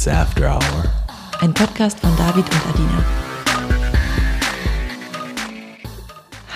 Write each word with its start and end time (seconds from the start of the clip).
It's 0.00 0.08
After 0.08 0.54
Hour. 0.54 0.84
Ein 1.40 1.52
Podcast 1.52 2.00
von 2.00 2.16
David 2.16 2.46
und 2.46 2.66
Adina. 2.70 3.04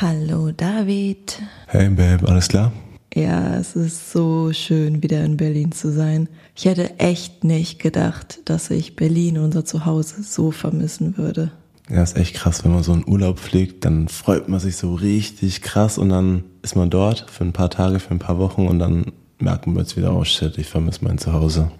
Hallo 0.00 0.50
David. 0.50 1.42
Hey 1.66 1.90
Babe, 1.90 2.26
alles 2.26 2.48
klar? 2.48 2.72
Ja, 3.14 3.56
es 3.56 3.76
ist 3.76 4.12
so 4.12 4.50
schön, 4.54 5.02
wieder 5.02 5.22
in 5.22 5.36
Berlin 5.36 5.72
zu 5.72 5.92
sein. 5.92 6.30
Ich 6.56 6.64
hätte 6.64 6.98
echt 6.98 7.44
nicht 7.44 7.82
gedacht, 7.82 8.40
dass 8.46 8.70
ich 8.70 8.96
Berlin, 8.96 9.36
unser 9.36 9.66
Zuhause, 9.66 10.22
so 10.22 10.50
vermissen 10.50 11.18
würde. 11.18 11.52
Ja, 11.90 12.02
ist 12.02 12.16
echt 12.16 12.36
krass, 12.36 12.64
wenn 12.64 12.72
man 12.72 12.82
so 12.82 12.92
einen 12.92 13.06
Urlaub 13.06 13.38
pflegt, 13.38 13.84
dann 13.84 14.08
freut 14.08 14.48
man 14.48 14.58
sich 14.58 14.78
so 14.78 14.94
richtig 14.94 15.60
krass 15.60 15.98
und 15.98 16.08
dann 16.08 16.44
ist 16.62 16.76
man 16.76 16.88
dort 16.88 17.26
für 17.30 17.44
ein 17.44 17.52
paar 17.52 17.68
Tage, 17.68 18.00
für 18.00 18.12
ein 18.12 18.18
paar 18.20 18.38
Wochen 18.38 18.66
und 18.66 18.78
dann 18.78 19.12
merken 19.38 19.74
wir 19.74 19.80
jetzt 19.80 19.96
wieder, 19.96 20.14
oh 20.14 20.24
shit, 20.24 20.56
ich 20.58 20.66
vermisse 20.66 21.04
mein 21.04 21.18
Zuhause. 21.18 21.70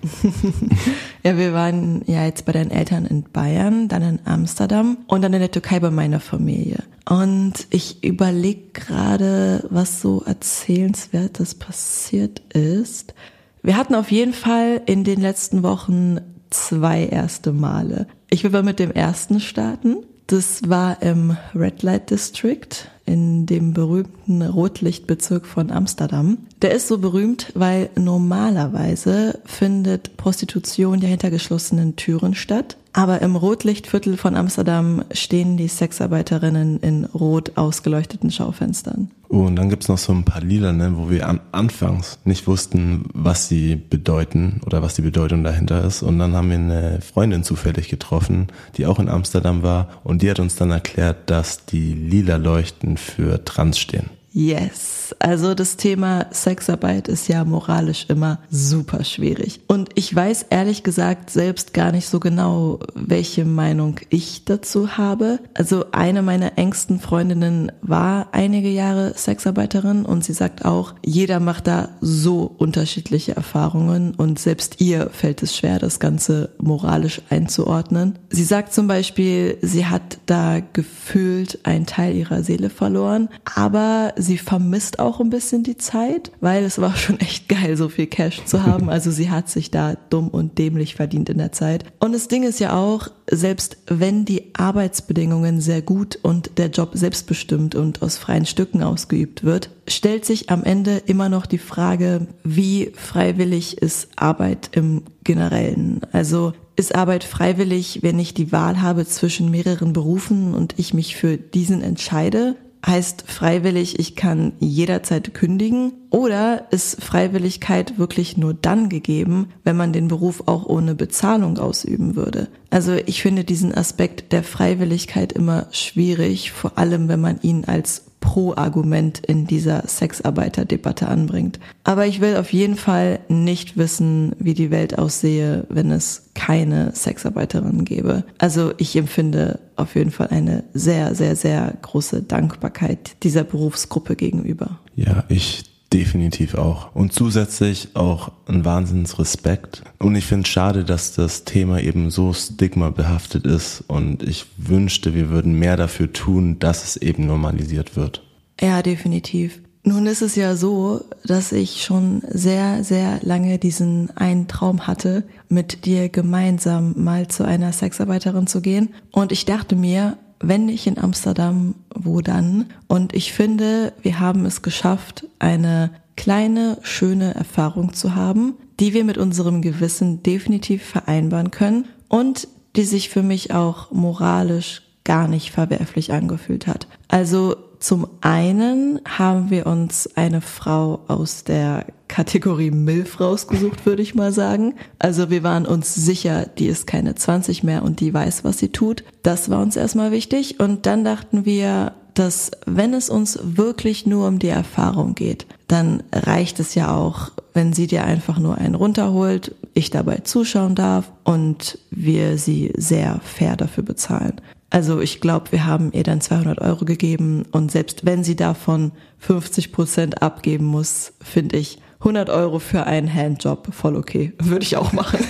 ja, 1.23 1.37
wir 1.37 1.53
waren 1.53 2.03
ja 2.07 2.25
jetzt 2.25 2.45
bei 2.45 2.53
deinen 2.53 2.71
Eltern 2.71 3.07
in 3.07 3.25
Bayern, 3.25 3.89
dann 3.89 4.03
in 4.03 4.21
Amsterdam 4.25 4.99
und 5.07 5.23
dann 5.23 5.33
in 5.33 5.41
der 5.41 5.51
Türkei 5.51 5.81
bei 5.81 5.91
meiner 5.91 6.21
Familie. 6.21 6.83
Und 7.09 7.67
ich 7.71 8.03
überlege 8.03 8.71
gerade, 8.73 9.67
was 9.71 10.01
so 10.01 10.23
erzählenswertes 10.23 11.55
passiert 11.55 12.41
ist. 12.55 13.15
Wir 13.63 13.77
hatten 13.77 13.95
auf 13.95 14.11
jeden 14.11 14.33
Fall 14.33 14.83
in 14.87 15.05
den 15.05 15.21
letzten 15.21 15.63
Wochen 15.63 16.21
zwei 16.51 17.07
erste 17.07 17.53
Male. 17.53 18.07
Ich 18.31 18.45
will 18.45 18.51
mal 18.51 18.63
mit 18.63 18.79
dem 18.79 18.91
ersten 18.91 19.41
starten. 19.41 20.05
Das 20.27 20.69
war 20.69 21.03
im 21.03 21.37
Red 21.55 21.83
Light 21.83 22.11
District 22.11 22.89
in 23.05 23.45
dem 23.45 23.75
berühmten 23.75 24.41
Rotlichtbezirk 24.43 25.47
von 25.47 25.71
Amsterdam. 25.71 26.39
Der 26.65 26.73
ist 26.73 26.89
so 26.89 26.97
berühmt, 26.97 27.53
weil 27.55 27.91
normalerweise 27.95 29.39
findet 29.45 30.17
Prostitution 30.17 30.99
ja 30.99 31.09
hinter 31.09 31.29
geschlossenen 31.29 31.97
Türen 31.97 32.35
statt. 32.35 32.79
Aber 32.95 33.21
im 33.21 33.37
Rotlichtviertel 33.37 34.17
von 34.17 34.35
Amsterdam 34.35 35.05
stehen 35.13 35.59
die 35.59 35.69
Sexarbeiterinnen 35.69 36.81
in 36.81 37.05
rot 37.05 37.59
ausgeleuchteten 37.59 38.31
Schaufenstern. 38.31 39.11
Oh, 39.29 39.41
und 39.41 39.57
dann 39.57 39.69
gibt's 39.69 39.89
noch 39.89 39.99
so 39.99 40.15
ein 40.15 40.25
paar 40.25 40.41
Lila, 40.41 40.73
ne, 40.73 40.95
wo 40.97 41.11
wir 41.11 41.29
an, 41.29 41.41
anfangs 41.53 42.19
nicht 42.25 42.47
wussten, 42.47 43.11
was 43.13 43.47
sie 43.47 43.77
bedeuten 43.77 44.63
oder 44.65 44.81
was 44.81 44.95
die 44.95 45.03
Bedeutung 45.03 45.45
dahinter 45.45 45.85
ist. 45.85 46.03
Und 46.03 46.19
dann 46.19 46.35
haben 46.35 46.49
wir 46.49 46.57
eine 46.57 47.01
Freundin 47.03 47.45
zufällig 47.45 47.91
getroffen, 47.91 48.47
die 48.79 48.87
auch 48.87 48.99
in 48.99 49.11
Amsterdam 49.11 49.63
war. 49.63 49.89
Und 50.03 50.23
die 50.23 50.31
hat 50.31 50.41
uns 50.41 50.57
dann 50.57 50.71
erklärt, 50.71 51.29
dass 51.29 51.67
die 51.67 51.93
lila 51.93 52.37
Leuchten 52.37 52.97
für 52.97 53.45
Trans 53.45 53.79
stehen. 53.79 54.09
Yes. 54.37 55.15
Also 55.21 55.55
das 55.55 55.77
Thema 55.77 56.27
Sexarbeit 56.33 57.07
ist 57.07 57.29
ja 57.29 57.45
moralisch 57.45 58.07
immer 58.09 58.41
super 58.51 59.05
schwierig. 59.05 59.61
Und 59.69 59.91
ich 59.95 60.13
weiß 60.13 60.47
ehrlich 60.51 60.83
gesagt 60.83 61.31
selbst 61.31 61.73
gar 61.73 61.93
nicht 61.93 62.09
so 62.09 62.19
genau, 62.19 62.81
welche 62.97 63.45
Meinung 63.45 64.01
ich 64.11 64.45
dazu 64.45 64.97
habe. 64.97 65.39
Also 65.55 65.85
eine 65.93 66.23
meiner 66.23 66.59
engsten 66.59 66.99
Freundinnen 66.99 67.71
war 67.81 68.29
einige 68.33 68.71
Jahre 68.71 69.15
Sexarbeiterin 69.17 70.05
und 70.05 70.25
sie 70.25 70.33
sagt 70.33 70.65
auch, 70.65 70.95
jeder 71.05 71.39
macht 71.39 71.69
da 71.69 71.91
so 72.01 72.53
unterschiedliche 72.59 73.37
Erfahrungen 73.37 74.17
und 74.17 74.41
selbst 74.41 74.81
ihr 74.81 75.11
fällt 75.11 75.45
es 75.45 75.57
schwer, 75.57 75.79
das 75.79 76.01
Ganze 76.01 76.51
moralisch 76.59 77.23
einzuordnen. 77.31 78.19
Sie 78.31 78.45
sagt 78.45 78.75
zum 78.75 78.89
Beispiel, 78.89 79.59
sie 79.63 79.87
hat 79.87 80.19
da 80.27 80.59
gefühlt 80.73 81.61
einen 81.65 81.87
Teil 81.87 82.17
ihrer 82.17 82.43
Seele 82.43 82.69
verloren, 82.69 83.29
aber 83.55 84.13
sie 84.25 84.39
vermisst 84.39 84.99
auch 84.99 85.21
ein 85.21 85.31
bisschen 85.31 85.63
die 85.63 85.77
Zeit, 85.77 86.33
weil 86.41 86.65
es 86.65 86.81
war 86.81 86.97
schon 86.97 87.21
echt 87.21 87.49
geil, 87.49 87.77
so 87.77 87.89
viel 87.89 88.07
Cash 88.07 88.45
zu 88.45 88.65
haben. 88.65 88.89
Also 88.95 89.11
sie 89.11 89.29
hat 89.29 89.49
sich 89.49 89.73
da 89.73 89.97
dumm 90.09 90.29
und 90.29 90.57
dämlich 90.57 90.95
verdient 90.95 91.29
in 91.29 91.39
der 91.39 91.51
Zeit. 91.51 91.85
Und 91.99 92.13
das 92.13 92.29
Ding 92.29 92.45
ist 92.45 92.61
ja 92.61 92.77
auch, 92.77 93.09
selbst 93.29 93.77
wenn 93.89 94.25
die 94.25 94.55
Arbeitsbedingungen 94.55 95.61
sehr 95.61 95.83
gut 95.83 96.17
und 96.23 96.59
der 96.59 96.69
Job 96.69 96.91
selbstbestimmt 96.95 97.75
und 97.75 98.03
aus 98.03 98.17
freien 98.17 98.47
Stücken 98.47 98.85
ausgeübt 98.85 99.43
wird, 99.43 99.71
stellt 99.89 100.25
sich 100.25 100.49
am 100.51 100.63
Ende 100.63 100.99
immer 101.07 101.29
noch 101.29 101.47
die 101.47 101.59
Frage, 101.59 102.29
wie 102.45 102.93
freiwillig 102.95 103.79
ist 103.79 104.09
Arbeit 104.15 104.71
im 104.73 105.03
Generellen? 105.25 106.03
Also 106.13 106.53
ist 106.77 106.95
Arbeit 106.95 107.25
freiwillig, 107.25 108.01
wenn 108.03 108.19
ich 108.19 108.35
die 108.35 108.53
Wahl 108.53 108.83
habe 108.83 109.07
zwischen 109.07 109.51
mehreren 109.51 109.93
Berufen 109.93 110.55
und 110.55 110.75
ich 110.77 110.95
mich 110.95 111.17
für 111.17 111.37
diesen 111.37 111.83
entscheide? 111.83 112.57
Heißt 112.87 113.25
freiwillig, 113.27 113.99
ich 113.99 114.17
kann 114.17 114.53
jederzeit 114.59 115.35
kündigen 115.35 115.93
oder 116.11 116.67
ist 116.71 117.03
Freiwilligkeit 117.03 117.99
wirklich 117.99 118.37
nur 118.37 118.55
dann 118.55 118.89
gegeben, 118.89 119.49
wenn 119.65 119.77
man 119.77 119.93
den 119.93 120.09
Beruf 120.09 120.45
auch 120.47 120.67
ohne 120.67 120.95
Bezahlung 120.95 121.59
ausüben 121.59 122.17
würde? 122.17 122.49
Also 122.71 122.95
ich 122.95 123.23
finde 123.23 123.45
diesen 123.45 123.75
Aspekt 123.75 124.33
der 124.33 124.43
Freiwilligkeit 124.43 125.33
immer 125.33 125.67
schwierig, 125.71 126.53
vor 126.53 126.79
allem 126.79 127.09
wenn 127.09 127.21
man 127.21 127.41
ihn 127.41 127.65
als 127.65 128.05
Pro-Argument 128.25 129.19
in 129.19 129.47
dieser 129.47 129.87
Sexarbeiterdebatte 129.87 131.07
anbringt. 131.09 131.61
Aber 131.85 132.07
ich 132.07 132.23
will 132.23 132.39
auf 132.39 132.55
jeden 132.55 132.75
Fall 132.75 133.21
nicht 133.29 133.77
wissen, 133.77 134.35
wie 134.39 134.55
die 134.55 134.71
Welt 134.71 134.99
aussehe, 134.99 135.67
wenn 135.69 135.91
es 135.91 136.31
keine 136.35 136.93
Sexarbeiterin 136.95 137.85
gäbe. 137.85 138.25
Also 138.39 138.73
ich 138.79 138.97
empfinde 138.97 139.61
auf 139.77 139.95
jeden 139.95 140.11
Fall 140.11 140.29
eine 140.29 140.65
sehr, 140.73 141.15
sehr, 141.15 141.37
sehr 141.37 141.75
große 141.83 142.23
Dankbarkeit 142.23 143.23
dieser 143.23 143.45
Berufsgruppe 143.45 144.17
gegenüber. 144.17 144.81
Ja, 144.97 145.25
ich 145.29 145.74
Definitiv 145.95 146.57
auch. 146.57 146.93
Und 146.93 147.13
zusätzlich 147.13 147.91
auch 147.95 148.33
ein 148.49 148.65
Wahnsinnsrespekt. 148.65 149.85
Und 150.01 150.17
ich 150.17 150.27
finde 150.27 150.43
es 150.43 150.49
schade, 150.49 150.85
dass 150.85 151.15
das 151.15 151.45
Thema 151.45 151.81
eben 151.81 152.11
so 152.11 152.33
stigmabehaftet 152.33 153.47
ist. 153.47 153.85
Und 153.87 154.25
ich 154.25 154.47
wünschte, 154.57 155.15
wir 155.15 155.29
würden 155.29 155.57
mehr 155.57 155.77
dafür 155.77 156.13
tun, 156.13 156.59
dass 156.59 156.83
es 156.83 156.97
eben 156.97 157.29
normalisiert 157.29 157.95
wird. 157.95 158.25
Ja, 158.61 158.83
definitiv. 158.83 159.61
Nun 159.85 160.07
ist 160.07 160.23
es 160.23 160.35
ja 160.35 160.57
so, 160.57 161.05
dass 161.25 161.53
ich 161.53 161.85
schon 161.85 162.23
sehr, 162.29 162.83
sehr 162.83 163.21
lange 163.23 163.59
diesen 163.61 164.11
einen 164.17 164.49
Traum 164.49 164.89
hatte, 164.89 165.23
mit 165.49 165.87
dir 165.87 166.09
gemeinsam 166.09 166.95
mal 166.97 167.29
zu 167.29 167.45
einer 167.45 167.73
Sexarbeiterin 167.73 168.49
zu 168.49 168.63
gehen. 168.63 168.95
Und 169.13 169.31
ich 169.31 169.45
dachte 169.45 169.77
mir, 169.77 170.19
wenn 170.41 170.67
nicht 170.67 170.87
in 170.87 170.99
Amsterdam, 170.99 171.75
wo 171.95 172.21
dann? 172.21 172.67
Und 172.87 173.15
ich 173.15 173.33
finde, 173.33 173.93
wir 174.03 174.21
haben 174.21 174.47
es 174.47 174.63
geschafft, 174.63 175.27
eine 175.39 175.91
kleine, 176.17 176.79
schöne 176.83 177.35
Erfahrung 177.35 177.93
zu 177.93 178.15
haben, 178.15 178.55
die 178.81 178.95
wir 178.95 179.05
mit 179.05 179.19
unserem 179.19 179.63
Gewissen 179.63 180.23
definitiv 180.23 180.85
vereinbaren 180.85 181.51
können 181.51 181.87
und 182.09 182.49
die 182.77 182.85
sich 182.85 183.09
für 183.09 183.23
mich 183.23 183.53
auch 183.53 183.91
moralisch 183.93 184.83
gar 185.05 185.29
nicht 185.29 185.51
verwerflich 185.51 186.13
angefühlt 186.13 186.67
hat. 186.67 186.89
Also 187.09 187.57
zum 187.85 188.09
einen 188.23 188.99
haben 189.05 189.51
wir 189.51 189.67
uns 189.67 190.09
eine 190.17 190.41
Frau 190.41 191.01
aus 191.07 191.45
der 191.45 191.85
Kategorie 192.09 192.71
MILF 192.71 193.21
rausgesucht, 193.21 193.85
würde 193.85 194.01
ich 194.01 194.15
mal 194.15 194.33
sagen. 194.33 194.77
Also 194.99 195.29
wir 195.29 195.43
waren 195.43 195.67
uns 195.67 195.95
sicher, 195.95 196.47
die 196.47 196.65
ist 196.65 196.87
keine 196.87 197.15
20 197.15 197.63
mehr 197.63 197.83
und 197.83 198.01
die 198.01 198.15
weiß, 198.15 198.43
was 198.43 198.57
sie 198.57 198.71
tut. 198.71 199.05
Das 199.23 199.51
war 199.51 199.61
uns 199.61 199.77
erstmal 199.77 200.13
wichtig. 200.13 200.61
Und 200.61 200.87
dann 200.87 201.05
dachten 201.05 201.45
wir, 201.45 201.93
dass 202.15 202.53
wenn 202.65 202.95
es 202.95 203.11
uns 203.11 203.39
wirklich 203.43 204.07
nur 204.07 204.29
um 204.29 204.39
die 204.39 204.49
Erfahrung 204.49 205.15
geht, 205.15 205.45
dann 205.69 206.03
reicht 206.11 206.61
es 206.61 206.75
ja 206.75 206.97
auch, 206.97 207.33
wenn 207.53 207.75
sie 207.75 207.87
dir 207.87 208.05
einfach 208.05 208.39
nur 208.39 208.57
einen 208.57 208.77
runterholt, 208.77 209.55
ich 209.75 209.91
dabei 209.91 210.21
zuschauen 210.25 210.75
darf 210.75 211.13
und 211.23 211.79
wir 211.91 212.39
sie 212.39 212.73
sehr 212.79 213.21
fair 213.23 213.59
dafür 213.59 213.85
bezahlen. 213.85 214.41
Also 214.75 215.01
ich 215.01 215.21
glaube, 215.21 215.53
wir 215.53 215.67
haben 215.67 215.93
ihr 215.93 216.03
dann 216.03 216.21
200 216.21 216.61
Euro 216.61 216.85
gegeben 216.85 217.45
und 217.53 217.71
selbst 217.71 218.05
wenn 218.05 218.25
sie 218.25 218.35
davon 218.35 218.91
50 219.21 219.71
Prozent 219.71 220.21
abgeben 220.21 220.65
muss, 220.65 221.13
finde 221.23 221.59
ich 221.59 221.79
100 222.01 222.29
Euro 222.29 222.59
für 222.59 222.85
einen 222.85 223.07
Handjob 223.07 223.73
voll 223.73 223.95
okay. 223.95 224.33
Würde 224.43 224.65
ich 224.65 224.77
auch 224.77 224.93
machen. 224.93 225.21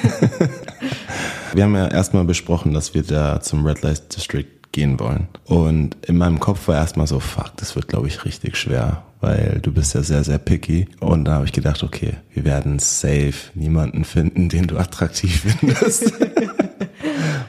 wir 1.53 1.63
haben 1.63 1.75
ja 1.75 1.89
erstmal 1.89 2.25
besprochen, 2.25 2.73
dass 2.73 2.95
wir 2.95 3.03
da 3.03 3.43
zum 3.43 3.67
Red 3.67 3.83
Light 3.83 4.17
District 4.17 4.47
gehen 4.73 4.99
wollen. 4.99 5.29
Und 5.45 5.99
in 6.07 6.17
meinem 6.17 6.41
Kopf 6.41 6.67
war 6.69 6.77
erstmal 6.77 7.07
so, 7.07 7.21
fuck, 7.21 7.55
das 7.59 7.77
wird, 7.77 7.89
glaube 7.89 8.09
ich, 8.09 8.25
richtig 8.25 8.57
schwer, 8.57 9.03
weil 9.21 9.61
du 9.61 9.73
bist 9.73 9.95
ja 9.95 10.03
sehr, 10.03 10.25
sehr 10.25 10.39
picky. 10.39 10.89
Und 11.01 11.27
da 11.27 11.35
habe 11.35 11.45
ich 11.45 11.53
gedacht, 11.53 11.83
okay, 11.83 12.15
wir 12.33 12.47
werden 12.47 12.79
safe 12.79 13.35
niemanden 13.53 14.05
finden, 14.05 14.49
den 14.49 14.69
du 14.69 14.79
attraktiv 14.79 15.55
findest. 15.59 16.15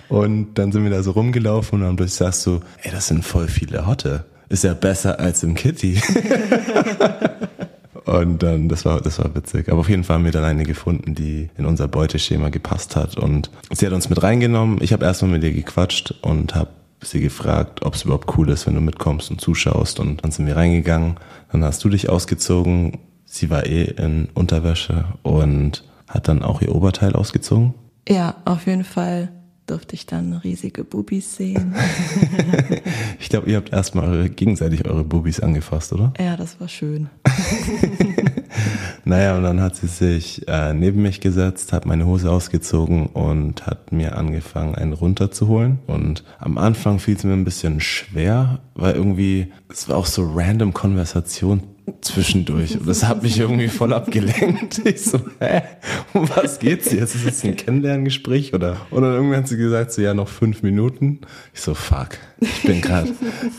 Und 0.10 0.56
dann 0.56 0.72
sind 0.72 0.84
wir 0.84 0.92
da 0.92 1.04
so 1.04 1.12
rumgelaufen 1.12 1.81
und 1.81 1.98
dann 1.98 2.07
sagst 2.07 2.46
du, 2.46 2.60
ey, 2.84 2.92
das 2.92 3.07
sind 3.07 3.24
voll 3.24 3.48
viele 3.48 3.88
Hotte. 3.88 4.25
Ist 4.50 4.63
ja 4.63 4.74
besser 4.74 5.19
als 5.19 5.44
im 5.44 5.56
Kitty. 5.56 6.00
und 8.06 8.44
dann, 8.44 8.69
das 8.69 8.86
war, 8.86 9.02
das 9.02 9.18
war 9.18 9.34
witzig. 9.36 9.69
Aber 9.69 9.80
auf 9.80 9.90
jeden 9.90 10.04
Fall 10.04 10.18
haben 10.18 10.25
wir 10.25 10.31
dann 10.31 10.44
eine 10.44 10.63
gefunden, 10.63 11.16
die 11.16 11.50
in 11.57 11.66
unser 11.66 11.88
Beuteschema 11.88 12.50
gepasst 12.50 12.96
hat. 12.96 13.18
Und 13.18 13.50
sie 13.72 13.86
hat 13.88 13.94
uns 13.94 14.10
mit 14.10 14.22
reingenommen. 14.22 14.80
Ich 14.81 14.94
habe 14.94 15.06
erstmal 15.06 15.31
mit 15.31 15.44
ihr 15.44 15.54
gequatscht 15.54 16.13
und 16.22 16.54
habe 16.54 16.69
sie 17.01 17.19
gefragt, 17.19 17.84
ob 17.84 17.96
es 17.96 18.04
überhaupt 18.04 18.38
cool 18.38 18.50
ist, 18.50 18.68
wenn 18.68 18.75
du 18.75 18.81
mitkommst 18.81 19.31
und 19.31 19.42
zuschaust. 19.42 20.00
Und 20.00 20.24
dann 20.24 20.31
sind 20.31 20.46
wir 20.46 20.56
reingegangen. 20.56 21.16
Dann 21.51 21.63
hast 21.63 21.84
du 21.84 21.90
dich 21.90 22.10
ausgezogen. 22.10 23.00
Sie 23.25 23.50
war 23.50 23.66
eh 23.66 23.84
in 23.86 24.30
Unterwäsche 24.36 25.06
und 25.24 25.84
hat 26.08 26.28
dann 26.28 26.44
auch 26.44 26.62
ihr 26.62 26.74
Oberteil 26.74 27.13
ausgezogen. 27.13 27.74
Ja, 28.08 28.36
auf 28.46 28.68
jeden 28.68 28.84
Fall 28.84 29.30
durfte 29.67 29.95
ich 29.95 30.06
dann 30.06 30.33
riesige 30.33 30.83
Bubis 30.83 31.35
sehen. 31.35 31.73
ich 33.19 33.29
glaube, 33.29 33.50
ihr 33.50 33.57
habt 33.57 33.71
erstmal 33.73 34.29
gegenseitig 34.29 34.85
eure 34.85 35.03
Bubis 35.03 35.39
angefasst, 35.39 35.94
oder? 35.94 36.13
Ja, 36.19 36.38
das 36.38 36.59
war 36.59 36.67
schön. 36.67 37.09
naja, 39.06 39.38
und 39.38 39.44
dann 39.44 39.62
hat 39.62 39.75
sie 39.75 39.88
sich 39.88 40.47
äh, 40.47 40.73
neben 40.73 41.01
mich 41.01 41.19
gesetzt, 41.21 41.73
hat 41.73 41.85
meine 41.85 42.06
Hose 42.06 42.31
ausgezogen 42.31 43.07
und 43.07 43.65
hat 43.65 43.91
mir 43.91 44.17
angefangen, 44.17 44.75
einen 44.75 44.94
runterzuholen. 44.94 45.79
Und 45.88 46.23
am 46.39 46.57
Anfang 46.57 47.00
fiel 47.00 47.15
es 47.15 47.23
mir 47.23 47.33
ein 47.33 47.45
bisschen 47.45 47.81
schwer, 47.81 48.59
weil 48.75 48.95
irgendwie, 48.95 49.51
es 49.69 49.89
war 49.89 49.97
auch 49.97 50.06
so 50.06 50.29
random 50.33 50.73
Konversation 50.73 51.63
zwischendurch. 52.02 52.80
Und 52.80 52.88
das 52.88 53.04
hat 53.04 53.24
mich 53.24 53.40
irgendwie 53.40 53.68
voll 53.68 53.94
abgelenkt. 53.94 54.82
Ich 54.86 55.02
so, 55.02 55.20
hä, 55.40 55.64
um 56.14 56.30
was 56.30 56.60
geht's 56.60 56.92
jetzt? 56.92 57.16
Ist 57.16 57.26
das 57.26 57.44
ein 57.44 57.56
Kennenlerngespräch 57.56 58.54
oder? 58.54 58.78
Und 58.92 59.02
dann 59.02 59.14
irgendwann 59.14 59.40
hat 59.40 59.48
sie 59.48 59.58
gesagt, 59.58 59.92
so 59.92 60.02
ja, 60.02 60.14
noch 60.14 60.28
fünf 60.28 60.62
Minuten. 60.62 61.22
Ich 61.54 61.62
so, 61.62 61.74
fuck, 61.74 62.10
ich 62.40 62.62
bin 62.64 62.82
gerade 62.82 63.12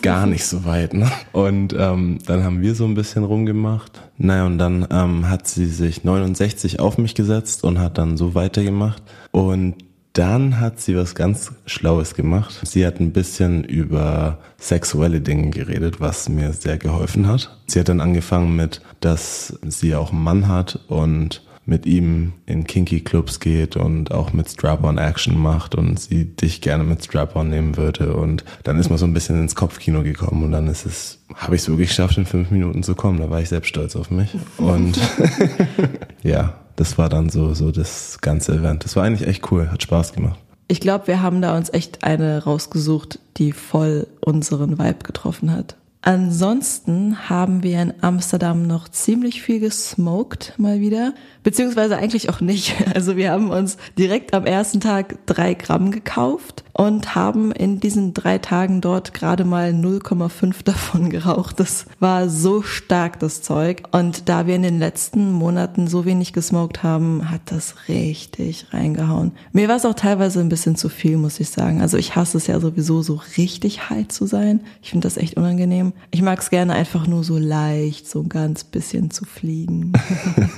gar 0.02 0.26
nicht 0.26 0.44
so 0.44 0.64
weit. 0.64 0.94
Ne? 0.94 1.10
Und 1.32 1.74
ähm, 1.76 2.18
dann 2.26 2.44
haben 2.44 2.62
wir 2.62 2.74
so 2.74 2.84
ein 2.84 2.94
bisschen 2.94 3.24
rumgemacht. 3.24 4.00
Naja, 4.18 4.46
und 4.46 4.58
dann 4.58 4.86
ähm, 4.90 5.28
hat 5.28 5.48
sie 5.48 5.66
sich 5.66 6.04
69 6.04 6.78
auf 6.80 6.96
mich 6.96 7.14
gesetzt 7.14 7.64
und 7.64 7.78
hat 7.78 7.98
dann 7.98 8.16
so 8.16 8.34
weitergemacht. 8.34 9.02
Und 9.32 9.74
dann 10.16 10.60
hat 10.60 10.80
sie 10.80 10.96
was 10.96 11.14
ganz 11.14 11.52
Schlaues 11.66 12.14
gemacht. 12.14 12.60
Sie 12.64 12.86
hat 12.86 13.00
ein 13.00 13.12
bisschen 13.12 13.64
über 13.64 14.38
sexuelle 14.56 15.20
Dinge 15.20 15.50
geredet, 15.50 16.00
was 16.00 16.30
mir 16.30 16.54
sehr 16.54 16.78
geholfen 16.78 17.28
hat. 17.28 17.58
Sie 17.66 17.78
hat 17.78 17.90
dann 17.90 18.00
angefangen 18.00 18.56
mit, 18.56 18.80
dass 19.00 19.58
sie 19.66 19.94
auch 19.94 20.12
einen 20.12 20.22
Mann 20.22 20.48
hat 20.48 20.80
und 20.88 21.42
mit 21.66 21.84
ihm 21.84 22.32
in 22.46 22.64
Kinky 22.64 23.00
Clubs 23.00 23.40
geht 23.40 23.76
und 23.76 24.12
auch 24.12 24.32
mit 24.32 24.48
Strap-on 24.48 24.98
Action 24.98 25.36
macht 25.36 25.74
und 25.74 25.98
sie 25.98 26.24
dich 26.24 26.60
gerne 26.60 26.84
mit 26.84 27.04
Strap-on 27.04 27.50
nehmen 27.50 27.76
würde 27.76 28.14
und 28.14 28.44
dann 28.62 28.78
ist 28.78 28.88
man 28.88 28.98
so 28.98 29.04
ein 29.04 29.12
bisschen 29.12 29.38
ins 29.40 29.56
Kopfkino 29.56 30.04
gekommen 30.04 30.44
und 30.44 30.52
dann 30.52 30.68
ist 30.68 30.86
es, 30.86 31.18
habe 31.34 31.56
ich 31.56 31.62
es 31.62 31.68
wirklich 31.68 31.88
geschafft, 31.88 32.16
in 32.18 32.24
fünf 32.24 32.52
Minuten 32.52 32.84
zu 32.84 32.94
kommen. 32.94 33.18
Da 33.18 33.30
war 33.30 33.40
ich 33.40 33.48
selbst 33.48 33.68
stolz 33.68 33.96
auf 33.96 34.12
mich 34.12 34.30
und 34.58 34.96
ja, 36.22 36.54
das 36.76 36.98
war 36.98 37.08
dann 37.08 37.28
so, 37.28 37.54
so 37.54 37.70
das 37.72 38.20
ganze 38.20 38.52
Event. 38.52 38.84
Das 38.84 38.96
war 38.96 39.04
eigentlich 39.04 39.28
echt 39.28 39.50
cool, 39.50 39.70
hat 39.70 39.82
Spaß 39.82 40.12
gemacht. 40.12 40.38
Ich 40.68 40.80
glaube, 40.80 41.06
wir 41.06 41.22
haben 41.22 41.40
da 41.42 41.56
uns 41.56 41.72
echt 41.72 42.04
eine 42.04 42.42
rausgesucht, 42.44 43.18
die 43.36 43.52
voll 43.52 44.06
unseren 44.20 44.78
Vibe 44.78 45.04
getroffen 45.04 45.52
hat. 45.52 45.76
Ansonsten 46.06 47.28
haben 47.28 47.64
wir 47.64 47.82
in 47.82 47.92
Amsterdam 48.00 48.64
noch 48.64 48.88
ziemlich 48.88 49.42
viel 49.42 49.58
gesmoked 49.58 50.54
mal 50.56 50.78
wieder, 50.78 51.14
beziehungsweise 51.42 51.96
eigentlich 51.96 52.30
auch 52.30 52.40
nicht. 52.40 52.74
Also 52.94 53.16
wir 53.16 53.32
haben 53.32 53.50
uns 53.50 53.76
direkt 53.98 54.32
am 54.32 54.46
ersten 54.46 54.80
Tag 54.80 55.18
drei 55.26 55.54
Gramm 55.54 55.90
gekauft 55.90 56.64
und 56.72 57.14
haben 57.14 57.52
in 57.52 57.80
diesen 57.80 58.14
drei 58.14 58.38
Tagen 58.38 58.80
dort 58.80 59.14
gerade 59.14 59.44
mal 59.44 59.70
0,5 59.70 60.62
davon 60.62 61.10
geraucht. 61.10 61.58
Das 61.58 61.86
war 62.00 62.28
so 62.28 62.62
stark, 62.62 63.18
das 63.18 63.42
Zeug. 63.42 63.82
Und 63.92 64.28
da 64.28 64.46
wir 64.46 64.54
in 64.54 64.62
den 64.62 64.78
letzten 64.78 65.32
Monaten 65.32 65.88
so 65.88 66.04
wenig 66.04 66.32
gesmoked 66.32 66.82
haben, 66.82 67.30
hat 67.30 67.40
das 67.46 67.74
richtig 67.88 68.66
reingehauen. 68.72 69.32
Mir 69.52 69.68
war 69.68 69.76
es 69.76 69.84
auch 69.84 69.94
teilweise 69.94 70.40
ein 70.40 70.48
bisschen 70.48 70.76
zu 70.76 70.88
viel, 70.88 71.16
muss 71.16 71.40
ich 71.40 71.50
sagen. 71.50 71.80
Also 71.80 71.96
ich 71.96 72.14
hasse 72.14 72.38
es 72.38 72.46
ja 72.46 72.60
sowieso, 72.60 73.02
so 73.02 73.20
richtig 73.36 73.90
high 73.90 74.08
zu 74.08 74.26
sein. 74.26 74.60
Ich 74.82 74.90
finde 74.90 75.06
das 75.06 75.16
echt 75.16 75.36
unangenehm. 75.36 75.92
Ich 76.10 76.22
mag 76.22 76.38
es 76.38 76.50
gerne 76.50 76.72
einfach 76.74 77.06
nur 77.06 77.24
so 77.24 77.36
leicht, 77.36 78.08
so 78.08 78.22
ein 78.22 78.28
ganz 78.28 78.64
bisschen 78.64 79.10
zu 79.10 79.24
fliegen. 79.24 79.92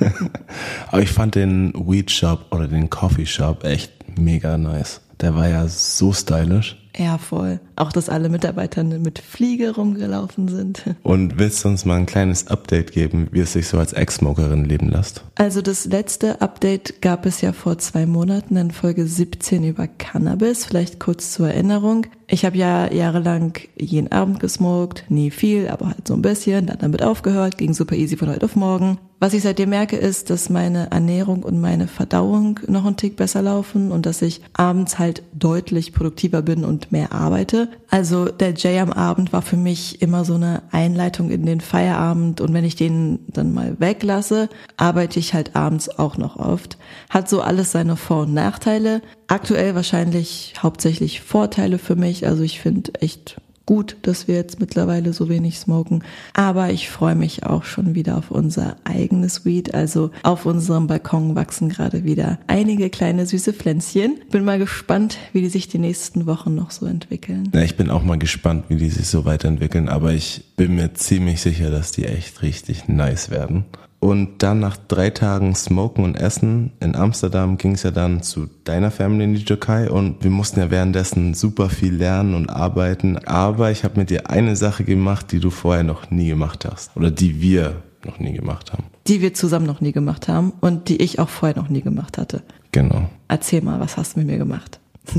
Aber 0.91 1.03
ich 1.03 1.11
fand 1.11 1.35
den 1.35 1.73
Weed 1.75 2.11
Shop 2.11 2.47
oder 2.51 2.69
den 2.69 2.91
Coffee 2.91 3.27
Shop 3.27 3.65
echt 3.65 3.93
mega 4.19 4.57
nice. 4.59 5.01
Der 5.21 5.35
war 5.35 5.49
ja 5.49 5.67
so 5.67 6.13
stylisch. 6.13 6.77
Ja, 6.99 7.17
voll. 7.17 7.61
Auch, 7.77 7.93
dass 7.93 8.09
alle 8.09 8.29
Mitarbeiter 8.29 8.83
mit 8.83 9.21
Fliege 9.21 9.77
rumgelaufen 9.77 10.49
sind. 10.49 10.83
Und 11.05 11.39
willst 11.39 11.65
du 11.65 11.69
uns 11.69 11.85
mal 11.85 11.95
ein 11.97 12.07
kleines 12.07 12.49
Update 12.49 12.91
geben, 12.91 13.29
wie 13.31 13.39
es 13.41 13.53
sich 13.53 13.69
so 13.69 13.79
als 13.79 13.93
Ex-Smokerin 13.93 14.65
leben 14.65 14.89
lässt? 14.89 15.23
Also 15.37 15.63
das 15.63 15.85
letzte 15.85 16.41
Update 16.41 17.01
gab 17.01 17.25
es 17.25 17.41
ja 17.41 17.53
vor 17.53 17.79
zwei 17.79 18.05
Monaten 18.05 18.57
in 18.57 18.73
Folge 18.73 19.07
17 19.07 19.63
über 19.63 19.87
Cannabis. 19.87 20.65
Vielleicht 20.65 20.99
kurz 20.99 21.33
zur 21.33 21.49
Erinnerung. 21.49 22.07
Ich 22.27 22.45
habe 22.45 22.59
ja 22.59 22.93
jahrelang 22.93 23.55
jeden 23.77 24.11
Abend 24.11 24.41
gesmoked, 24.41 25.05
nie 25.09 25.31
viel, 25.31 25.69
aber 25.69 25.87
halt 25.87 26.07
so 26.07 26.15
ein 26.15 26.23
bisschen, 26.23 26.67
dann 26.67 26.79
damit 26.79 27.03
aufgehört, 27.03 27.57
ging 27.57 27.73
super 27.73 27.95
easy 27.95 28.17
von 28.17 28.29
heute 28.29 28.45
auf 28.45 28.57
morgen. 28.57 28.99
Was 29.21 29.35
ich 29.35 29.43
seitdem 29.43 29.71
merke, 29.71 29.97
ist, 29.97 30.31
dass 30.31 30.49
meine 30.49 30.91
Ernährung 30.93 31.43
und 31.43 31.61
meine 31.61 31.89
Verdauung 31.89 32.61
noch 32.69 32.85
einen 32.85 32.97
Tick 32.97 33.17
besser 33.17 33.43
laufen 33.43 33.91
und 33.91 34.07
dass 34.07 34.23
ich 34.23 34.43
abends 34.53 34.99
halt 34.99 35.23
deutlich 35.33 35.93
produktiver 35.93 36.41
bin 36.43 36.65
und 36.65 36.88
mehr 36.93 37.13
arbeite. 37.13 37.69
Also 37.91 38.27
der 38.27 38.55
Jay 38.55 38.79
am 38.79 38.93
Abend 38.93 39.33
war 39.33 39.43
für 39.43 39.57
mich 39.57 40.03
immer 40.03 40.25
so 40.25 40.35
eine 40.35 40.63
Einleitung 40.71 41.31
in 41.31 41.47
den 41.47 41.61
Feierabend 41.61 42.41
und 42.41 42.53
wenn 42.53 42.65
ich 42.65 42.77
den 42.77 43.21
dann 43.29 43.53
mal 43.53 43.77
weglasse, 43.79 44.49
arbeite 44.77 45.19
ich 45.19 45.35
halt 45.35 45.57
abends 45.57 45.89
auch 45.89 46.17
noch 46.17 46.37
oft. 46.37 46.79
Hat 47.11 47.29
so 47.29 47.41
alles 47.41 47.73
seine 47.73 47.97
Vor- 47.97 48.23
und 48.23 48.35
Nachteile. 48.35 49.03
Aktuell 49.27 49.75
wahrscheinlich 49.75 50.55
hauptsächlich 50.63 51.21
Vorteile 51.21 51.79
für 51.79 51.97
mich. 51.97 52.27
Also 52.27 52.43
ich 52.43 52.61
finde 52.61 52.95
echt 53.01 53.41
gut, 53.69 53.99
dass 54.01 54.29
wir 54.29 54.37
jetzt 54.37 54.61
mittlerweile 54.61 55.13
so 55.13 55.29
wenig 55.29 55.59
smoken. 55.59 56.03
Aber 56.33 56.71
ich 56.71 56.89
freue 56.89 57.15
mich 57.15 57.45
auch 57.45 57.65
schon 57.65 57.95
wieder 57.95 58.17
auf 58.17 58.31
unser 58.31 58.79
eigenes 58.85 59.45
Weed. 59.45 59.75
Also 59.75 60.11
auf 60.23 60.47
unserem 60.47 60.87
Balkon 60.87 61.37
wachsen 61.37 61.69
gerade 61.69 62.03
wieder 62.03 62.39
einige 62.47 62.89
kleine 62.89 63.27
süße 63.27 63.53
Pflänzchen. 63.53 64.21
Bin 64.31 64.47
mal 64.47 64.59
gespannt, 64.59 65.19
wie 65.35 65.43
die 65.43 65.51
sich 65.51 65.69
die 65.69 65.79
nächsten 65.79 66.25
Wochen 66.25 66.55
noch 66.55 66.71
so 66.71 66.87
entwickeln. 66.87 67.51
Ja, 67.53 67.61
ich 67.61 67.77
bin 67.77 67.91
auch 67.91 68.03
mal 68.03 68.19
gespannt, 68.19 68.65
wie 68.69 68.77
die 68.77 68.89
sich 68.89 69.07
so 69.07 69.27
weiterentwickeln. 69.27 69.91
Aber 69.91 70.15
ich 70.15 70.45
bin 70.57 70.75
mir 70.75 70.95
ziemlich 70.95 71.43
sicher, 71.43 71.71
dass 71.71 71.93
die 71.93 72.07
echt 72.07 72.41
richtig 72.41 72.89
nice 72.89 73.31
werden. 73.31 73.67
Und 74.01 74.45
dann 74.45 74.61
nach 74.61 74.77
drei 74.77 75.11
Tagen 75.11 75.55
Smoken 75.57 76.05
und 76.05 76.15
Essen 76.15 76.73
in 76.79 76.95
Amsterdam 76.95 77.59
ging 77.59 77.73
es 77.73 77.83
ja 77.83 77.91
dann 77.91 78.23
zu 78.23 78.49
deiner 78.63 78.93
Family 78.93 79.25
in 79.25 79.35
die 79.35 79.45
Türkei 79.45 79.91
und 79.91 80.23
wir 80.23 80.31
mussten 80.31 80.61
ja 80.61 80.71
währenddessen 80.71 81.35
super 81.35 81.69
viel 81.69 81.95
lernen 81.95 82.35
und 82.35 82.49
arbeiten. 82.49 83.19
Aber 83.19 83.73
ich 83.73 83.83
habe 83.83 83.99
mit 83.99 84.11
dir 84.11 84.31
eine 84.31 84.55
Sache 84.55 84.85
gemacht, 84.85 85.33
die 85.33 85.41
du 85.41 85.51
vorher 85.51 85.83
noch 85.83 86.11
nie 86.11 86.29
gemacht 86.29 86.65
hast 86.65 86.97
oder 86.97 87.11
die 87.11 87.41
wir 87.41 87.83
noch 88.05 88.21
nie 88.21 88.33
gemacht 88.33 88.73
haben. 88.73 88.85
Die 89.09 89.21
wir 89.21 89.35
zusammen 89.35 89.67
noch 89.67 89.81
nie 89.81 89.93
gemacht 89.93 90.29
haben 90.29 90.53
und 90.61 90.89
die 90.89 91.03
ich 91.03 91.19
auch 91.19 91.29
vorher 91.29 91.57
noch 91.57 91.69
nie 91.69 91.83
gemacht 91.83 92.19
hatte. 92.19 92.43
Genau. 92.71 93.11
Erzähl 93.27 93.63
mal, 93.63 93.81
was 93.81 93.97
hast 93.97 94.15
du 94.15 94.21
mit 94.21 94.29
mir 94.29 94.39
gemacht? 94.39 94.79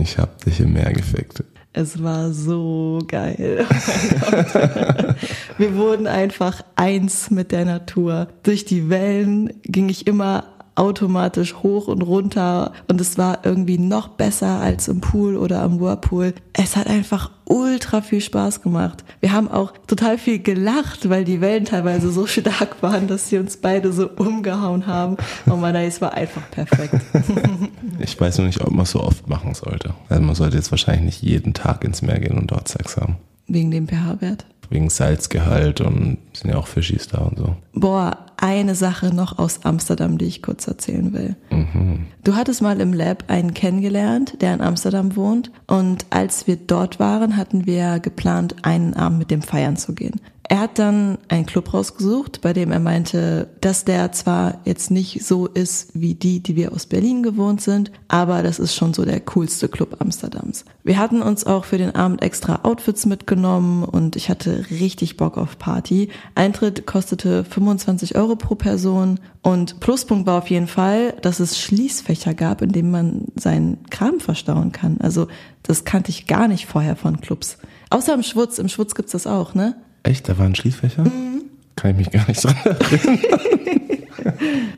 ich 0.00 0.18
habe 0.18 0.30
dich 0.46 0.60
im 0.60 0.74
Meer 0.74 0.92
gefickt. 0.92 1.42
Es 1.72 2.02
war 2.02 2.32
so 2.32 3.00
geil. 3.06 3.66
Wir 5.58 5.76
wurden 5.76 6.06
einfach 6.06 6.62
eins 6.76 7.30
mit 7.30 7.52
der 7.52 7.64
Natur. 7.64 8.28
Durch 8.42 8.64
die 8.64 8.88
Wellen 8.88 9.60
ging 9.64 9.88
ich 9.88 10.06
immer 10.06 10.57
automatisch 10.78 11.54
hoch 11.62 11.88
und 11.88 12.02
runter 12.02 12.72
und 12.86 13.00
es 13.00 13.18
war 13.18 13.44
irgendwie 13.44 13.78
noch 13.78 14.08
besser 14.08 14.60
als 14.60 14.88
im 14.88 15.00
Pool 15.00 15.36
oder 15.36 15.62
am 15.62 15.80
Whirlpool. 15.80 16.34
Es 16.52 16.76
hat 16.76 16.86
einfach 16.86 17.30
ultra 17.44 18.00
viel 18.00 18.20
Spaß 18.20 18.62
gemacht. 18.62 19.04
Wir 19.20 19.32
haben 19.32 19.50
auch 19.50 19.72
total 19.86 20.18
viel 20.18 20.38
gelacht, 20.38 21.08
weil 21.08 21.24
die 21.24 21.40
Wellen 21.40 21.64
teilweise 21.64 22.10
so 22.10 22.26
stark 22.28 22.82
waren, 22.82 23.08
dass 23.08 23.28
sie 23.28 23.38
uns 23.38 23.56
beide 23.56 23.92
so 23.92 24.08
umgehauen 24.08 24.86
haben. 24.86 25.16
Oh 25.50 25.56
man, 25.56 25.74
es 25.74 26.00
war 26.00 26.14
einfach 26.14 26.48
perfekt. 26.50 26.94
Ich 28.00 28.20
weiß 28.20 28.38
noch 28.38 28.46
nicht, 28.46 28.60
ob 28.60 28.70
man 28.70 28.84
es 28.84 28.92
so 28.92 29.00
oft 29.00 29.28
machen 29.28 29.54
sollte. 29.54 29.92
Also 30.08 30.22
man 30.22 30.34
sollte 30.36 30.56
jetzt 30.56 30.70
wahrscheinlich 30.70 31.04
nicht 31.04 31.22
jeden 31.22 31.52
Tag 31.52 31.82
ins 31.84 32.00
Meer 32.00 32.20
gehen 32.20 32.38
und 32.38 32.50
dort 32.50 32.68
Sex 32.68 32.96
haben. 32.96 33.16
Wegen 33.48 33.70
dem 33.70 33.88
pH-Wert? 33.88 34.46
Wegen 34.70 34.88
Salzgehalt 34.88 35.80
und 35.80 36.18
sind 36.32 36.50
ja 36.50 36.58
auch 36.58 36.68
Fischis 36.68 37.08
da 37.08 37.18
und 37.18 37.38
so. 37.38 37.56
Boah, 37.72 38.27
eine 38.38 38.74
Sache 38.74 39.14
noch 39.14 39.38
aus 39.38 39.64
Amsterdam, 39.64 40.16
die 40.16 40.26
ich 40.26 40.42
kurz 40.42 40.66
erzählen 40.66 41.12
will. 41.12 41.36
Mhm. 41.50 42.06
Du 42.24 42.36
hattest 42.36 42.62
mal 42.62 42.80
im 42.80 42.92
Lab 42.92 43.24
einen 43.28 43.52
kennengelernt, 43.52 44.40
der 44.40 44.54
in 44.54 44.60
Amsterdam 44.60 45.16
wohnt. 45.16 45.50
Und 45.66 46.06
als 46.10 46.46
wir 46.46 46.56
dort 46.56 47.00
waren, 47.00 47.36
hatten 47.36 47.66
wir 47.66 47.98
geplant, 47.98 48.56
einen 48.62 48.94
Abend 48.94 49.18
mit 49.18 49.30
dem 49.30 49.42
feiern 49.42 49.76
zu 49.76 49.94
gehen. 49.94 50.20
Er 50.50 50.60
hat 50.60 50.78
dann 50.78 51.18
einen 51.28 51.44
Club 51.44 51.74
rausgesucht, 51.74 52.40
bei 52.40 52.54
dem 52.54 52.72
er 52.72 52.80
meinte, 52.80 53.50
dass 53.60 53.84
der 53.84 54.12
zwar 54.12 54.62
jetzt 54.64 54.90
nicht 54.90 55.22
so 55.22 55.46
ist 55.46 55.90
wie 55.92 56.14
die, 56.14 56.42
die 56.42 56.56
wir 56.56 56.72
aus 56.72 56.86
Berlin 56.86 57.22
gewohnt 57.22 57.60
sind, 57.60 57.92
aber 58.08 58.42
das 58.42 58.58
ist 58.58 58.74
schon 58.74 58.94
so 58.94 59.04
der 59.04 59.20
coolste 59.20 59.68
Club 59.68 59.96
Amsterdams. 60.00 60.64
Wir 60.84 60.96
hatten 60.96 61.20
uns 61.20 61.44
auch 61.44 61.66
für 61.66 61.76
den 61.76 61.94
Abend 61.94 62.22
extra 62.22 62.60
Outfits 62.62 63.04
mitgenommen 63.04 63.84
und 63.84 64.16
ich 64.16 64.30
hatte 64.30 64.64
richtig 64.70 65.18
Bock 65.18 65.36
auf 65.36 65.58
Party. 65.58 66.08
Eintritt 66.34 66.86
kostete 66.86 67.44
25 67.44 68.16
Euro 68.16 68.34
pro 68.34 68.54
Person 68.54 69.20
und 69.42 69.80
Pluspunkt 69.80 70.26
war 70.26 70.38
auf 70.38 70.48
jeden 70.48 70.66
Fall, 70.66 71.12
dass 71.20 71.40
es 71.40 71.58
Schließfächer 71.58 72.32
gab, 72.32 72.62
in 72.62 72.72
denen 72.72 72.90
man 72.90 73.26
seinen 73.36 73.84
Kram 73.90 74.18
verstauen 74.18 74.72
kann. 74.72 74.96
Also 75.02 75.28
das 75.62 75.84
kannte 75.84 76.10
ich 76.10 76.26
gar 76.26 76.48
nicht 76.48 76.64
vorher 76.64 76.96
von 76.96 77.20
Clubs. 77.20 77.58
Außer 77.90 78.14
im 78.14 78.22
Schwutz. 78.22 78.58
Im 78.58 78.68
Schwutz 78.70 78.94
gibt's 78.94 79.12
das 79.12 79.26
auch, 79.26 79.54
ne? 79.54 79.76
Echt? 80.02 80.28
Da 80.28 80.38
waren 80.38 80.54
Schließfächer? 80.54 81.04
Mhm. 81.04 81.42
Kann 81.76 81.92
ich 81.92 81.96
mich 81.96 82.10
gar 82.10 82.26
nicht 82.28 82.42
dran 82.42 82.56
erinnern. 82.64 83.18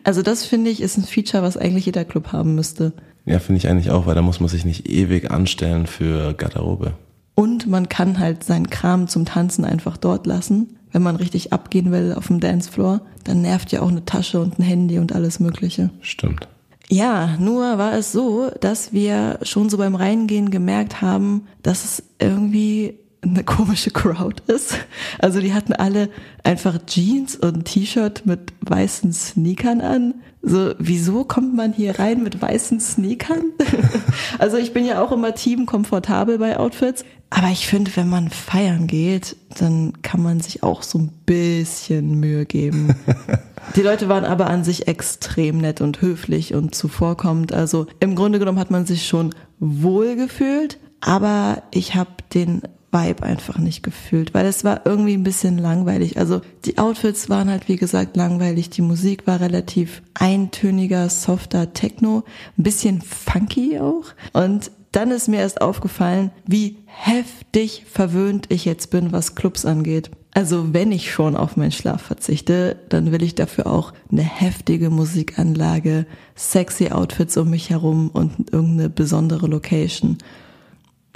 Also 0.04 0.22
das 0.22 0.46
finde 0.46 0.70
ich 0.70 0.80
ist 0.80 0.96
ein 0.96 1.04
Feature, 1.04 1.42
was 1.42 1.56
eigentlich 1.56 1.86
jeder 1.86 2.04
Club 2.04 2.32
haben 2.32 2.54
müsste. 2.54 2.92
Ja, 3.26 3.38
finde 3.38 3.58
ich 3.58 3.68
eigentlich 3.68 3.90
auch, 3.90 4.06
weil 4.06 4.14
da 4.14 4.22
muss 4.22 4.40
man 4.40 4.48
sich 4.48 4.64
nicht 4.64 4.88
ewig 4.88 5.30
anstellen 5.30 5.86
für 5.86 6.32
Garderobe. 6.34 6.94
Und 7.34 7.66
man 7.66 7.88
kann 7.88 8.18
halt 8.18 8.44
seinen 8.44 8.70
Kram 8.70 9.08
zum 9.08 9.24
Tanzen 9.24 9.64
einfach 9.64 9.96
dort 9.96 10.26
lassen. 10.26 10.76
Wenn 10.92 11.02
man 11.02 11.16
richtig 11.16 11.52
abgehen 11.52 11.92
will 11.92 12.14
auf 12.16 12.26
dem 12.26 12.40
Dancefloor, 12.40 13.02
dann 13.24 13.42
nervt 13.42 13.72
ja 13.72 13.82
auch 13.82 13.88
eine 13.88 14.04
Tasche 14.04 14.40
und 14.40 14.58
ein 14.58 14.62
Handy 14.62 14.98
und 14.98 15.14
alles 15.14 15.38
Mögliche. 15.38 15.90
Stimmt. 16.00 16.48
Ja, 16.88 17.36
nur 17.38 17.78
war 17.78 17.94
es 17.94 18.10
so, 18.10 18.50
dass 18.60 18.92
wir 18.92 19.38
schon 19.42 19.70
so 19.70 19.78
beim 19.78 19.94
Reingehen 19.94 20.50
gemerkt 20.50 21.00
haben, 21.00 21.46
dass 21.62 21.84
es 21.84 22.02
irgendwie 22.18 22.94
eine 23.22 23.44
komische 23.44 23.90
Crowd 23.90 24.42
ist. 24.46 24.78
Also 25.18 25.40
die 25.40 25.52
hatten 25.52 25.72
alle 25.72 26.08
einfach 26.42 26.78
Jeans 26.86 27.36
und 27.36 27.64
T-Shirt 27.64 28.24
mit 28.24 28.52
weißen 28.62 29.12
Sneakern 29.12 29.80
an. 29.80 30.14
So, 30.42 30.72
wieso 30.78 31.24
kommt 31.24 31.54
man 31.54 31.72
hier 31.72 31.98
rein 31.98 32.22
mit 32.22 32.40
weißen 32.40 32.80
Sneakern? 32.80 33.42
also 34.38 34.56
ich 34.56 34.72
bin 34.72 34.86
ja 34.86 35.02
auch 35.02 35.12
immer 35.12 35.34
team 35.34 35.66
komfortabel 35.66 36.38
bei 36.38 36.58
Outfits. 36.58 37.04
Aber 37.28 37.48
ich 37.48 37.68
finde, 37.68 37.94
wenn 37.94 38.08
man 38.08 38.28
feiern 38.30 38.86
geht, 38.86 39.36
dann 39.58 40.02
kann 40.02 40.22
man 40.22 40.40
sich 40.40 40.62
auch 40.62 40.82
so 40.82 40.98
ein 40.98 41.12
bisschen 41.26 42.18
Mühe 42.18 42.46
geben. 42.46 42.94
Die 43.76 43.82
Leute 43.82 44.08
waren 44.08 44.24
aber 44.24 44.48
an 44.48 44.64
sich 44.64 44.88
extrem 44.88 45.58
nett 45.58 45.80
und 45.80 46.00
höflich 46.00 46.54
und 46.54 46.74
zuvorkommend. 46.74 47.52
Also 47.52 47.86
im 48.00 48.16
Grunde 48.16 48.38
genommen 48.40 48.58
hat 48.58 48.72
man 48.72 48.84
sich 48.86 49.06
schon 49.06 49.32
wohl 49.60 50.16
gefühlt, 50.16 50.78
aber 51.00 51.62
ich 51.70 51.94
habe 51.94 52.10
den 52.34 52.62
Vibe 52.92 53.22
einfach 53.22 53.58
nicht 53.58 53.82
gefühlt, 53.82 54.34
weil 54.34 54.46
es 54.46 54.64
war 54.64 54.84
irgendwie 54.84 55.14
ein 55.14 55.22
bisschen 55.22 55.58
langweilig. 55.58 56.18
Also 56.18 56.40
die 56.64 56.78
Outfits 56.78 57.28
waren 57.28 57.48
halt 57.48 57.68
wie 57.68 57.76
gesagt 57.76 58.16
langweilig, 58.16 58.70
die 58.70 58.82
Musik 58.82 59.26
war 59.26 59.40
relativ 59.40 60.02
eintöniger, 60.14 61.08
softer 61.08 61.72
Techno, 61.72 62.24
ein 62.58 62.62
bisschen 62.62 63.00
funky 63.00 63.78
auch 63.78 64.06
und 64.32 64.70
dann 64.92 65.12
ist 65.12 65.28
mir 65.28 65.38
erst 65.38 65.60
aufgefallen, 65.60 66.32
wie 66.46 66.78
heftig 66.86 67.84
verwöhnt 67.88 68.46
ich 68.48 68.64
jetzt 68.64 68.90
bin, 68.90 69.12
was 69.12 69.36
Clubs 69.36 69.64
angeht. 69.64 70.10
Also 70.32 70.72
wenn 70.72 70.92
ich 70.92 71.12
schon 71.12 71.36
auf 71.36 71.56
meinen 71.56 71.72
Schlaf 71.72 72.02
verzichte, 72.02 72.76
dann 72.88 73.12
will 73.12 73.22
ich 73.22 73.34
dafür 73.34 73.66
auch 73.66 73.92
eine 74.10 74.22
heftige 74.22 74.90
Musikanlage, 74.90 76.06
sexy 76.34 76.90
Outfits 76.90 77.36
um 77.36 77.50
mich 77.50 77.70
herum 77.70 78.10
und 78.12 78.52
irgendeine 78.52 78.90
besondere 78.90 79.46
Location. 79.46 80.18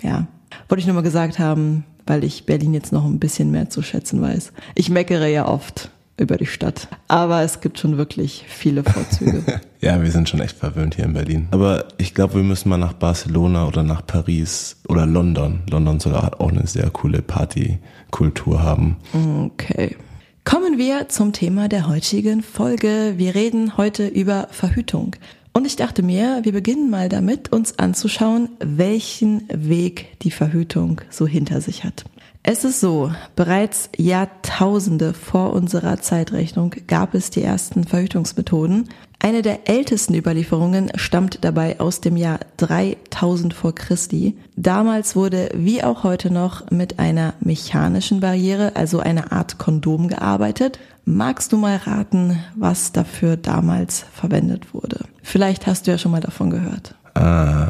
Ja, 0.02 0.26
wollte 0.68 0.80
ich 0.80 0.86
nur 0.86 0.94
mal 0.94 1.02
gesagt 1.02 1.38
haben, 1.38 1.84
weil 2.06 2.24
ich 2.24 2.46
Berlin 2.46 2.74
jetzt 2.74 2.92
noch 2.92 3.04
ein 3.04 3.18
bisschen 3.18 3.50
mehr 3.50 3.70
zu 3.70 3.82
schätzen 3.82 4.20
weiß. 4.20 4.52
Ich 4.74 4.90
meckere 4.90 5.26
ja 5.26 5.46
oft 5.46 5.90
über 6.16 6.36
die 6.36 6.46
Stadt, 6.46 6.88
aber 7.08 7.42
es 7.42 7.60
gibt 7.60 7.78
schon 7.78 7.96
wirklich 7.96 8.44
viele 8.46 8.84
Vorzüge. 8.84 9.42
ja, 9.80 10.00
wir 10.00 10.10
sind 10.10 10.28
schon 10.28 10.40
echt 10.40 10.56
verwöhnt 10.56 10.94
hier 10.94 11.06
in 11.06 11.12
Berlin. 11.12 11.48
Aber 11.50 11.86
ich 11.98 12.14
glaube, 12.14 12.34
wir 12.34 12.42
müssen 12.42 12.68
mal 12.68 12.78
nach 12.78 12.92
Barcelona 12.92 13.66
oder 13.66 13.82
nach 13.82 14.06
Paris 14.06 14.76
oder 14.88 15.06
London. 15.06 15.62
London 15.70 15.98
soll 15.98 16.14
auch 16.14 16.50
eine 16.50 16.66
sehr 16.66 16.88
coole 16.90 17.20
Partykultur 17.20 18.62
haben. 18.62 18.96
Okay. 19.12 19.96
Kommen 20.44 20.78
wir 20.78 21.08
zum 21.08 21.32
Thema 21.32 21.68
der 21.68 21.88
heutigen 21.88 22.42
Folge. 22.42 23.14
Wir 23.16 23.34
reden 23.34 23.76
heute 23.76 24.06
über 24.06 24.48
Verhütung. 24.50 25.16
Und 25.56 25.66
ich 25.66 25.76
dachte 25.76 26.02
mir, 26.02 26.40
wir 26.42 26.52
beginnen 26.52 26.90
mal 26.90 27.08
damit, 27.08 27.52
uns 27.52 27.78
anzuschauen, 27.78 28.48
welchen 28.58 29.48
Weg 29.48 30.18
die 30.22 30.32
Verhütung 30.32 31.00
so 31.10 31.28
hinter 31.28 31.60
sich 31.60 31.84
hat. 31.84 32.04
Es 32.46 32.62
ist 32.62 32.78
so, 32.78 33.10
bereits 33.36 33.88
Jahrtausende 33.96 35.14
vor 35.14 35.54
unserer 35.54 36.02
Zeitrechnung 36.02 36.74
gab 36.86 37.14
es 37.14 37.30
die 37.30 37.42
ersten 37.42 37.84
Verhütungsmethoden. 37.84 38.90
Eine 39.18 39.40
der 39.40 39.66
ältesten 39.70 40.14
Überlieferungen 40.14 40.92
stammt 40.96 41.42
dabei 41.42 41.80
aus 41.80 42.02
dem 42.02 42.18
Jahr 42.18 42.40
3000 42.58 43.54
vor 43.54 43.74
Christi. 43.74 44.36
Damals 44.56 45.16
wurde 45.16 45.48
wie 45.54 45.82
auch 45.82 46.04
heute 46.04 46.30
noch 46.30 46.70
mit 46.70 46.98
einer 46.98 47.32
mechanischen 47.40 48.20
Barriere, 48.20 48.76
also 48.76 48.98
einer 48.98 49.32
Art 49.32 49.56
Kondom 49.56 50.08
gearbeitet. 50.08 50.78
Magst 51.06 51.50
du 51.50 51.56
mal 51.56 51.78
raten, 51.78 52.44
was 52.54 52.92
dafür 52.92 53.38
damals 53.38 54.04
verwendet 54.12 54.74
wurde? 54.74 55.06
Vielleicht 55.22 55.66
hast 55.66 55.86
du 55.86 55.92
ja 55.92 55.96
schon 55.96 56.12
mal 56.12 56.20
davon 56.20 56.50
gehört. 56.50 56.94
Äh, 57.14 57.66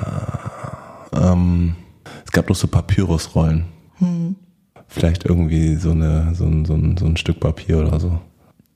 ähm, 1.17 1.77
es 2.25 2.33
gab 2.33 2.49
doch 2.49 2.57
so 2.57 2.67
Papyrusrollen. 2.67 3.67
Hm. 3.99 4.35
Vielleicht 4.95 5.25
irgendwie 5.25 5.75
so, 5.77 5.91
eine, 5.91 6.35
so, 6.35 6.45
ein, 6.45 6.65
so, 6.65 6.75
ein, 6.75 6.97
so 6.97 7.07
ein 7.07 7.17
Stück 7.17 7.41
Papier 7.41 7.81
oder 7.81 7.99
so. 7.99 8.21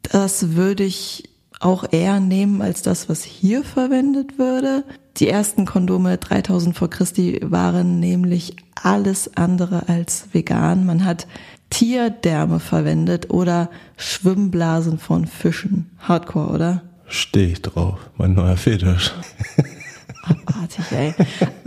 Das 0.03 0.57
würde 0.57 0.83
ich 0.83 1.29
auch 1.61 1.85
eher 1.91 2.21
nehmen 2.21 2.63
als 2.63 2.83
das, 2.83 3.09
was 3.09 3.23
hier 3.23 3.63
verwendet 3.63 4.39
würde. 4.39 4.85
Die 5.19 5.29
ersten 5.29 5.65
Kondome 5.65 6.19
3000 6.19 6.77
vor 6.77 6.91
Christi 6.91 7.41
waren 7.43 8.01
nämlich 8.01 8.57
alles 8.75 9.37
andere 9.37 9.89
als 9.89 10.29
vegan. 10.33 10.87
Man 10.87 11.05
hat 11.05 11.27
Tierdärme 11.71 12.61
verwendet 12.61 13.31
oder 13.31 13.71
Schwimmblasen 13.97 14.99
von 14.99 15.27
Fischen. 15.27 15.91
Hardcore, 15.99 16.51
oder? 16.53 16.83
Stehe 17.07 17.49
ich 17.49 17.63
drauf. 17.63 18.11
Mein 18.17 18.35
neuer 18.35 18.57
Fetisch. 18.57 19.13
Abartig, 20.29 20.85
ey. 20.93 21.15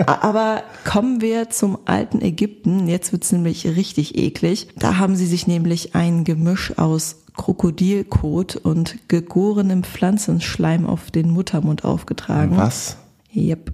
Aber 0.05 0.63
kommen 0.85 1.21
wir 1.21 1.49
zum 1.49 1.77
alten 1.85 2.21
Ägypten. 2.21 2.87
Jetzt 2.87 3.11
wird's 3.11 3.31
nämlich 3.31 3.65
richtig 3.65 4.17
eklig. 4.17 4.67
Da 4.77 4.97
haben 4.97 5.15
sie 5.15 5.25
sich 5.25 5.47
nämlich 5.47 5.95
ein 5.95 6.23
Gemisch 6.23 6.77
aus 6.77 7.17
Krokodilkot 7.35 8.57
und 8.57 9.07
gegorenem 9.07 9.83
Pflanzenschleim 9.83 10.85
auf 10.85 11.11
den 11.11 11.29
Muttermund 11.29 11.85
aufgetragen. 11.85 12.57
Was? 12.57 12.97
Yep. 13.35 13.73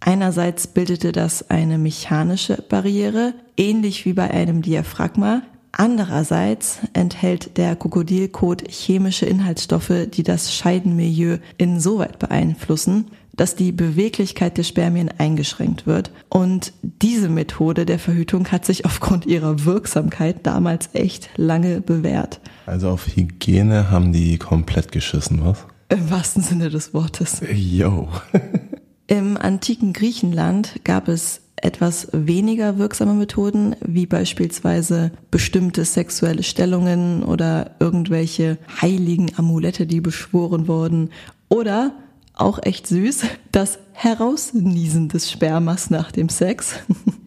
Einerseits 0.00 0.66
bildete 0.66 1.12
das 1.12 1.50
eine 1.50 1.78
mechanische 1.78 2.62
Barriere, 2.68 3.34
ähnlich 3.56 4.04
wie 4.04 4.12
bei 4.12 4.30
einem 4.30 4.62
Diaphragma. 4.62 5.42
Andererseits 5.72 6.78
enthält 6.94 7.58
der 7.58 7.76
Krokodilkot 7.76 8.70
chemische 8.70 9.26
Inhaltsstoffe, 9.26 9.92
die 10.10 10.22
das 10.22 10.54
Scheidenmilieu 10.54 11.38
insoweit 11.58 12.18
beeinflussen, 12.18 13.10
dass 13.36 13.54
die 13.54 13.72
Beweglichkeit 13.72 14.56
der 14.58 14.62
Spermien 14.62 15.10
eingeschränkt 15.18 15.86
wird. 15.86 16.10
Und 16.28 16.72
diese 16.82 17.28
Methode 17.28 17.86
der 17.86 17.98
Verhütung 17.98 18.48
hat 18.48 18.64
sich 18.64 18.84
aufgrund 18.84 19.26
ihrer 19.26 19.64
Wirksamkeit 19.64 20.46
damals 20.46 20.90
echt 20.92 21.30
lange 21.36 21.80
bewährt. 21.80 22.40
Also 22.66 22.90
auf 22.90 23.06
Hygiene 23.06 23.90
haben 23.90 24.12
die 24.12 24.38
komplett 24.38 24.92
geschissen, 24.92 25.44
was? 25.44 25.66
Im 25.88 26.10
wahrsten 26.10 26.42
Sinne 26.42 26.68
des 26.68 26.94
Wortes. 26.94 27.40
Yo. 27.52 28.08
Im 29.06 29.36
antiken 29.36 29.92
Griechenland 29.92 30.80
gab 30.82 31.06
es 31.06 31.42
etwas 31.56 32.08
weniger 32.12 32.78
wirksame 32.78 33.14
Methoden, 33.14 33.76
wie 33.80 34.06
beispielsweise 34.06 35.12
bestimmte 35.30 35.84
sexuelle 35.84 36.42
Stellungen 36.42 37.22
oder 37.22 37.76
irgendwelche 37.80 38.58
heiligen 38.82 39.30
Amulette, 39.36 39.86
die 39.86 40.00
beschworen 40.00 40.68
wurden. 40.68 41.10
Oder, 41.48 41.92
auch 42.36 42.60
echt 42.62 42.86
süß, 42.86 43.22
das 43.50 43.78
Herausniesen 43.92 45.08
des 45.08 45.30
Spermas 45.30 45.90
nach 45.90 46.12
dem 46.12 46.28
Sex. 46.28 46.76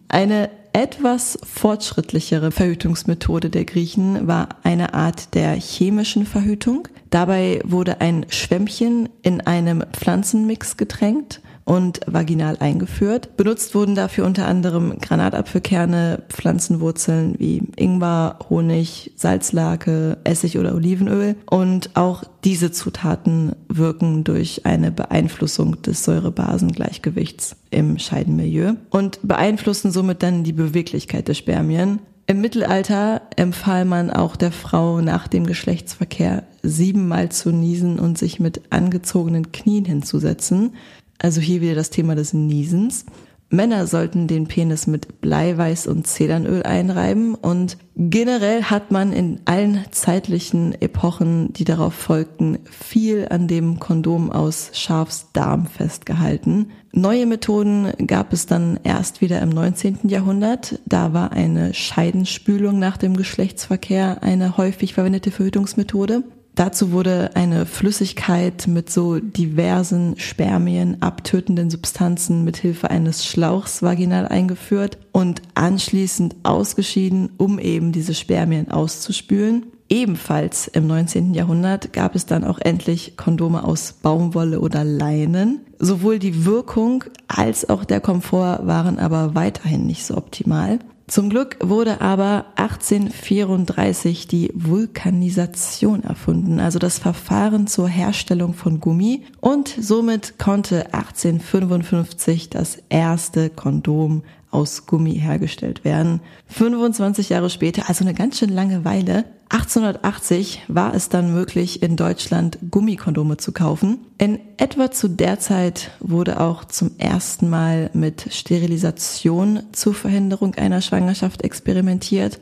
Eine 0.08 0.50
etwas 0.72 1.38
fortschrittlichere 1.42 2.52
Verhütungsmethode 2.52 3.50
der 3.50 3.64
Griechen 3.64 4.26
war 4.26 4.48
eine 4.62 4.94
Art 4.94 5.34
der 5.34 5.52
chemischen 5.54 6.26
Verhütung. 6.26 6.88
Dabei 7.10 7.60
wurde 7.64 8.00
ein 8.00 8.26
Schwämmchen 8.28 9.08
in 9.22 9.40
einem 9.40 9.84
Pflanzenmix 9.92 10.76
getränkt 10.76 11.40
und 11.64 12.00
vaginal 12.06 12.56
eingeführt. 12.58 13.36
Benutzt 13.36 13.74
wurden 13.74 13.94
dafür 13.94 14.26
unter 14.26 14.46
anderem 14.46 14.98
Granatapfelkerne, 14.98 16.22
Pflanzenwurzeln 16.28 17.34
wie 17.38 17.62
Ingwer, 17.76 18.38
Honig, 18.48 19.12
Salzlake, 19.16 20.18
Essig 20.24 20.58
oder 20.58 20.74
Olivenöl. 20.74 21.36
Und 21.48 21.90
auch 21.94 22.24
diese 22.44 22.72
Zutaten 22.72 23.54
wirken 23.68 24.24
durch 24.24 24.66
eine 24.66 24.90
Beeinflussung 24.90 25.80
des 25.82 26.04
Säurebasengleichgewichts 26.04 27.56
im 27.70 27.98
Scheidenmilieu 27.98 28.74
und 28.90 29.20
beeinflussen 29.22 29.92
somit 29.92 30.22
dann 30.22 30.44
die 30.44 30.52
Beweglichkeit 30.52 31.28
der 31.28 31.34
Spermien. 31.34 32.00
Im 32.30 32.40
Mittelalter 32.40 33.22
empfahl 33.34 33.84
man 33.84 34.08
auch 34.08 34.36
der 34.36 34.52
Frau 34.52 35.00
nach 35.00 35.26
dem 35.26 35.46
Geschlechtsverkehr 35.46 36.44
siebenmal 36.62 37.32
zu 37.32 37.50
niesen 37.50 37.98
und 37.98 38.18
sich 38.18 38.38
mit 38.38 38.62
angezogenen 38.70 39.50
Knien 39.50 39.84
hinzusetzen. 39.84 40.74
Also 41.22 41.40
hier 41.40 41.60
wieder 41.60 41.74
das 41.74 41.90
Thema 41.90 42.14
des 42.14 42.32
Niesens. 42.32 43.04
Männer 43.52 43.88
sollten 43.88 44.28
den 44.28 44.46
Penis 44.46 44.86
mit 44.86 45.20
Bleiweiß 45.20 45.88
und 45.88 46.06
Zedernöl 46.06 46.62
einreiben 46.62 47.34
und 47.34 47.78
generell 47.96 48.62
hat 48.62 48.92
man 48.92 49.12
in 49.12 49.40
allen 49.44 49.84
zeitlichen 49.90 50.80
Epochen, 50.80 51.52
die 51.52 51.64
darauf 51.64 51.92
folgten, 51.92 52.60
viel 52.64 53.26
an 53.28 53.48
dem 53.48 53.80
Kondom 53.80 54.30
aus 54.30 54.70
Schafsdarm 54.74 55.66
festgehalten. 55.66 56.70
Neue 56.92 57.26
Methoden 57.26 57.92
gab 58.06 58.32
es 58.32 58.46
dann 58.46 58.78
erst 58.84 59.20
wieder 59.20 59.42
im 59.42 59.48
19. 59.48 59.98
Jahrhundert. 60.04 60.78
Da 60.86 61.12
war 61.12 61.32
eine 61.32 61.74
Scheidenspülung 61.74 62.78
nach 62.78 62.96
dem 62.96 63.16
Geschlechtsverkehr 63.16 64.22
eine 64.22 64.58
häufig 64.58 64.94
verwendete 64.94 65.32
Verhütungsmethode. 65.32 66.22
Dazu 66.54 66.92
wurde 66.92 67.30
eine 67.34 67.64
Flüssigkeit 67.64 68.66
mit 68.66 68.90
so 68.90 69.18
diversen 69.18 70.18
Spermien 70.18 71.00
abtötenden 71.00 71.70
Substanzen 71.70 72.44
mit 72.44 72.56
Hilfe 72.56 72.90
eines 72.90 73.24
Schlauchs 73.24 73.82
vaginal 73.82 74.26
eingeführt 74.26 74.98
und 75.12 75.42
anschließend 75.54 76.36
ausgeschieden, 76.42 77.30
um 77.38 77.58
eben 77.58 77.92
diese 77.92 78.14
Spermien 78.14 78.70
auszuspülen. 78.70 79.66
Ebenfalls 79.88 80.68
im 80.68 80.86
19. 80.86 81.34
Jahrhundert 81.34 81.92
gab 81.92 82.14
es 82.14 82.24
dann 82.24 82.44
auch 82.44 82.60
endlich 82.60 83.16
Kondome 83.16 83.64
aus 83.64 83.92
Baumwolle 83.92 84.60
oder 84.60 84.84
Leinen. 84.84 85.62
Sowohl 85.80 86.20
die 86.20 86.44
Wirkung 86.44 87.04
als 87.26 87.68
auch 87.68 87.84
der 87.84 88.00
Komfort 88.00 88.60
waren 88.66 89.00
aber 89.00 89.34
weiterhin 89.34 89.86
nicht 89.86 90.04
so 90.04 90.16
optimal. 90.16 90.78
Zum 91.10 91.28
Glück 91.28 91.56
wurde 91.60 92.00
aber 92.00 92.44
1834 92.54 94.28
die 94.28 94.52
Vulkanisation 94.54 96.04
erfunden, 96.04 96.60
also 96.60 96.78
das 96.78 97.00
Verfahren 97.00 97.66
zur 97.66 97.88
Herstellung 97.88 98.54
von 98.54 98.78
Gummi 98.78 99.24
und 99.40 99.66
somit 99.66 100.38
konnte 100.38 100.94
1855 100.94 102.50
das 102.50 102.78
erste 102.90 103.50
Kondom 103.50 104.22
aus 104.52 104.86
Gummi 104.86 105.18
hergestellt 105.18 105.84
werden. 105.84 106.20
25 106.46 107.30
Jahre 107.30 107.50
später, 107.50 107.88
also 107.88 108.04
eine 108.04 108.14
ganz 108.14 108.38
schön 108.38 108.50
lange 108.50 108.84
Weile, 108.84 109.24
1880 109.50 110.62
war 110.68 110.94
es 110.94 111.08
dann 111.08 111.34
möglich, 111.34 111.82
in 111.82 111.96
Deutschland 111.96 112.58
Gummikondome 112.70 113.36
zu 113.36 113.50
kaufen. 113.50 113.98
In 114.16 114.38
etwa 114.58 114.92
zu 114.92 115.08
der 115.08 115.40
Zeit 115.40 115.90
wurde 115.98 116.40
auch 116.40 116.64
zum 116.64 116.92
ersten 116.98 117.50
Mal 117.50 117.90
mit 117.92 118.32
Sterilisation 118.32 119.64
zur 119.72 119.94
Verhinderung 119.94 120.54
einer 120.54 120.80
Schwangerschaft 120.80 121.42
experimentiert. 121.42 122.38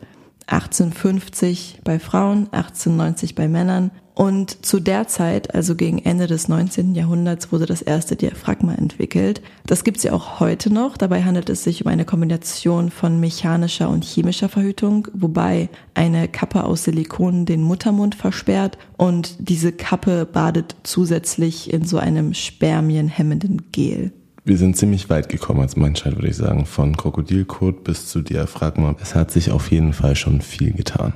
1850 0.48 1.80
bei 1.82 1.98
Frauen, 1.98 2.48
1890 2.52 3.34
bei 3.34 3.48
Männern 3.48 3.90
und 4.18 4.66
zu 4.66 4.80
der 4.80 5.06
Zeit, 5.06 5.54
also 5.54 5.76
gegen 5.76 5.98
Ende 5.98 6.26
des 6.26 6.48
19. 6.48 6.96
Jahrhunderts, 6.96 7.52
wurde 7.52 7.66
das 7.66 7.82
erste 7.82 8.16
Diaphragma 8.16 8.74
entwickelt. 8.74 9.40
Das 9.64 9.84
gibt 9.84 9.98
es 9.98 10.02
ja 10.02 10.12
auch 10.12 10.40
heute 10.40 10.72
noch. 10.74 10.96
Dabei 10.96 11.22
handelt 11.22 11.48
es 11.50 11.62
sich 11.62 11.84
um 11.84 11.86
eine 11.86 12.04
Kombination 12.04 12.90
von 12.90 13.20
mechanischer 13.20 13.88
und 13.88 14.04
chemischer 14.04 14.48
Verhütung, 14.48 15.06
wobei 15.12 15.68
eine 15.94 16.26
Kappe 16.26 16.64
aus 16.64 16.82
Silikon 16.82 17.46
den 17.46 17.62
Muttermund 17.62 18.16
versperrt 18.16 18.76
und 18.96 19.36
diese 19.38 19.70
Kappe 19.70 20.26
badet 20.26 20.74
zusätzlich 20.82 21.72
in 21.72 21.84
so 21.84 21.98
einem 21.98 22.34
spermienhemmenden 22.34 23.70
Gel. 23.70 24.10
Wir 24.44 24.58
sind 24.58 24.76
ziemlich 24.76 25.08
weit 25.10 25.28
gekommen 25.28 25.60
als 25.60 25.76
Menschheit, 25.76 26.16
würde 26.16 26.26
ich 26.26 26.36
sagen. 26.36 26.66
Von 26.66 26.96
Krokodilkot 26.96 27.84
bis 27.84 28.08
zu 28.08 28.22
Diaphragma. 28.22 28.96
Es 29.00 29.14
hat 29.14 29.30
sich 29.30 29.52
auf 29.52 29.70
jeden 29.70 29.92
Fall 29.92 30.16
schon 30.16 30.40
viel 30.40 30.72
getan. 30.72 31.12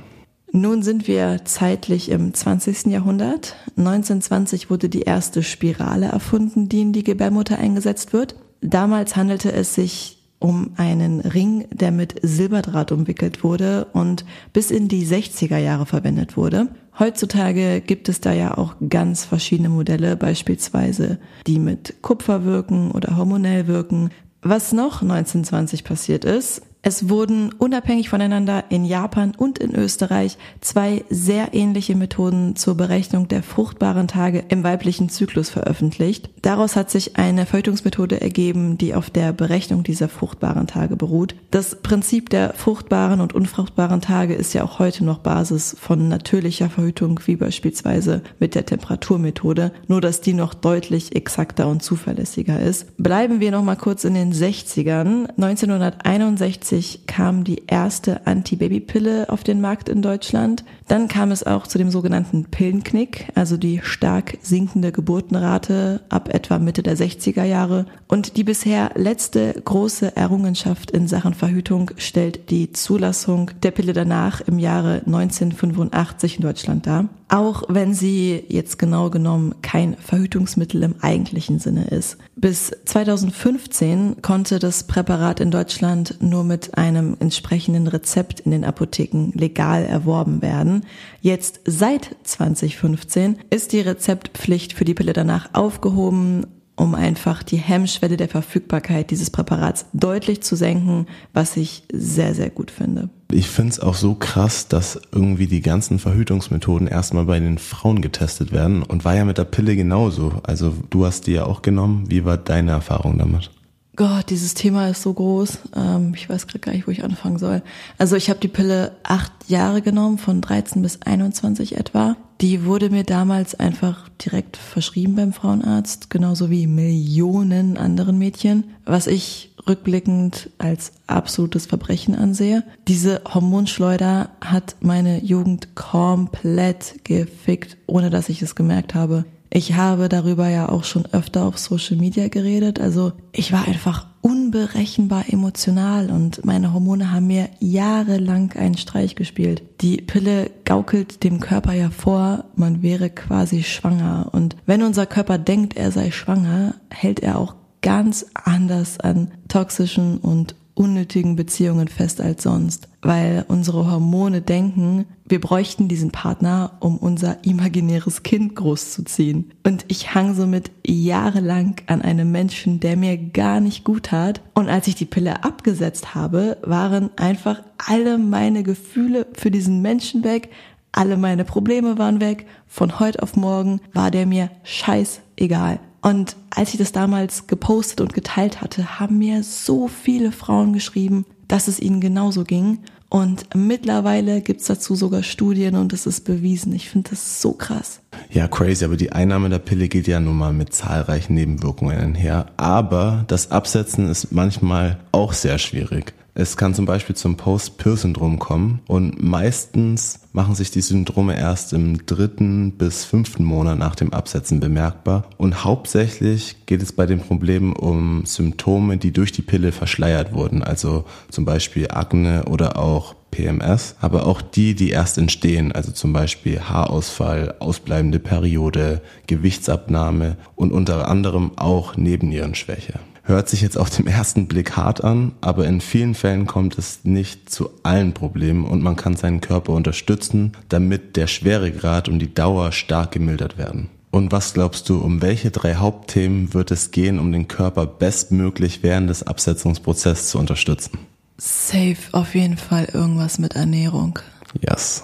Nun 0.55 0.83
sind 0.83 1.07
wir 1.07 1.45
zeitlich 1.45 2.09
im 2.09 2.31
20. 2.31 2.85
Jahrhundert. 2.85 3.55
1920 3.75 4.69
wurde 4.69 4.87
die 4.87 5.01
erste 5.01 5.41
Spirale 5.41 6.05
erfunden, 6.05 6.69
die 6.69 6.81
in 6.81 6.93
die 6.93 7.03
Gebärmutter 7.03 7.57
eingesetzt 7.57 8.13
wird. 8.13 8.35
Damals 8.61 9.15
handelte 9.15 9.51
es 9.51 9.73
sich 9.73 10.19
um 10.37 10.73
einen 10.77 11.21
Ring, 11.21 11.65
der 11.71 11.91
mit 11.91 12.19
Silberdraht 12.21 12.91
umwickelt 12.91 13.43
wurde 13.43 13.87
und 13.93 14.25
bis 14.53 14.69
in 14.69 14.87
die 14.87 15.07
60er 15.07 15.57
Jahre 15.57 15.87
verwendet 15.87 16.37
wurde. 16.37 16.67
Heutzutage 16.99 17.81
gibt 17.81 18.07
es 18.07 18.21
da 18.21 18.31
ja 18.31 18.55
auch 18.55 18.75
ganz 18.89 19.25
verschiedene 19.25 19.69
Modelle, 19.69 20.15
beispielsweise 20.15 21.17
die 21.47 21.57
mit 21.57 21.95
Kupfer 22.03 22.45
wirken 22.45 22.91
oder 22.91 23.17
hormonell 23.17 23.65
wirken. 23.65 24.11
Was 24.43 24.71
noch 24.71 25.01
1920 25.01 25.83
passiert 25.83 26.25
ist, 26.25 26.61
es 26.85 27.07
wurden 27.07 27.53
unabhängig 27.53 28.09
voneinander 28.09 28.65
in 28.67 28.83
Japan 28.83 29.31
und 29.37 29.57
in 29.57 29.73
Österreich 29.73 30.37
zwei 30.59 31.05
sehr 31.09 31.53
ähnliche 31.53 31.95
Methoden 31.95 32.57
zur 32.57 32.75
Berechnung 32.75 33.29
der 33.29 33.41
fruchtbaren 33.41 34.09
Tage 34.09 34.43
im 34.49 34.65
weiblichen 34.65 35.07
Zyklus 35.07 35.49
veröffentlicht. 35.49 36.29
Daraus 36.41 36.75
hat 36.75 36.91
sich 36.91 37.15
eine 37.15 37.45
Verhütungsmethode 37.45 38.19
ergeben, 38.19 38.77
die 38.77 38.95
auf 38.95 39.09
der 39.09 39.31
Berechnung 39.31 39.83
dieser 39.83 40.09
fruchtbaren 40.09 40.67
Tage 40.67 40.97
beruht. 40.97 41.35
Das 41.51 41.81
Prinzip 41.81 42.29
der 42.29 42.53
fruchtbaren 42.53 43.21
und 43.21 43.33
unfruchtbaren 43.33 44.01
Tage 44.01 44.33
ist 44.33 44.53
ja 44.53 44.65
auch 44.65 44.79
heute 44.79 45.05
noch 45.05 45.19
Basis 45.19 45.77
von 45.79 46.09
natürlicher 46.09 46.69
Verhütung, 46.69 47.21
wie 47.27 47.37
beispielsweise 47.37 48.23
mit 48.39 48.55
der 48.55 48.65
Temperaturmethode, 48.65 49.71
nur 49.87 50.01
dass 50.01 50.19
die 50.19 50.33
noch 50.33 50.53
deutlich 50.53 51.15
exakter 51.15 51.69
und 51.69 51.81
zuverlässiger 51.81 52.59
ist. 52.59 52.97
Bleiben 52.97 53.39
wir 53.39 53.51
noch 53.51 53.63
mal 53.63 53.77
kurz 53.77 54.03
in 54.03 54.15
den 54.15 54.33
60ern. 54.33 55.29
1961 55.37 56.72
1990 56.73 57.05
kam 57.05 57.43
die 57.43 57.63
erste 57.67 58.25
Anti-Baby-Pille 58.25 59.29
auf 59.29 59.43
den 59.43 59.61
Markt 59.61 59.89
in 59.89 60.01
Deutschland. 60.01 60.63
Dann 60.87 61.07
kam 61.07 61.31
es 61.31 61.43
auch 61.43 61.67
zu 61.67 61.77
dem 61.77 61.91
sogenannten 61.91 62.45
Pillenknick, 62.45 63.27
also 63.35 63.57
die 63.57 63.79
stark 63.83 64.37
sinkende 64.41 64.91
Geburtenrate 64.91 66.01
ab 66.09 66.33
etwa 66.33 66.59
Mitte 66.59 66.83
der 66.83 66.97
60er 66.97 67.43
Jahre. 67.43 67.85
Und 68.07 68.37
die 68.37 68.43
bisher 68.43 68.91
letzte 68.95 69.53
große 69.53 70.15
Errungenschaft 70.15 70.91
in 70.91 71.07
Sachen 71.07 71.33
Verhütung 71.33 71.91
stellt 71.97 72.49
die 72.49 72.71
Zulassung 72.71 73.51
der 73.61 73.71
Pille 73.71 73.93
danach 73.93 74.41
im 74.41 74.59
Jahre 74.59 75.03
1985 75.05 76.37
in 76.37 76.41
Deutschland 76.41 76.87
dar. 76.87 77.09
Auch 77.33 77.63
wenn 77.67 77.95
sie 77.95 78.43
jetzt 78.47 78.77
genau 78.77 79.09
genommen 79.09 79.55
kein 79.63 79.97
Verhütungsmittel 79.97 80.83
im 80.83 80.97
eigentlichen 81.01 81.57
Sinne 81.57 81.85
ist. 81.85 82.19
Bis 82.35 82.71
2015 82.85 84.21
konnte 84.21 84.59
das 84.59 84.83
Präparat 84.83 85.39
in 85.39 85.49
Deutschland 85.49 86.17
nur 86.21 86.43
mit 86.43 86.77
einem 86.77 87.17
entsprechenden 87.19 87.87
Rezept 87.87 88.41
in 88.41 88.51
den 88.51 88.63
Apotheken 88.63 89.31
legal 89.33 89.83
erworben 89.83 90.43
werden. 90.43 90.85
Jetzt 91.21 91.61
seit 91.65 92.15
2015 92.21 93.39
ist 93.49 93.73
die 93.73 93.81
Rezeptpflicht 93.81 94.73
für 94.73 94.85
die 94.85 94.93
Pille 94.93 95.13
danach 95.13 95.49
aufgehoben 95.53 96.45
um 96.75 96.95
einfach 96.95 97.43
die 97.43 97.57
Hemmschwelle 97.57 98.17
der 98.17 98.29
Verfügbarkeit 98.29 99.11
dieses 99.11 99.29
Präparats 99.29 99.85
deutlich 99.93 100.41
zu 100.41 100.55
senken, 100.55 101.07
was 101.33 101.55
ich 101.55 101.83
sehr, 101.91 102.33
sehr 102.33 102.49
gut 102.49 102.71
finde. 102.71 103.09
Ich 103.31 103.47
finde 103.47 103.71
es 103.71 103.79
auch 103.79 103.95
so 103.95 104.15
krass, 104.15 104.67
dass 104.67 104.99
irgendwie 105.11 105.47
die 105.47 105.61
ganzen 105.61 105.99
Verhütungsmethoden 105.99 106.87
erstmal 106.87 107.25
bei 107.25 107.39
den 107.39 107.57
Frauen 107.57 108.01
getestet 108.01 108.51
werden 108.51 108.83
und 108.83 109.05
war 109.05 109.15
ja 109.15 109.25
mit 109.25 109.37
der 109.37 109.45
Pille 109.45 109.75
genauso. 109.75 110.41
Also 110.43 110.73
du 110.89 111.05
hast 111.05 111.27
die 111.27 111.33
ja 111.33 111.45
auch 111.45 111.61
genommen. 111.61 112.05
Wie 112.09 112.25
war 112.25 112.37
deine 112.37 112.71
Erfahrung 112.71 113.17
damit? 113.17 113.51
Gott, 113.95 114.31
dieses 114.31 114.55
Thema 114.55 114.89
ist 114.89 115.03
so 115.03 115.13
groß. 115.13 115.59
Ähm, 115.75 116.13
ich 116.15 116.27
weiß 116.27 116.47
gerade 116.47 116.59
gar 116.59 116.71
nicht, 116.71 116.87
wo 116.87 116.91
ich 116.91 117.03
anfangen 117.03 117.37
soll. 117.37 117.61
Also 117.99 118.15
ich 118.15 118.29
habe 118.29 118.39
die 118.39 118.47
Pille 118.47 118.95
acht 119.03 119.31
Jahre 119.47 119.83
genommen, 119.83 120.17
von 120.17 120.41
13 120.41 120.81
bis 120.81 121.03
21 121.03 121.77
etwa. 121.77 122.17
Die 122.41 122.65
wurde 122.65 122.89
mir 122.89 123.03
damals 123.03 123.53
einfach 123.53 124.09
direkt 124.09 124.57
verschrieben 124.57 125.15
beim 125.15 125.31
Frauenarzt, 125.31 126.09
genauso 126.09 126.49
wie 126.49 126.65
Millionen 126.65 127.77
anderen 127.77 128.17
Mädchen, 128.17 128.63
was 128.83 129.05
ich 129.05 129.53
rückblickend 129.67 130.49
als 130.57 130.93
absolutes 131.07 131.67
Verbrechen 131.67 132.15
ansehe. 132.15 132.63
Diese 132.87 133.21
Hormonschleuder 133.31 134.29
hat 134.41 134.75
meine 134.81 135.23
Jugend 135.23 135.75
komplett 135.75 137.03
gefickt, 137.03 137.77
ohne 137.87 138.09
dass 138.09 138.29
ich 138.29 138.41
es 138.41 138.55
gemerkt 138.55 138.95
habe. 138.95 139.25
Ich 139.55 139.75
habe 139.75 140.09
darüber 140.09 140.47
ja 140.47 140.67
auch 140.69 140.83
schon 140.83 141.05
öfter 141.11 141.45
auf 141.45 141.59
Social 141.59 141.95
Media 141.95 142.27
geredet. 142.27 142.79
Also 142.79 143.11
ich 143.31 143.51
war 143.51 143.67
einfach 143.67 144.07
unberechenbar 144.21 145.25
emotional 145.31 146.09
und 146.09 146.43
meine 146.43 146.73
Hormone 146.73 147.11
haben 147.11 147.27
mir 147.27 147.49
jahrelang 147.59 148.53
einen 148.53 148.77
Streich 148.77 149.13
gespielt. 149.13 149.61
Die 149.81 149.97
Pille 149.97 150.49
gaukelt 150.65 151.23
dem 151.23 151.39
Körper 151.39 151.73
ja 151.73 151.91
vor, 151.91 152.45
man 152.55 152.81
wäre 152.81 153.11
quasi 153.11 153.61
schwanger. 153.61 154.29
Und 154.31 154.55
wenn 154.65 154.81
unser 154.81 155.05
Körper 155.05 155.37
denkt, 155.37 155.77
er 155.77 155.91
sei 155.91 156.09
schwanger, 156.09 156.73
hält 156.89 157.19
er 157.19 157.37
auch 157.37 157.53
ganz 157.83 158.25
anders 158.33 158.99
an 158.99 159.29
toxischen 159.49 160.17
und 160.17 160.55
unnötigen 160.75 161.35
Beziehungen 161.35 161.87
fest 161.87 162.19
als 162.21 162.43
sonst, 162.43 162.87
weil 163.01 163.45
unsere 163.47 163.91
Hormone 163.91 164.41
denken, 164.41 165.05
wir 165.25 165.39
bräuchten 165.39 165.87
diesen 165.87 166.11
Partner, 166.11 166.77
um 166.79 166.97
unser 166.97 167.43
imaginäres 167.45 168.23
Kind 168.23 168.55
großzuziehen. 168.55 169.51
Und 169.65 169.85
ich 169.87 170.13
hang 170.15 170.35
somit 170.35 170.71
jahrelang 170.85 171.75
an 171.87 172.01
einem 172.01 172.31
Menschen, 172.31 172.79
der 172.79 172.97
mir 172.97 173.17
gar 173.17 173.59
nicht 173.59 173.83
gut 173.83 174.07
tat. 174.07 174.41
Und 174.53 174.69
als 174.69 174.87
ich 174.87 174.95
die 174.95 175.05
Pille 175.05 175.43
abgesetzt 175.43 176.15
habe, 176.15 176.57
waren 176.63 177.09
einfach 177.17 177.61
alle 177.77 178.17
meine 178.17 178.63
Gefühle 178.63 179.27
für 179.33 179.51
diesen 179.51 179.81
Menschen 179.81 180.23
weg, 180.23 180.49
alle 180.91 181.17
meine 181.17 181.43
Probleme 181.43 181.97
waren 181.97 182.21
weg. 182.21 182.45
Von 182.67 182.99
heute 182.99 183.21
auf 183.23 183.35
morgen 183.35 183.81
war 183.93 184.11
der 184.11 184.25
mir 184.25 184.51
scheißegal. 184.63 185.79
Und 186.03 186.35
als 186.49 186.71
ich 186.73 186.77
das 186.77 186.91
damals 186.91 187.47
gepostet 187.47 188.01
und 188.01 188.13
geteilt 188.13 188.61
hatte, 188.61 188.99
haben 188.99 189.17
mir 189.17 189.41
so 189.41 189.87
viele 189.87 190.33
Frauen 190.33 190.73
geschrieben, 190.73 191.25
dass 191.47 191.69
es 191.69 191.79
ihnen 191.79 192.01
genauso 192.01 192.43
ging. 192.43 192.79
Und 193.07 193.55
mittlerweile 193.55 194.41
gibt's 194.41 194.65
dazu 194.65 194.95
sogar 194.95 195.23
Studien 195.23 195.75
und 195.75 195.93
es 195.93 196.05
ist 196.05 196.25
bewiesen. 196.25 196.73
Ich 196.73 196.89
finde 196.89 197.11
das 197.11 197.41
so 197.41 197.53
krass. 197.53 198.01
Ja, 198.31 198.47
crazy, 198.47 198.83
aber 198.83 198.97
die 198.97 199.11
Einnahme 199.11 199.49
der 199.49 199.59
Pille 199.59 199.87
geht 199.87 200.07
ja 200.07 200.19
nun 200.19 200.35
mal 200.35 200.51
mit 200.51 200.73
zahlreichen 200.73 201.35
Nebenwirkungen 201.35 201.97
einher. 201.97 202.47
Aber 202.57 203.23
das 203.27 203.51
Absetzen 203.51 204.09
ist 204.09 204.31
manchmal 204.31 204.99
auch 205.11 205.31
sehr 205.31 205.57
schwierig. 205.57 206.13
Es 206.35 206.57
kann 206.57 206.73
zum 206.73 206.85
Beispiel 206.85 207.15
zum 207.15 207.37
Post-Pill-Syndrom 207.37 208.39
kommen 208.39 208.79
und 208.87 209.21
meistens 209.21 210.21
machen 210.31 210.55
sich 210.55 210.71
die 210.71 210.81
Syndrome 210.81 211.37
erst 211.37 211.73
im 211.73 212.07
dritten 212.07 212.71
bis 212.71 213.05
fünften 213.05 213.43
Monat 213.43 213.77
nach 213.77 213.93
dem 213.93 214.11
Absetzen 214.13 214.59
bemerkbar. 214.59 215.29
Und 215.37 215.63
hauptsächlich 215.63 216.65
geht 216.65 216.81
es 216.81 216.91
bei 216.91 217.05
den 217.05 217.19
Problemen 217.19 217.73
um 217.73 218.25
Symptome, 218.25 218.97
die 218.97 219.11
durch 219.11 219.31
die 219.31 219.43
Pille 219.43 219.71
verschleiert 219.71 220.33
wurden, 220.33 220.63
also 220.63 221.05
zum 221.29 221.45
Beispiel 221.45 221.89
Akne 221.91 222.45
oder 222.45 222.79
auch 222.79 223.13
PMS, 223.29 223.95
aber 224.01 224.25
auch 224.25 224.41
die, 224.41 224.73
die 224.73 224.89
erst 224.89 225.19
entstehen, 225.19 225.71
also 225.71 225.91
zum 225.91 226.13
Beispiel 226.13 226.61
Haarausfall, 226.61 227.55
ausbleibende 227.59 228.17
Periode, 228.17 229.01
Gewichtsabnahme 229.27 230.37
und 230.55 230.71
unter 230.71 231.07
anderem 231.07 231.51
auch 231.57 231.95
Nebennierenschwäche. 231.95 232.99
Hört 233.25 233.47
sich 233.47 233.61
jetzt 233.61 233.77
auf 233.77 233.89
den 233.89 234.05
ersten 234.05 234.47
Blick 234.47 234.75
hart 234.75 235.01
an, 235.01 235.31
aber 235.39 235.65
in 235.65 235.79
vielen 235.79 236.13
Fällen 236.13 236.45
kommt 236.45 236.77
es 236.77 237.05
nicht 237.05 237.49
zu 237.49 237.69
allen 237.81 238.13
Problemen 238.13 238.65
und 238.65 238.81
man 238.81 238.97
kann 238.97 239.15
seinen 239.15 239.39
Körper 239.39 239.71
unterstützen, 239.71 240.51
damit 240.67 241.15
der 241.15 241.27
Schweregrad 241.27 242.09
und 242.09 242.19
die 242.19 242.33
Dauer 242.33 242.73
stark 242.73 243.11
gemildert 243.11 243.57
werden. 243.57 243.89
Und 244.11 244.33
was 244.33 244.53
glaubst 244.53 244.89
du, 244.89 244.99
um 244.99 245.21
welche 245.21 245.51
drei 245.51 245.75
Hauptthemen 245.75 246.53
wird 246.53 246.69
es 246.71 246.91
gehen, 246.91 247.17
um 247.17 247.31
den 247.31 247.47
Körper 247.47 247.85
bestmöglich 247.85 248.83
während 248.83 249.09
des 249.09 249.23
Absetzungsprozesses 249.25 250.29
zu 250.29 250.37
unterstützen? 250.37 250.99
Safe, 251.37 251.95
auf 252.11 252.35
jeden 252.35 252.57
Fall 252.57 252.89
irgendwas 252.93 253.39
mit 253.39 253.55
Ernährung. 253.55 254.19
Yes, 254.59 255.03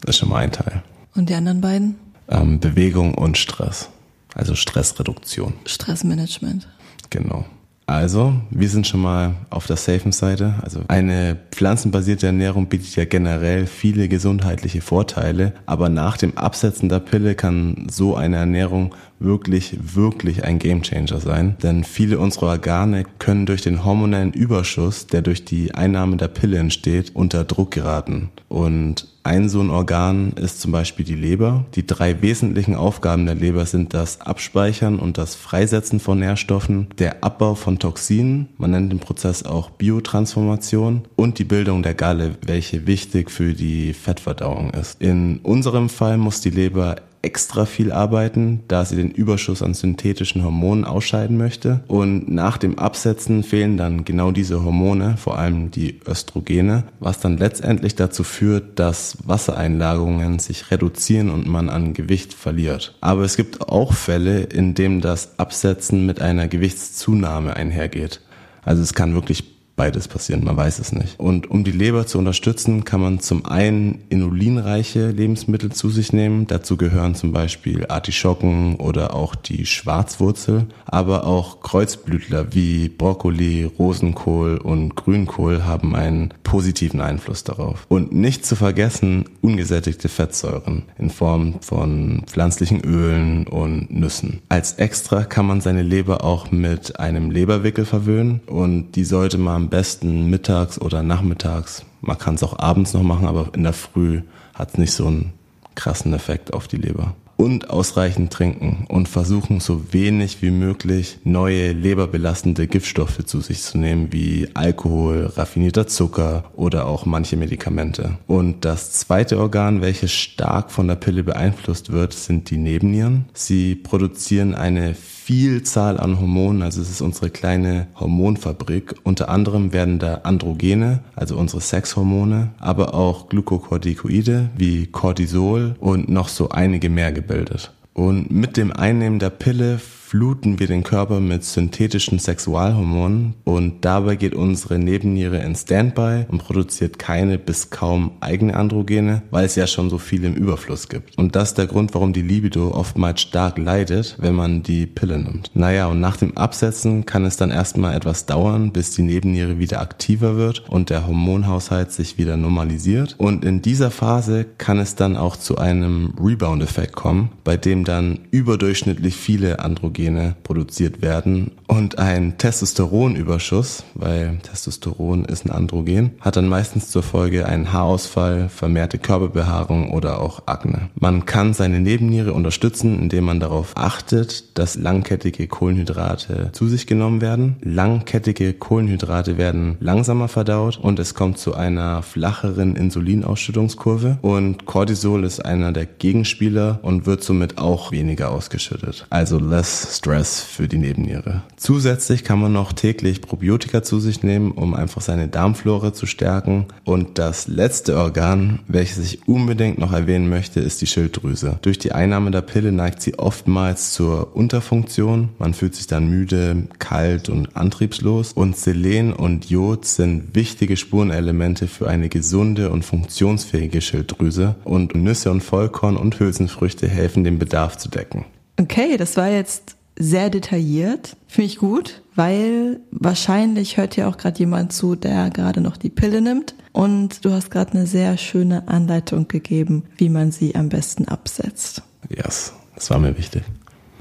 das 0.00 0.16
ist 0.16 0.18
schon 0.18 0.28
mal 0.28 0.38
ein 0.38 0.52
Teil. 0.52 0.82
Und 1.14 1.30
die 1.30 1.34
anderen 1.34 1.60
beiden? 1.60 1.94
Ähm, 2.28 2.58
Bewegung 2.58 3.14
und 3.14 3.38
Stress, 3.38 3.88
also 4.34 4.56
Stressreduktion. 4.56 5.54
Stressmanagement. 5.64 6.68
Genau. 7.10 7.46
Also, 7.90 8.34
wir 8.50 8.68
sind 8.68 8.86
schon 8.86 9.02
mal 9.02 9.34
auf 9.50 9.66
der 9.66 9.74
safen 9.74 10.12
Seite. 10.12 10.54
Also 10.62 10.82
eine 10.86 11.36
pflanzenbasierte 11.50 12.26
Ernährung 12.26 12.68
bietet 12.68 12.94
ja 12.94 13.04
generell 13.04 13.66
viele 13.66 14.06
gesundheitliche 14.06 14.80
Vorteile, 14.80 15.54
aber 15.66 15.88
nach 15.88 16.16
dem 16.16 16.38
Absetzen 16.38 16.88
der 16.88 17.00
Pille 17.00 17.34
kann 17.34 17.88
so 17.90 18.14
eine 18.14 18.36
Ernährung 18.36 18.94
wirklich, 19.20 19.76
wirklich 19.94 20.44
ein 20.44 20.58
Gamechanger 20.58 21.20
sein. 21.20 21.56
Denn 21.62 21.84
viele 21.84 22.18
unserer 22.18 22.46
Organe 22.46 23.04
können 23.18 23.46
durch 23.46 23.62
den 23.62 23.84
hormonellen 23.84 24.32
Überschuss, 24.32 25.06
der 25.06 25.22
durch 25.22 25.44
die 25.44 25.74
Einnahme 25.74 26.16
der 26.16 26.28
Pille 26.28 26.58
entsteht, 26.58 27.12
unter 27.14 27.44
Druck 27.44 27.70
geraten. 27.70 28.30
Und 28.48 29.06
ein 29.22 29.50
so 29.50 29.60
ein 29.60 29.68
Organ 29.68 30.32
ist 30.32 30.62
zum 30.62 30.72
Beispiel 30.72 31.04
die 31.04 31.14
Leber. 31.14 31.66
Die 31.74 31.86
drei 31.86 32.22
wesentlichen 32.22 32.74
Aufgaben 32.74 33.26
der 33.26 33.34
Leber 33.34 33.66
sind 33.66 33.92
das 33.92 34.22
Abspeichern 34.22 34.98
und 34.98 35.18
das 35.18 35.34
Freisetzen 35.34 36.00
von 36.00 36.18
Nährstoffen, 36.18 36.88
der 36.98 37.22
Abbau 37.22 37.54
von 37.54 37.78
Toxinen, 37.78 38.48
man 38.56 38.70
nennt 38.70 38.90
den 38.90 38.98
Prozess 38.98 39.44
auch 39.44 39.68
Biotransformation 39.70 41.02
und 41.16 41.38
die 41.38 41.44
Bildung 41.44 41.82
der 41.82 41.94
Galle, 41.94 42.36
welche 42.46 42.86
wichtig 42.86 43.30
für 43.30 43.52
die 43.52 43.92
Fettverdauung 43.92 44.70
ist. 44.70 45.02
In 45.02 45.40
unserem 45.42 45.90
Fall 45.90 46.16
muss 46.16 46.40
die 46.40 46.50
Leber 46.50 46.96
extra 47.22 47.66
viel 47.66 47.92
arbeiten, 47.92 48.60
da 48.68 48.84
sie 48.84 48.96
den 48.96 49.10
Überschuss 49.10 49.62
an 49.62 49.74
synthetischen 49.74 50.42
Hormonen 50.42 50.84
ausscheiden 50.84 51.36
möchte. 51.36 51.80
Und 51.86 52.30
nach 52.30 52.56
dem 52.56 52.78
Absetzen 52.78 53.42
fehlen 53.42 53.76
dann 53.76 54.04
genau 54.04 54.30
diese 54.32 54.64
Hormone, 54.64 55.16
vor 55.18 55.38
allem 55.38 55.70
die 55.70 56.00
Östrogene, 56.06 56.84
was 56.98 57.20
dann 57.20 57.36
letztendlich 57.36 57.94
dazu 57.94 58.24
führt, 58.24 58.78
dass 58.78 59.18
Wassereinlagerungen 59.24 60.38
sich 60.38 60.70
reduzieren 60.70 61.30
und 61.30 61.46
man 61.46 61.68
an 61.68 61.92
Gewicht 61.92 62.32
verliert. 62.32 62.96
Aber 63.00 63.22
es 63.22 63.36
gibt 63.36 63.68
auch 63.68 63.92
Fälle, 63.92 64.40
in 64.40 64.74
denen 64.74 65.00
das 65.00 65.38
Absetzen 65.38 66.06
mit 66.06 66.22
einer 66.22 66.48
Gewichtszunahme 66.48 67.54
einhergeht. 67.54 68.20
Also 68.64 68.82
es 68.82 68.94
kann 68.94 69.14
wirklich 69.14 69.49
beides 69.80 70.08
passieren, 70.08 70.44
man 70.44 70.58
weiß 70.58 70.78
es 70.78 70.92
nicht. 70.92 71.18
Und 71.18 71.50
um 71.50 71.64
die 71.64 71.70
Leber 71.70 72.06
zu 72.06 72.18
unterstützen, 72.18 72.84
kann 72.84 73.00
man 73.00 73.20
zum 73.20 73.46
einen 73.46 74.00
inulinreiche 74.10 75.08
Lebensmittel 75.08 75.72
zu 75.72 75.88
sich 75.88 76.12
nehmen. 76.12 76.46
Dazu 76.46 76.76
gehören 76.76 77.14
zum 77.14 77.32
Beispiel 77.32 77.86
Artischocken 77.88 78.76
oder 78.76 79.14
auch 79.14 79.34
die 79.34 79.64
Schwarzwurzel, 79.64 80.66
aber 80.84 81.26
auch 81.26 81.62
Kreuzblütler 81.62 82.52
wie 82.52 82.90
Brokkoli, 82.90 83.64
Rosenkohl 83.64 84.58
und 84.58 84.96
Grünkohl 84.96 85.64
haben 85.64 85.96
einen 85.96 86.34
positiven 86.42 87.00
Einfluss 87.00 87.44
darauf. 87.44 87.86
Und 87.88 88.12
nicht 88.12 88.44
zu 88.44 88.56
vergessen 88.56 89.24
ungesättigte 89.40 90.10
Fettsäuren 90.10 90.82
in 90.98 91.08
Form 91.08 91.54
von 91.62 92.24
pflanzlichen 92.26 92.82
Ölen 92.82 93.46
und 93.46 93.90
Nüssen. 93.90 94.40
Als 94.50 94.74
Extra 94.74 95.24
kann 95.24 95.46
man 95.46 95.62
seine 95.62 95.82
Leber 95.82 96.22
auch 96.22 96.50
mit 96.50 97.00
einem 97.00 97.30
Leberwickel 97.30 97.86
verwöhnen 97.86 98.40
und 98.44 98.92
die 98.92 99.04
sollte 99.04 99.38
man 99.38 99.69
besten 99.70 100.28
mittags 100.28 100.80
oder 100.80 101.02
nachmittags. 101.02 101.84
Man 102.00 102.18
kann 102.18 102.34
es 102.34 102.42
auch 102.42 102.58
abends 102.58 102.92
noch 102.92 103.02
machen, 103.02 103.26
aber 103.26 103.50
in 103.54 103.62
der 103.62 103.72
Früh 103.72 104.22
hat 104.54 104.70
es 104.70 104.78
nicht 104.78 104.92
so 104.92 105.06
einen 105.06 105.32
krassen 105.74 106.12
Effekt 106.12 106.52
auf 106.52 106.68
die 106.68 106.76
Leber 106.76 107.14
und 107.40 107.70
ausreichend 107.70 108.30
trinken 108.30 108.84
und 108.88 109.08
versuchen 109.08 109.60
so 109.60 109.94
wenig 109.94 110.42
wie 110.42 110.50
möglich 110.50 111.20
neue 111.24 111.72
leberbelastende 111.72 112.66
Giftstoffe 112.66 113.24
zu 113.24 113.40
sich 113.40 113.62
zu 113.62 113.78
nehmen, 113.78 114.12
wie 114.12 114.48
Alkohol, 114.52 115.32
raffinierter 115.34 115.86
Zucker 115.86 116.44
oder 116.54 116.84
auch 116.84 117.06
manche 117.06 117.38
Medikamente. 117.38 118.18
Und 118.26 118.66
das 118.66 118.92
zweite 118.92 119.38
Organ, 119.38 119.80
welches 119.80 120.12
stark 120.12 120.70
von 120.70 120.86
der 120.86 120.96
Pille 120.96 121.24
beeinflusst 121.24 121.90
wird, 121.90 122.12
sind 122.12 122.50
die 122.50 122.58
Nebennieren. 122.58 123.24
Sie 123.32 123.74
produzieren 123.74 124.54
eine 124.54 124.94
Vielzahl 125.30 126.00
an 126.00 126.18
Hormonen, 126.18 126.60
also 126.60 126.82
es 126.82 126.90
ist 126.90 127.00
unsere 127.00 127.30
kleine 127.30 127.86
Hormonfabrik. 127.94 128.96
Unter 129.04 129.28
anderem 129.28 129.72
werden 129.72 130.00
da 130.00 130.22
Androgene, 130.24 131.04
also 131.14 131.36
unsere 131.36 131.60
Sexhormone, 131.60 132.48
aber 132.58 132.94
auch 132.94 133.28
Glukokortikoide 133.28 134.50
wie 134.56 134.88
Cortisol 134.88 135.76
und 135.78 136.08
noch 136.08 136.26
so 136.26 136.48
einige 136.48 136.90
mehr 136.90 137.12
gebildet. 137.12 137.72
Und 137.94 138.32
mit 138.32 138.56
dem 138.56 138.72
Einnehmen 138.72 139.20
der 139.20 139.30
Pille 139.30 139.78
fluten 140.10 140.58
wir 140.58 140.66
den 140.66 140.82
Körper 140.82 141.20
mit 141.20 141.44
synthetischen 141.44 142.18
Sexualhormonen 142.18 143.34
und 143.44 143.84
dabei 143.84 144.16
geht 144.16 144.34
unsere 144.34 144.76
Nebenniere 144.76 145.38
in 145.38 145.54
Standby 145.54 146.24
und 146.26 146.42
produziert 146.42 146.98
keine 146.98 147.38
bis 147.38 147.70
kaum 147.70 148.10
eigene 148.18 148.56
Androgene, 148.56 149.22
weil 149.30 149.44
es 149.44 149.54
ja 149.54 149.68
schon 149.68 149.88
so 149.88 149.98
viel 149.98 150.24
im 150.24 150.34
Überfluss 150.34 150.88
gibt. 150.88 151.16
Und 151.16 151.36
das 151.36 151.50
ist 151.50 151.58
der 151.58 151.68
Grund, 151.68 151.94
warum 151.94 152.12
die 152.12 152.22
Libido 152.22 152.72
oftmals 152.72 153.20
stark 153.20 153.56
leidet, 153.56 154.16
wenn 154.18 154.34
man 154.34 154.64
die 154.64 154.86
Pille 154.86 155.16
nimmt. 155.16 155.52
Naja, 155.54 155.86
und 155.86 156.00
nach 156.00 156.16
dem 156.16 156.36
Absetzen 156.36 157.06
kann 157.06 157.24
es 157.24 157.36
dann 157.36 157.52
erstmal 157.52 157.94
etwas 157.94 158.26
dauern, 158.26 158.72
bis 158.72 158.90
die 158.90 159.02
Nebenniere 159.02 159.60
wieder 159.60 159.80
aktiver 159.80 160.34
wird 160.34 160.68
und 160.68 160.90
der 160.90 161.06
Hormonhaushalt 161.06 161.92
sich 161.92 162.18
wieder 162.18 162.36
normalisiert. 162.36 163.14
Und 163.16 163.44
in 163.44 163.62
dieser 163.62 163.92
Phase 163.92 164.44
kann 164.58 164.80
es 164.80 164.96
dann 164.96 165.16
auch 165.16 165.36
zu 165.36 165.56
einem 165.58 166.14
Rebound-Effekt 166.20 166.96
kommen, 166.96 167.30
bei 167.44 167.56
dem 167.56 167.84
dann 167.84 168.18
überdurchschnittlich 168.32 169.14
viele 169.14 169.60
Androgene 169.60 169.99
Östrogene 170.00 170.34
produziert 170.42 171.02
werden 171.02 171.52
und 171.66 171.98
ein 171.98 172.38
Testosteronüberschuss, 172.38 173.84
weil 173.94 174.38
Testosteron 174.42 175.24
ist 175.24 175.44
ein 175.46 175.50
Androgen, 175.50 176.12
hat 176.20 176.36
dann 176.36 176.48
meistens 176.48 176.90
zur 176.90 177.02
Folge 177.02 177.46
einen 177.46 177.72
Haarausfall, 177.72 178.48
vermehrte 178.48 178.98
Körperbehaarung 178.98 179.92
oder 179.92 180.20
auch 180.20 180.42
Akne. 180.46 180.88
Man 180.94 181.26
kann 181.26 181.54
seine 181.54 181.80
Nebenniere 181.80 182.32
unterstützen, 182.32 182.98
indem 182.98 183.24
man 183.24 183.40
darauf 183.40 183.76
achtet, 183.76 184.58
dass 184.58 184.76
langkettige 184.76 185.46
Kohlenhydrate 185.46 186.50
zu 186.52 186.66
sich 186.66 186.86
genommen 186.86 187.20
werden. 187.20 187.56
Langkettige 187.62 188.52
Kohlenhydrate 188.52 189.38
werden 189.38 189.76
langsamer 189.80 190.28
verdaut 190.28 190.78
und 190.78 190.98
es 190.98 191.14
kommt 191.14 191.38
zu 191.38 191.54
einer 191.54 192.02
flacheren 192.02 192.74
Insulinausschüttungskurve 192.74 194.18
und 194.22 194.66
Cortisol 194.66 195.24
ist 195.24 195.44
einer 195.44 195.72
der 195.72 195.86
Gegenspieler 195.86 196.80
und 196.82 197.06
wird 197.06 197.22
somit 197.22 197.58
auch 197.58 197.92
weniger 197.92 198.30
ausgeschüttet. 198.30 199.06
Also 199.10 199.38
less 199.38 199.89
Stress 199.90 200.40
für 200.40 200.68
die 200.68 200.78
Nebenniere. 200.78 201.42
Zusätzlich 201.56 202.24
kann 202.24 202.40
man 202.40 202.52
noch 202.52 202.72
täglich 202.72 203.20
Probiotika 203.20 203.82
zu 203.82 204.00
sich 204.00 204.22
nehmen, 204.22 204.52
um 204.52 204.74
einfach 204.74 205.00
seine 205.00 205.28
Darmflora 205.28 205.92
zu 205.92 206.06
stärken. 206.06 206.66
Und 206.84 207.18
das 207.18 207.48
letzte 207.48 207.96
Organ, 207.96 208.60
welches 208.68 208.98
ich 208.98 209.28
unbedingt 209.28 209.78
noch 209.78 209.92
erwähnen 209.92 210.28
möchte, 210.28 210.60
ist 210.60 210.80
die 210.80 210.86
Schilddrüse. 210.86 211.58
Durch 211.62 211.78
die 211.78 211.92
Einnahme 211.92 212.30
der 212.30 212.42
Pille 212.42 212.72
neigt 212.72 213.02
sie 213.02 213.18
oftmals 213.18 213.92
zur 213.92 214.34
Unterfunktion. 214.36 215.30
Man 215.38 215.54
fühlt 215.54 215.74
sich 215.74 215.86
dann 215.86 216.08
müde, 216.08 216.68
kalt 216.78 217.28
und 217.28 217.56
antriebslos. 217.56 218.32
Und 218.32 218.56
Selen 218.56 219.12
und 219.12 219.50
Jod 219.50 219.84
sind 219.84 220.34
wichtige 220.34 220.76
Spurenelemente 220.76 221.66
für 221.66 221.88
eine 221.88 222.08
gesunde 222.08 222.70
und 222.70 222.84
funktionsfähige 222.84 223.80
Schilddrüse. 223.80 224.56
Und 224.64 224.94
Nüsse 224.94 225.30
und 225.30 225.42
Vollkorn 225.42 225.96
und 225.96 226.18
Hülsenfrüchte 226.18 226.88
helfen, 226.88 227.24
den 227.24 227.38
Bedarf 227.38 227.76
zu 227.76 227.88
decken. 227.88 228.24
Okay, 228.60 228.96
das 228.98 229.16
war 229.16 229.30
jetzt 229.30 229.76
sehr 230.00 230.30
detailliert. 230.30 231.16
Finde 231.28 231.46
ich 231.46 231.58
gut, 231.58 232.02
weil 232.16 232.80
wahrscheinlich 232.90 233.76
hört 233.76 233.94
hier 233.94 234.08
auch 234.08 234.16
gerade 234.16 234.38
jemand 234.38 234.72
zu, 234.72 234.96
der 234.96 235.30
gerade 235.30 235.60
noch 235.60 235.76
die 235.76 235.90
Pille 235.90 236.20
nimmt. 236.20 236.54
Und 236.72 237.24
du 237.24 237.32
hast 237.32 237.50
gerade 237.50 237.72
eine 237.72 237.86
sehr 237.86 238.16
schöne 238.16 238.66
Anleitung 238.68 239.28
gegeben, 239.28 239.84
wie 239.96 240.08
man 240.08 240.32
sie 240.32 240.54
am 240.54 240.68
besten 240.68 241.06
absetzt. 241.06 241.82
Yes, 242.08 242.54
das 242.74 242.90
war 242.90 242.98
mir 242.98 243.16
wichtig. 243.18 243.42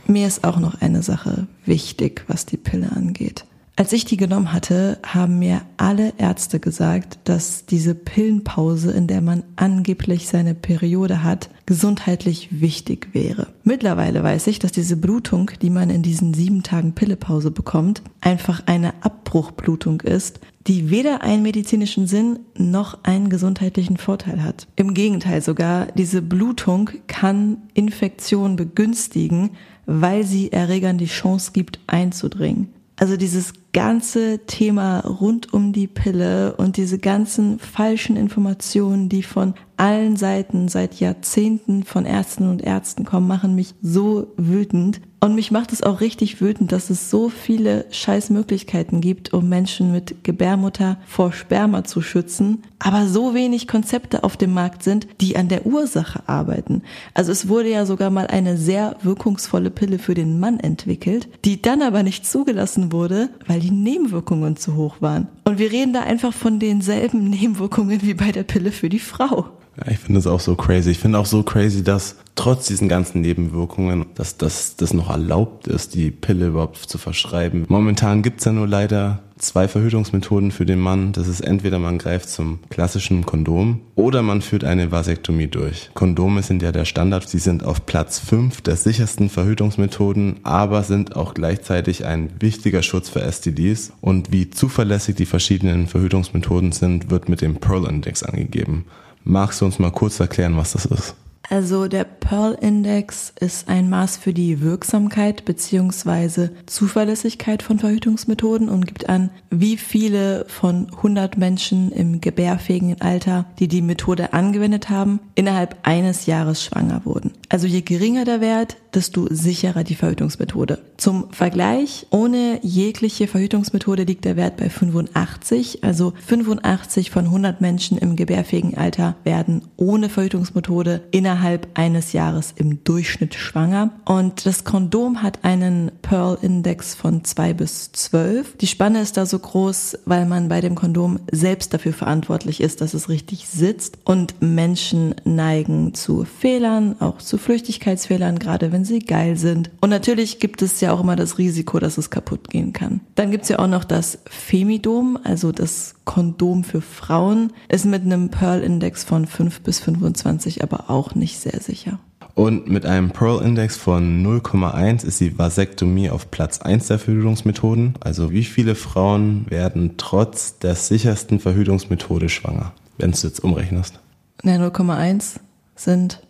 Mir 0.07 0.25
ist 0.25 0.43
auch 0.43 0.57
noch 0.57 0.81
eine 0.81 1.03
Sache 1.03 1.47
wichtig, 1.65 2.23
was 2.27 2.45
die 2.45 2.57
Pille 2.57 2.91
angeht. 2.91 3.45
Als 3.79 3.93
ich 3.93 4.03
die 4.03 4.17
genommen 4.17 4.51
hatte, 4.51 4.99
haben 5.05 5.39
mir 5.39 5.61
alle 5.77 6.11
Ärzte 6.17 6.59
gesagt, 6.59 7.17
dass 7.23 7.65
diese 7.65 7.95
Pillenpause, 7.95 8.91
in 8.91 9.07
der 9.07 9.21
man 9.21 9.43
angeblich 9.55 10.27
seine 10.27 10.53
Periode 10.53 11.23
hat, 11.23 11.49
gesundheitlich 11.65 12.49
wichtig 12.59 13.13
wäre. 13.13 13.47
Mittlerweile 13.63 14.21
weiß 14.21 14.47
ich, 14.47 14.59
dass 14.59 14.73
diese 14.73 14.97
Blutung, 14.97 15.51
die 15.61 15.69
man 15.69 15.89
in 15.89 16.01
diesen 16.01 16.33
sieben 16.33 16.61
Tagen 16.61 16.91
Pillepause 16.91 17.51
bekommt, 17.51 18.01
einfach 18.19 18.63
eine 18.65 19.01
Abbruchblutung 19.01 20.01
ist, 20.01 20.41
die 20.67 20.89
weder 20.91 21.21
einen 21.21 21.43
medizinischen 21.43 22.05
Sinn 22.05 22.39
noch 22.57 23.05
einen 23.05 23.29
gesundheitlichen 23.29 23.95
Vorteil 23.95 24.43
hat. 24.43 24.67
Im 24.75 24.93
Gegenteil 24.93 25.41
sogar, 25.41 25.87
diese 25.93 26.21
Blutung 26.21 26.89
kann 27.07 27.59
Infektionen 27.75 28.57
begünstigen, 28.57 29.51
weil 29.85 30.25
sie 30.25 30.51
Erregern 30.51 30.97
die 30.97 31.05
Chance 31.05 31.51
gibt, 31.53 31.79
einzudringen. 31.87 32.73
Also 32.99 33.15
dieses 33.15 33.53
ganze 33.71 34.39
Thema 34.45 34.99
rund 35.01 35.53
um 35.53 35.73
die 35.73 35.87
Pille 35.87 36.55
und 36.55 36.77
diese 36.77 36.99
ganzen 36.99 37.59
falschen 37.59 38.15
Informationen, 38.15 39.09
die 39.09 39.23
von 39.23 39.53
allen 39.79 40.17
Seiten 40.17 40.67
seit 40.67 40.95
Jahrzehnten 40.95 41.83
von 41.83 42.05
Ärzten 42.05 42.49
und 42.49 42.61
Ärzten 42.61 43.05
kommen, 43.05 43.27
machen 43.27 43.55
mich 43.55 43.75
so 43.81 44.27
wütend. 44.35 44.99
Und 45.21 45.35
mich 45.35 45.51
macht 45.51 45.73
es 45.73 45.83
auch 45.83 45.99
richtig 45.99 46.39
wütend, 46.39 46.71
dass 46.71 46.89
es 46.89 47.09
so 47.09 47.27
viele 47.27 47.85
Scheißmöglichkeiten 47.89 49.01
gibt, 49.01 49.33
um 49.33 49.49
Menschen 49.49 49.91
mit 49.91 50.23
Gebärmutter 50.23 50.97
vor 51.05 51.33
Sperma 51.33 51.83
zu 51.83 52.01
schützen, 52.01 52.63
aber 52.79 53.05
so 53.05 53.33
wenig 53.33 53.67
Konzepte 53.67 54.23
auf 54.23 54.37
dem 54.37 54.53
Markt 54.53 54.81
sind, 54.81 55.07
die 55.19 55.35
an 55.35 55.49
der 55.49 55.65
Ursache 55.65 56.23
arbeiten. 56.27 56.83
Also 57.13 57.33
es 57.33 57.49
wurde 57.49 57.69
ja 57.69 57.85
sogar 57.85 58.11
mal 58.11 58.27
eine 58.27 58.55
sehr 58.55 58.95
wirkungsvolle 59.01 59.71
Pille 59.71 59.99
für 59.99 60.13
den 60.13 60.39
Mann 60.39 60.59
entwickelt, 60.59 61.27
die 61.43 61.61
dann 61.61 61.81
aber 61.81 62.03
nicht 62.03 62.25
zugelassen 62.25 62.93
wurde, 62.93 63.29
weil 63.45 63.58
die 63.59 63.71
Nebenwirkungen 63.71 64.55
zu 64.55 64.75
hoch 64.75 64.97
waren. 65.01 65.27
Und 65.45 65.59
wir 65.59 65.71
reden 65.71 65.93
da 65.93 66.01
einfach 66.01 66.33
von 66.33 66.59
denselben 66.59 67.29
Nebenwirkungen 67.29 68.01
wie 68.01 68.13
bei 68.13 68.31
der 68.31 68.43
Pille 68.43 68.71
für 68.71 68.89
die 68.89 68.99
Frau. 68.99 69.45
Ja, 69.77 69.91
ich 69.91 69.99
finde 69.99 70.19
das 70.19 70.27
auch 70.27 70.39
so 70.39 70.55
crazy. 70.55 70.91
Ich 70.91 70.99
finde 70.99 71.19
auch 71.19 71.25
so 71.25 71.43
crazy, 71.43 71.83
dass 71.83 72.17
trotz 72.35 72.67
diesen 72.67 72.89
ganzen 72.89 73.21
Nebenwirkungen, 73.21 74.07
dass 74.15 74.37
das 74.37 74.93
noch 74.93 75.09
erlaubt 75.09 75.67
ist, 75.67 75.95
die 75.95 76.11
Pille 76.11 76.47
überhaupt 76.47 76.77
zu 76.77 76.97
verschreiben. 76.97 77.65
Momentan 77.69 78.21
gibt's 78.21 78.45
ja 78.45 78.51
nur 78.51 78.67
leider 78.67 79.19
zwei 79.39 79.67
Verhütungsmethoden 79.67 80.51
für 80.51 80.65
den 80.65 80.79
Mann. 80.79 81.11
Das 81.13 81.27
ist 81.27 81.41
entweder 81.41 81.79
man 81.79 81.97
greift 81.97 82.29
zum 82.29 82.59
klassischen 82.69 83.25
Kondom 83.25 83.81
oder 83.95 84.21
man 84.21 84.41
führt 84.41 84.63
eine 84.63 84.91
Vasektomie 84.91 85.47
durch. 85.47 85.89
Kondome 85.93 86.43
sind 86.43 86.61
ja 86.61 86.71
der 86.71 86.85
Standard. 86.85 87.27
Sie 87.27 87.39
sind 87.39 87.63
auf 87.63 87.85
Platz 87.85 88.19
fünf 88.19 88.61
der 88.61 88.75
sichersten 88.75 89.29
Verhütungsmethoden, 89.29 90.41
aber 90.43 90.83
sind 90.83 91.15
auch 91.15 91.33
gleichzeitig 91.33 92.05
ein 92.05 92.29
wichtiger 92.39 92.83
Schutz 92.83 93.09
für 93.09 93.21
STDs. 93.21 93.93
Und 94.01 94.31
wie 94.31 94.49
zuverlässig 94.49 95.15
die 95.15 95.25
verschiedenen 95.25 95.87
Verhütungsmethoden 95.87 96.71
sind, 96.71 97.09
wird 97.09 97.29
mit 97.29 97.41
dem 97.41 97.55
Pearl 97.55 97.85
Index 97.85 98.23
angegeben. 98.23 98.85
Magst 99.23 99.61
du 99.61 99.65
uns 99.65 99.79
mal 99.79 99.91
kurz 99.91 100.19
erklären, 100.19 100.57
was 100.57 100.73
das 100.73 100.85
ist? 100.85 101.15
Also 101.49 101.87
der 101.87 102.03
Pearl 102.03 102.53
Index 102.53 103.33
ist 103.39 103.69
ein 103.69 103.89
Maß 103.89 104.17
für 104.17 104.33
die 104.33 104.61
Wirksamkeit 104.61 105.45
bzw. 105.45 106.49
Zuverlässigkeit 106.67 107.63
von 107.63 107.79
Verhütungsmethoden 107.79 108.69
und 108.69 108.85
gibt 108.85 109.09
an, 109.09 109.31
wie 109.49 109.77
viele 109.77 110.45
von 110.47 110.91
100 110.97 111.37
Menschen 111.39 111.91
im 111.91 112.21
gebärfähigen 112.21 113.01
Alter, 113.01 113.45
die 113.57 113.67
die 113.67 113.81
Methode 113.81 114.33
angewendet 114.33 114.91
haben, 114.91 115.19
innerhalb 115.33 115.75
eines 115.81 116.27
Jahres 116.27 116.63
schwanger 116.63 117.01
wurden. 117.03 117.31
Also 117.49 117.65
je 117.65 117.81
geringer 117.81 118.25
der 118.25 118.41
Wert, 118.41 118.77
desto 118.93 119.27
sicherer 119.31 119.83
die 119.83 119.95
Verhütungsmethode. 119.95 120.79
Zum 120.97 121.31
Vergleich, 121.31 122.05
ohne 122.11 122.59
jegliche 122.61 123.27
Verhütungsmethode 123.27 124.03
liegt 124.03 124.25
der 124.25 124.35
Wert 124.35 124.57
bei 124.57 124.69
85. 124.69 125.83
Also 125.83 126.13
85 126.27 127.09
von 127.09 127.25
100 127.25 127.59
Menschen 127.59 127.97
im 127.97 128.15
gebärfähigen 128.15 128.77
Alter 128.77 129.15
werden 129.23 129.63
ohne 129.77 130.09
Verhütungsmethode 130.09 131.01
innerhalb 131.09 131.67
eines 131.73 132.13
Jahres 132.13 132.53
im 132.55 132.83
Durchschnitt 132.83 133.33
schwanger. 133.33 133.91
Und 134.05 134.45
das 134.45 134.63
Kondom 134.63 135.23
hat 135.23 135.43
einen 135.43 135.91
Pearl-Index 136.03 136.93
von 136.93 137.23
2 137.23 137.53
bis 137.53 137.91
12. 137.93 138.57
Die 138.57 138.67
Spanne 138.67 139.01
ist 139.01 139.17
da 139.17 139.25
so 139.25 139.39
groß, 139.39 139.99
weil 140.05 140.27
man 140.27 140.49
bei 140.49 140.61
dem 140.61 140.75
Kondom 140.75 141.19
selbst 141.31 141.73
dafür 141.73 141.93
verantwortlich 141.93 142.61
ist, 142.61 142.81
dass 142.81 142.93
es 142.93 143.09
richtig 143.09 143.47
sitzt. 143.47 143.97
Und 144.03 144.39
Menschen 144.41 145.15
neigen 145.23 145.95
zu 145.95 146.25
Fehlern, 146.25 146.95
auch 146.99 147.17
zu 147.19 147.38
Flüchtigkeitsfehlern, 147.39 148.37
gerade 148.37 148.71
wenn 148.71 148.85
sie 148.85 148.99
geil 148.99 149.35
sind. 149.37 149.71
Und 149.81 149.89
natürlich 149.89 150.39
gibt 150.39 150.61
es 150.61 150.81
ja 150.81 150.91
auch 150.91 151.01
immer 151.01 151.15
das 151.15 151.37
Risiko, 151.37 151.79
dass 151.79 151.97
es 151.97 152.09
kaputt 152.09 152.49
gehen 152.49 152.73
kann. 152.73 153.01
Dann 153.15 153.31
gibt 153.31 153.43
es 153.43 153.49
ja 153.49 153.59
auch 153.59 153.67
noch 153.67 153.83
das 153.83 154.19
Femidom, 154.29 155.17
also 155.23 155.51
das 155.51 155.95
Kondom 156.05 156.63
für 156.63 156.81
Frauen, 156.81 157.53
ist 157.67 157.85
mit 157.85 158.03
einem 158.03 158.29
Pearl-Index 158.29 159.03
von 159.03 159.25
5 159.25 159.61
bis 159.61 159.79
25 159.79 160.63
aber 160.63 160.89
auch 160.89 161.15
nicht 161.15 161.39
sehr 161.39 161.59
sicher. 161.59 161.99
Und 162.35 162.69
mit 162.69 162.85
einem 162.85 163.11
Pearl-Index 163.11 163.75
von 163.75 164.25
0,1 164.25 165.05
ist 165.05 165.19
die 165.19 165.37
Vasektomie 165.37 166.09
auf 166.09 166.31
Platz 166.31 166.61
1 166.61 166.87
der 166.87 166.97
Verhütungsmethoden. 166.97 167.95
Also 167.99 168.31
wie 168.31 168.45
viele 168.45 168.75
Frauen 168.75 169.45
werden 169.49 169.95
trotz 169.97 170.57
der 170.57 170.75
sichersten 170.75 171.41
Verhütungsmethode 171.41 172.29
schwanger, 172.29 172.71
wenn 172.97 173.11
du 173.11 173.17
jetzt 173.17 173.43
umrechnest? 173.43 173.99
Ne, 174.43 174.57
0,1 174.57 175.41
sind 175.75 176.21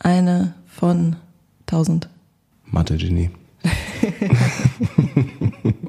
eine 0.00 0.54
von 0.66 1.16
1000. 1.66 2.08
Mathe-Genie. 2.66 3.30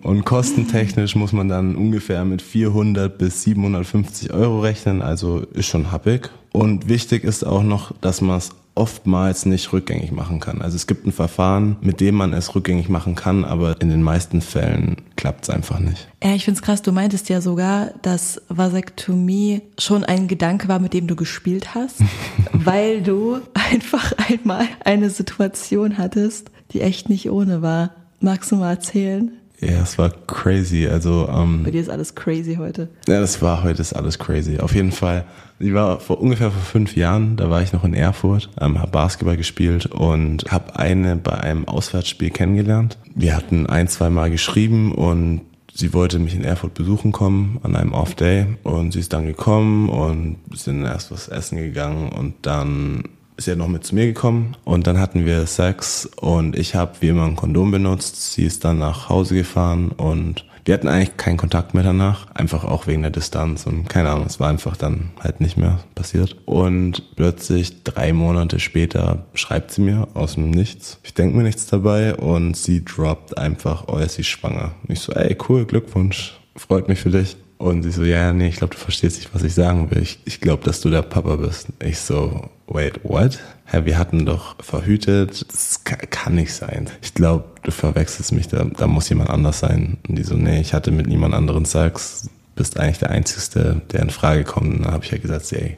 Und 0.03 0.25
kostentechnisch 0.25 1.15
muss 1.15 1.31
man 1.31 1.47
dann 1.47 1.75
ungefähr 1.75 2.25
mit 2.25 2.41
400 2.41 3.17
bis 3.17 3.43
750 3.43 4.33
Euro 4.33 4.59
rechnen, 4.59 5.01
also 5.01 5.39
ist 5.53 5.67
schon 5.67 5.91
happig. 5.91 6.29
Und 6.51 6.89
wichtig 6.89 7.23
ist 7.23 7.45
auch 7.45 7.63
noch, 7.63 7.93
dass 8.01 8.19
man 8.21 8.37
es 8.37 8.51
oftmals 8.75 9.45
nicht 9.45 9.73
rückgängig 9.73 10.11
machen 10.11 10.39
kann. 10.39 10.61
Also 10.61 10.75
es 10.75 10.87
gibt 10.87 11.05
ein 11.05 11.11
Verfahren, 11.11 11.75
mit 11.81 11.99
dem 11.99 12.15
man 12.15 12.33
es 12.33 12.55
rückgängig 12.55 12.89
machen 12.89 13.15
kann, 13.15 13.43
aber 13.43 13.81
in 13.81 13.89
den 13.89 14.01
meisten 14.01 14.41
Fällen 14.41 14.97
klappt 15.17 15.43
es 15.43 15.49
einfach 15.49 15.79
nicht. 15.79 16.07
Ja, 16.23 16.33
ich 16.33 16.45
find's 16.45 16.61
krass, 16.61 16.81
du 16.81 16.91
meintest 16.91 17.29
ja 17.29 17.41
sogar, 17.41 17.91
dass 18.01 18.41
Vasektomie 18.47 19.61
schon 19.77 20.03
ein 20.03 20.27
Gedanke 20.27 20.67
war, 20.67 20.79
mit 20.79 20.93
dem 20.93 21.07
du 21.07 21.15
gespielt 21.15 21.75
hast, 21.75 21.97
weil 22.53 23.01
du 23.01 23.41
einfach 23.53 24.13
einmal 24.29 24.67
eine 24.85 25.09
Situation 25.09 25.97
hattest, 25.97 26.49
die 26.71 26.81
echt 26.81 27.09
nicht 27.09 27.29
ohne 27.29 27.61
war. 27.61 27.91
Magst 28.21 28.51
du 28.51 28.55
mal 28.55 28.71
erzählen? 28.71 29.31
Ja, 29.59 29.83
es 29.83 29.97
war 29.97 30.09
crazy. 30.27 30.87
Also 30.87 31.29
ähm, 31.31 31.63
bei 31.63 31.71
dir 31.71 31.81
ist 31.81 31.89
alles 31.89 32.15
crazy 32.15 32.55
heute. 32.55 32.89
Ja, 33.07 33.19
das 33.19 33.41
war 33.41 33.63
heute 33.63 33.81
ist 33.81 33.93
alles 33.93 34.17
crazy. 34.17 34.59
Auf 34.59 34.73
jeden 34.73 34.91
Fall. 34.91 35.25
Ich 35.61 35.73
war 35.75 35.99
vor 35.99 36.19
ungefähr 36.19 36.49
vor 36.49 36.61
fünf 36.61 36.95
Jahren, 36.95 37.35
da 37.37 37.51
war 37.51 37.61
ich 37.61 37.71
noch 37.71 37.83
in 37.83 37.93
Erfurt, 37.93 38.49
ähm, 38.59 38.79
habe 38.79 38.91
Basketball 38.91 39.37
gespielt 39.37 39.85
und 39.85 40.45
habe 40.51 40.75
eine 40.77 41.15
bei 41.17 41.33
einem 41.33 41.67
Auswärtsspiel 41.67 42.31
kennengelernt. 42.31 42.97
Wir 43.13 43.35
hatten 43.35 43.67
ein, 43.67 43.87
zwei 43.87 44.09
Mal 44.09 44.31
geschrieben 44.31 44.91
und 44.91 45.41
sie 45.71 45.93
wollte 45.93 46.17
mich 46.17 46.35
in 46.35 46.43
Erfurt 46.43 46.73
besuchen 46.73 47.11
kommen 47.11 47.59
an 47.61 47.75
einem 47.75 47.93
Off-Day 47.93 48.47
und 48.63 48.93
sie 48.93 48.99
ist 48.99 49.13
dann 49.13 49.27
gekommen 49.27 49.89
und 49.89 50.37
sind 50.53 50.83
erst 50.83 51.11
was 51.11 51.27
essen 51.27 51.57
gegangen 51.57 52.09
und 52.09 52.33
dann 52.41 53.03
ist 53.37 53.47
ja 53.47 53.55
noch 53.55 53.67
mit 53.67 53.85
zu 53.85 53.93
mir 53.93 54.07
gekommen 54.07 54.57
und 54.63 54.87
dann 54.87 54.99
hatten 54.99 55.25
wir 55.27 55.45
Sex 55.45 56.09
und 56.19 56.57
ich 56.57 56.73
habe 56.73 56.93
wie 57.01 57.09
immer 57.09 57.25
ein 57.25 57.35
Kondom 57.35 57.69
benutzt. 57.69 58.33
Sie 58.33 58.45
ist 58.45 58.65
dann 58.65 58.79
nach 58.79 59.09
Hause 59.09 59.35
gefahren 59.35 59.89
und 59.89 60.45
wir 60.65 60.73
hatten 60.73 60.87
eigentlich 60.87 61.17
keinen 61.17 61.37
Kontakt 61.37 61.73
mehr 61.73 61.83
danach, 61.83 62.27
einfach 62.33 62.63
auch 62.63 62.87
wegen 62.87 63.01
der 63.01 63.11
Distanz 63.11 63.65
und 63.65 63.89
keine 63.89 64.09
Ahnung, 64.09 64.27
es 64.27 64.39
war 64.39 64.49
einfach 64.49 64.77
dann 64.77 65.11
halt 65.19 65.41
nicht 65.41 65.57
mehr 65.57 65.79
passiert. 65.95 66.37
Und 66.45 67.15
plötzlich 67.15 67.83
drei 67.83 68.13
Monate 68.13 68.59
später 68.59 69.25
schreibt 69.33 69.71
sie 69.71 69.81
mir 69.81 70.07
aus 70.13 70.35
dem 70.35 70.51
Nichts. 70.51 70.99
Ich 71.03 71.13
denke 71.13 71.37
mir 71.37 71.43
nichts 71.43 71.65
dabei 71.67 72.15
und 72.15 72.55
sie 72.55 72.85
droppt 72.85 73.37
einfach, 73.37 73.85
oh, 73.87 73.97
ist 73.97 74.15
sie 74.15 74.23
schwanger. 74.23 74.73
Und 74.83 74.93
ich 74.93 74.99
so, 74.99 75.13
ey, 75.13 75.35
cool, 75.49 75.65
Glückwunsch, 75.65 76.39
freut 76.55 76.87
mich 76.87 76.99
für 76.99 77.09
dich. 77.09 77.37
Und 77.61 77.83
sie 77.83 77.91
so, 77.91 78.03
ja, 78.03 78.33
nee, 78.33 78.47
ich 78.47 78.55
glaube, 78.55 78.73
du 78.73 78.79
verstehst 78.79 79.17
nicht, 79.17 79.35
was 79.35 79.43
ich 79.43 79.53
sagen 79.53 79.91
will. 79.91 80.01
Ich, 80.01 80.17
ich 80.25 80.41
glaube, 80.41 80.63
dass 80.63 80.81
du 80.81 80.89
der 80.89 81.03
Papa 81.03 81.35
bist. 81.35 81.67
Ich 81.77 81.99
so, 81.99 82.49
wait, 82.65 83.01
what? 83.03 83.37
Hä, 83.65 83.81
wir 83.85 83.99
hatten 83.99 84.25
doch 84.25 84.55
verhütet. 84.63 85.45
Das 85.47 85.83
kann, 85.83 86.33
nicht 86.33 86.55
sein. 86.55 86.89
Ich 87.03 87.13
glaube, 87.13 87.43
du 87.61 87.69
verwechselst 87.69 88.31
mich, 88.31 88.47
da, 88.47 88.63
da 88.63 88.87
muss 88.87 89.09
jemand 89.09 89.29
anders 89.29 89.59
sein. 89.59 89.99
Und 90.09 90.17
die 90.17 90.23
so, 90.23 90.33
nee, 90.33 90.59
ich 90.59 90.73
hatte 90.73 90.89
mit 90.89 91.05
niemand 91.05 91.35
anderen 91.35 91.65
Sex. 91.65 92.31
Bist 92.55 92.79
eigentlich 92.79 92.97
der 92.97 93.11
Einzige, 93.11 93.79
der 93.91 94.01
in 94.01 94.09
Frage 94.09 94.43
kommt. 94.43 94.73
Und 94.73 94.85
dann 94.85 94.93
habe 94.93 95.05
ich 95.05 95.11
ja 95.11 95.19
gesagt, 95.19 95.53
ey, 95.53 95.77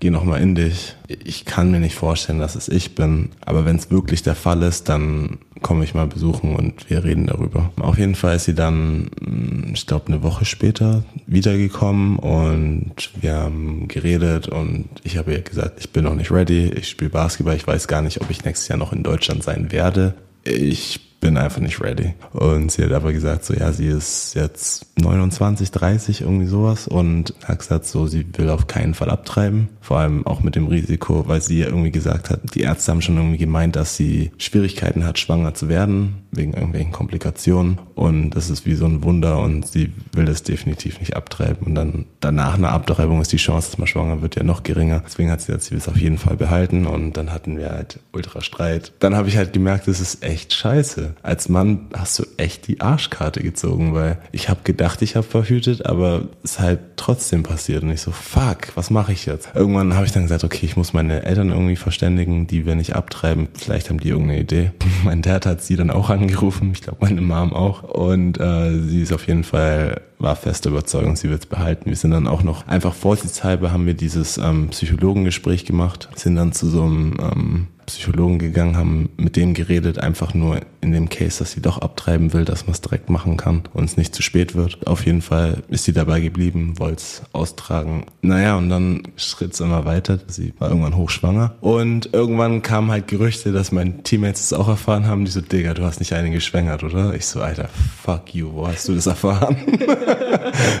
geh 0.00 0.10
nochmal 0.10 0.40
in 0.40 0.54
dich. 0.54 0.94
Ich 1.08 1.44
kann 1.44 1.70
mir 1.70 1.80
nicht 1.80 1.94
vorstellen, 1.94 2.38
dass 2.38 2.54
es 2.54 2.68
ich 2.68 2.94
bin, 2.94 3.30
aber 3.44 3.64
wenn 3.64 3.76
es 3.76 3.90
wirklich 3.90 4.22
der 4.22 4.34
Fall 4.34 4.62
ist, 4.62 4.88
dann 4.88 5.38
komme 5.62 5.84
ich 5.84 5.94
mal 5.94 6.06
besuchen 6.06 6.54
und 6.54 6.90
wir 6.90 7.04
reden 7.04 7.26
darüber. 7.26 7.72
Auf 7.80 7.98
jeden 7.98 8.14
Fall 8.14 8.36
ist 8.36 8.44
sie 8.44 8.54
dann, 8.54 9.10
hm, 9.22 9.72
ich 9.74 9.86
glaube, 9.86 10.08
eine 10.08 10.22
Woche 10.22 10.44
später 10.44 11.04
wiedergekommen 11.26 12.18
und 12.18 12.94
wir 13.20 13.34
haben 13.34 13.88
geredet 13.88 14.48
und 14.48 14.88
ich 15.02 15.16
habe 15.16 15.32
ihr 15.32 15.40
gesagt, 15.40 15.80
ich 15.80 15.90
bin 15.90 16.04
noch 16.04 16.14
nicht 16.14 16.30
ready, 16.30 16.68
ich 16.68 16.88
spiele 16.88 17.10
Basketball, 17.10 17.56
ich 17.56 17.66
weiß 17.66 17.88
gar 17.88 18.02
nicht, 18.02 18.20
ob 18.20 18.30
ich 18.30 18.44
nächstes 18.44 18.68
Jahr 18.68 18.78
noch 18.78 18.92
in 18.92 19.02
Deutschland 19.02 19.42
sein 19.42 19.72
werde. 19.72 20.14
Ich 20.44 21.05
bin 21.26 21.36
einfach 21.38 21.60
nicht 21.60 21.80
ready. 21.80 22.14
Und 22.34 22.70
sie 22.70 22.84
hat 22.84 22.92
aber 22.92 23.12
gesagt, 23.12 23.44
so 23.44 23.52
ja, 23.52 23.72
sie 23.72 23.88
ist 23.88 24.34
jetzt 24.34 24.86
29, 25.00 25.72
30, 25.72 26.20
irgendwie 26.20 26.46
sowas 26.46 26.86
und 26.86 27.34
hat 27.42 27.58
gesagt, 27.58 27.86
so 27.86 28.06
sie 28.06 28.24
will 28.36 28.48
auf 28.48 28.68
keinen 28.68 28.94
Fall 28.94 29.10
abtreiben. 29.10 29.68
Vor 29.80 29.98
allem 29.98 30.24
auch 30.24 30.44
mit 30.44 30.54
dem 30.54 30.68
Risiko, 30.68 31.24
weil 31.26 31.40
sie 31.42 31.58
ja 31.58 31.66
irgendwie 31.66 31.90
gesagt 31.90 32.30
hat, 32.30 32.54
die 32.54 32.60
Ärzte 32.60 32.92
haben 32.92 33.02
schon 33.02 33.16
irgendwie 33.16 33.38
gemeint, 33.38 33.74
dass 33.74 33.96
sie 33.96 34.30
Schwierigkeiten 34.38 35.04
hat, 35.04 35.18
schwanger 35.18 35.52
zu 35.54 35.68
werden, 35.68 36.22
wegen 36.30 36.54
irgendwelchen 36.54 36.92
Komplikationen. 36.92 37.80
Und 37.96 38.30
das 38.30 38.48
ist 38.48 38.64
wie 38.64 38.74
so 38.74 38.86
ein 38.86 39.02
Wunder 39.02 39.40
und 39.40 39.66
sie 39.66 39.92
will 40.12 40.26
das 40.26 40.44
definitiv 40.44 41.00
nicht 41.00 41.16
abtreiben. 41.16 41.66
Und 41.66 41.74
dann 41.74 42.06
danach 42.20 42.54
einer 42.54 42.70
Abtreibung 42.70 43.20
ist 43.20 43.32
die 43.32 43.36
Chance, 43.36 43.70
dass 43.70 43.78
man 43.78 43.88
schwanger 43.88 44.22
wird, 44.22 44.36
ja 44.36 44.44
noch 44.44 44.62
geringer. 44.62 45.02
Deswegen 45.04 45.32
hat 45.32 45.40
sie 45.40 45.50
jetzt, 45.50 45.64
sie 45.64 45.70
will 45.72 45.78
es 45.78 45.88
auf 45.88 45.96
jeden 45.96 46.18
Fall 46.18 46.36
behalten 46.36 46.86
und 46.86 47.14
dann 47.16 47.32
hatten 47.32 47.58
wir 47.58 47.70
halt 47.70 47.98
ultra 48.12 48.42
Streit. 48.42 48.92
Dann 49.00 49.16
habe 49.16 49.28
ich 49.28 49.36
halt 49.36 49.52
gemerkt, 49.52 49.88
das 49.88 50.00
ist 50.00 50.22
echt 50.22 50.54
scheiße. 50.54 51.15
Als 51.22 51.48
Mann 51.48 51.86
hast 51.92 52.18
du 52.18 52.24
echt 52.36 52.68
die 52.68 52.80
Arschkarte 52.80 53.42
gezogen, 53.42 53.94
weil 53.94 54.18
ich 54.32 54.48
habe 54.48 54.60
gedacht, 54.64 55.02
ich 55.02 55.16
habe 55.16 55.26
verhütet, 55.26 55.86
aber 55.86 56.28
es 56.42 56.52
ist 56.52 56.60
halt 56.60 56.80
trotzdem 56.96 57.42
passiert 57.42 57.82
und 57.82 57.90
ich 57.90 58.00
so, 58.00 58.10
fuck, 58.10 58.76
was 58.76 58.90
mache 58.90 59.12
ich 59.12 59.26
jetzt? 59.26 59.50
Irgendwann 59.54 59.94
habe 59.94 60.06
ich 60.06 60.12
dann 60.12 60.22
gesagt, 60.22 60.44
okay, 60.44 60.66
ich 60.66 60.76
muss 60.76 60.92
meine 60.92 61.24
Eltern 61.24 61.50
irgendwie 61.50 61.76
verständigen, 61.76 62.46
die 62.46 62.66
wir 62.66 62.74
nicht 62.74 62.94
abtreiben. 62.94 63.48
Vielleicht 63.54 63.90
haben 63.90 64.00
die 64.00 64.08
irgendeine 64.08 64.40
Idee. 64.40 64.72
Mein 65.04 65.22
Dad 65.22 65.46
hat 65.46 65.62
sie 65.62 65.76
dann 65.76 65.90
auch 65.90 66.10
angerufen, 66.10 66.72
ich 66.72 66.82
glaube 66.82 66.98
meine 67.00 67.20
Mom 67.20 67.52
auch 67.52 67.82
und 67.82 68.38
äh, 68.40 68.80
sie 68.80 69.02
ist 69.02 69.12
auf 69.12 69.26
jeden 69.26 69.44
Fall 69.44 70.00
war 70.18 70.36
feste 70.36 70.68
Überzeugung, 70.68 71.16
sie 71.16 71.30
wird 71.30 71.42
es 71.42 71.46
behalten. 71.46 71.86
Wir 71.86 71.96
sind 71.96 72.10
dann 72.10 72.26
auch 72.26 72.42
noch 72.42 72.66
einfach 72.66 72.94
vorsichtshalber 72.94 73.72
haben 73.72 73.86
wir 73.86 73.94
dieses 73.94 74.38
ähm, 74.38 74.68
Psychologengespräch 74.70 75.64
gemacht, 75.64 76.08
sind 76.14 76.36
dann 76.36 76.52
zu 76.52 76.68
so 76.68 76.82
einem 76.82 77.14
ähm, 77.20 77.66
Psychologen 77.86 78.38
gegangen, 78.38 78.76
haben 78.76 79.08
mit 79.16 79.36
dem 79.36 79.54
geredet, 79.54 79.98
einfach 79.98 80.34
nur 80.34 80.60
in 80.80 80.92
dem 80.92 81.08
Case, 81.08 81.38
dass 81.38 81.52
sie 81.52 81.62
doch 81.62 81.78
abtreiben 81.78 82.32
will, 82.32 82.44
dass 82.44 82.66
man 82.66 82.74
es 82.74 82.80
direkt 82.80 83.08
machen 83.10 83.36
kann 83.36 83.62
und 83.72 83.84
es 83.84 83.96
nicht 83.96 84.14
zu 84.14 84.22
spät 84.22 84.54
wird. 84.54 84.86
Auf 84.86 85.06
jeden 85.06 85.22
Fall 85.22 85.62
ist 85.68 85.84
sie 85.84 85.92
dabei 85.92 86.20
geblieben, 86.20 86.78
wollte 86.78 86.96
es 86.96 87.22
austragen. 87.32 88.06
Naja, 88.22 88.56
und 88.56 88.68
dann 88.68 89.02
schritt 89.16 89.54
es 89.54 89.60
immer 89.60 89.84
weiter. 89.84 90.18
Sie 90.26 90.52
war 90.58 90.68
irgendwann 90.68 90.96
hochschwanger. 90.96 91.54
Und 91.60 92.12
irgendwann 92.12 92.62
kamen 92.62 92.90
halt 92.90 93.08
Gerüchte, 93.08 93.52
dass 93.52 93.72
meine 93.72 94.02
Teammates 94.02 94.42
es 94.42 94.52
auch 94.52 94.68
erfahren 94.68 95.06
haben. 95.06 95.24
Die 95.24 95.30
so, 95.30 95.40
Digga, 95.40 95.74
du 95.74 95.84
hast 95.84 96.00
nicht 96.00 96.12
eine 96.12 96.30
geschwängert, 96.30 96.82
oder? 96.82 97.14
Ich 97.14 97.26
so, 97.26 97.40
Alter, 97.40 97.68
fuck 98.02 98.34
you, 98.34 98.52
wo 98.52 98.66
hast 98.66 98.88
du 98.88 98.94
das 98.94 99.06
erfahren? 99.06 99.56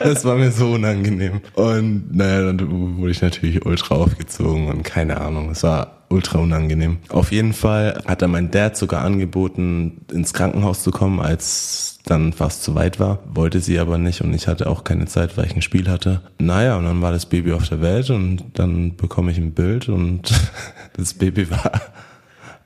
das 0.02 0.24
war 0.24 0.36
mir 0.36 0.50
so 0.50 0.72
unangenehm. 0.72 1.40
Und 1.54 2.14
naja, 2.14 2.52
dann 2.52 2.98
wurde 2.98 3.10
ich 3.10 3.22
natürlich 3.22 3.64
ultra 3.64 3.96
aufgezogen 3.96 4.68
und 4.68 4.82
keine 4.82 5.20
Ahnung. 5.20 5.50
Es 5.50 5.62
war 5.62 5.96
ultra 6.08 6.38
unangenehm. 6.38 6.98
Auf 7.08 7.32
jeden 7.32 7.52
Fall 7.52 8.02
hat 8.06 8.22
dann 8.22 8.30
mein 8.30 8.50
Dad 8.50 8.76
sogar 8.76 9.02
angeboten, 9.02 10.04
ins 10.12 10.32
Krankenhaus 10.32 10.82
zu 10.82 10.90
kommen, 10.90 11.20
als 11.20 11.98
dann 12.04 12.32
fast 12.32 12.62
zu 12.62 12.74
weit 12.74 13.00
war. 13.00 13.18
Wollte 13.26 13.60
sie 13.60 13.78
aber 13.78 13.98
nicht 13.98 14.20
und 14.20 14.32
ich 14.32 14.46
hatte 14.46 14.68
auch 14.68 14.84
keine 14.84 15.06
Zeit, 15.06 15.36
weil 15.36 15.46
ich 15.46 15.56
ein 15.56 15.62
Spiel 15.62 15.88
hatte. 15.90 16.20
Naja, 16.38 16.76
und 16.76 16.84
dann 16.84 17.02
war 17.02 17.12
das 17.12 17.26
Baby 17.26 17.52
auf 17.52 17.68
der 17.68 17.82
Welt 17.82 18.10
und 18.10 18.44
dann 18.54 18.96
bekomme 18.96 19.32
ich 19.32 19.38
ein 19.38 19.52
Bild 19.52 19.88
und 19.88 20.32
das 20.96 21.14
Baby 21.14 21.50
war 21.50 21.72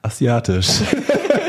asiatisch. 0.03 0.69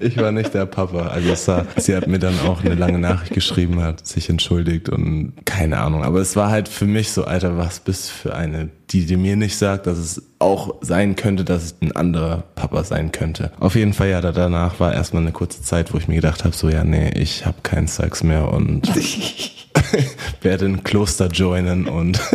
ich 0.00 0.16
war 0.16 0.32
nicht 0.32 0.54
der 0.54 0.66
Papa. 0.66 1.08
Also 1.08 1.30
es 1.30 1.48
war, 1.48 1.66
sie 1.76 1.94
hat 1.96 2.06
mir 2.06 2.18
dann 2.18 2.38
auch 2.40 2.64
eine 2.64 2.74
lange 2.74 2.98
Nachricht 2.98 3.32
geschrieben, 3.32 3.82
hat 3.82 4.06
sich 4.06 4.28
entschuldigt 4.28 4.88
und 4.88 5.34
keine 5.44 5.78
Ahnung. 5.78 6.04
Aber 6.04 6.20
es 6.20 6.36
war 6.36 6.50
halt 6.50 6.68
für 6.68 6.86
mich 6.86 7.12
so, 7.12 7.24
Alter, 7.24 7.56
was 7.56 7.80
bist 7.80 8.08
du 8.08 8.12
für 8.28 8.34
eine, 8.34 8.68
die, 8.90 9.06
die 9.06 9.16
mir 9.16 9.36
nicht 9.36 9.56
sagt, 9.56 9.86
dass 9.86 9.98
es 9.98 10.22
auch 10.38 10.76
sein 10.80 11.16
könnte, 11.16 11.44
dass 11.44 11.64
es 11.64 11.76
ein 11.80 11.94
anderer 11.94 12.44
Papa 12.54 12.84
sein 12.84 13.12
könnte. 13.12 13.52
Auf 13.60 13.74
jeden 13.74 13.92
Fall, 13.92 14.08
ja, 14.08 14.20
danach 14.20 14.80
war 14.80 14.94
erstmal 14.94 15.22
eine 15.22 15.32
kurze 15.32 15.62
Zeit, 15.62 15.92
wo 15.92 15.98
ich 15.98 16.08
mir 16.08 16.16
gedacht 16.16 16.44
habe, 16.44 16.54
so 16.54 16.68
ja, 16.68 16.84
nee, 16.84 17.10
ich 17.10 17.46
habe 17.46 17.58
keinen 17.62 17.88
Sex 17.88 18.22
mehr 18.22 18.52
und 18.52 18.88
werde 20.42 20.66
ein 20.66 20.84
Kloster 20.84 21.28
joinen 21.28 21.86
und 21.86 22.20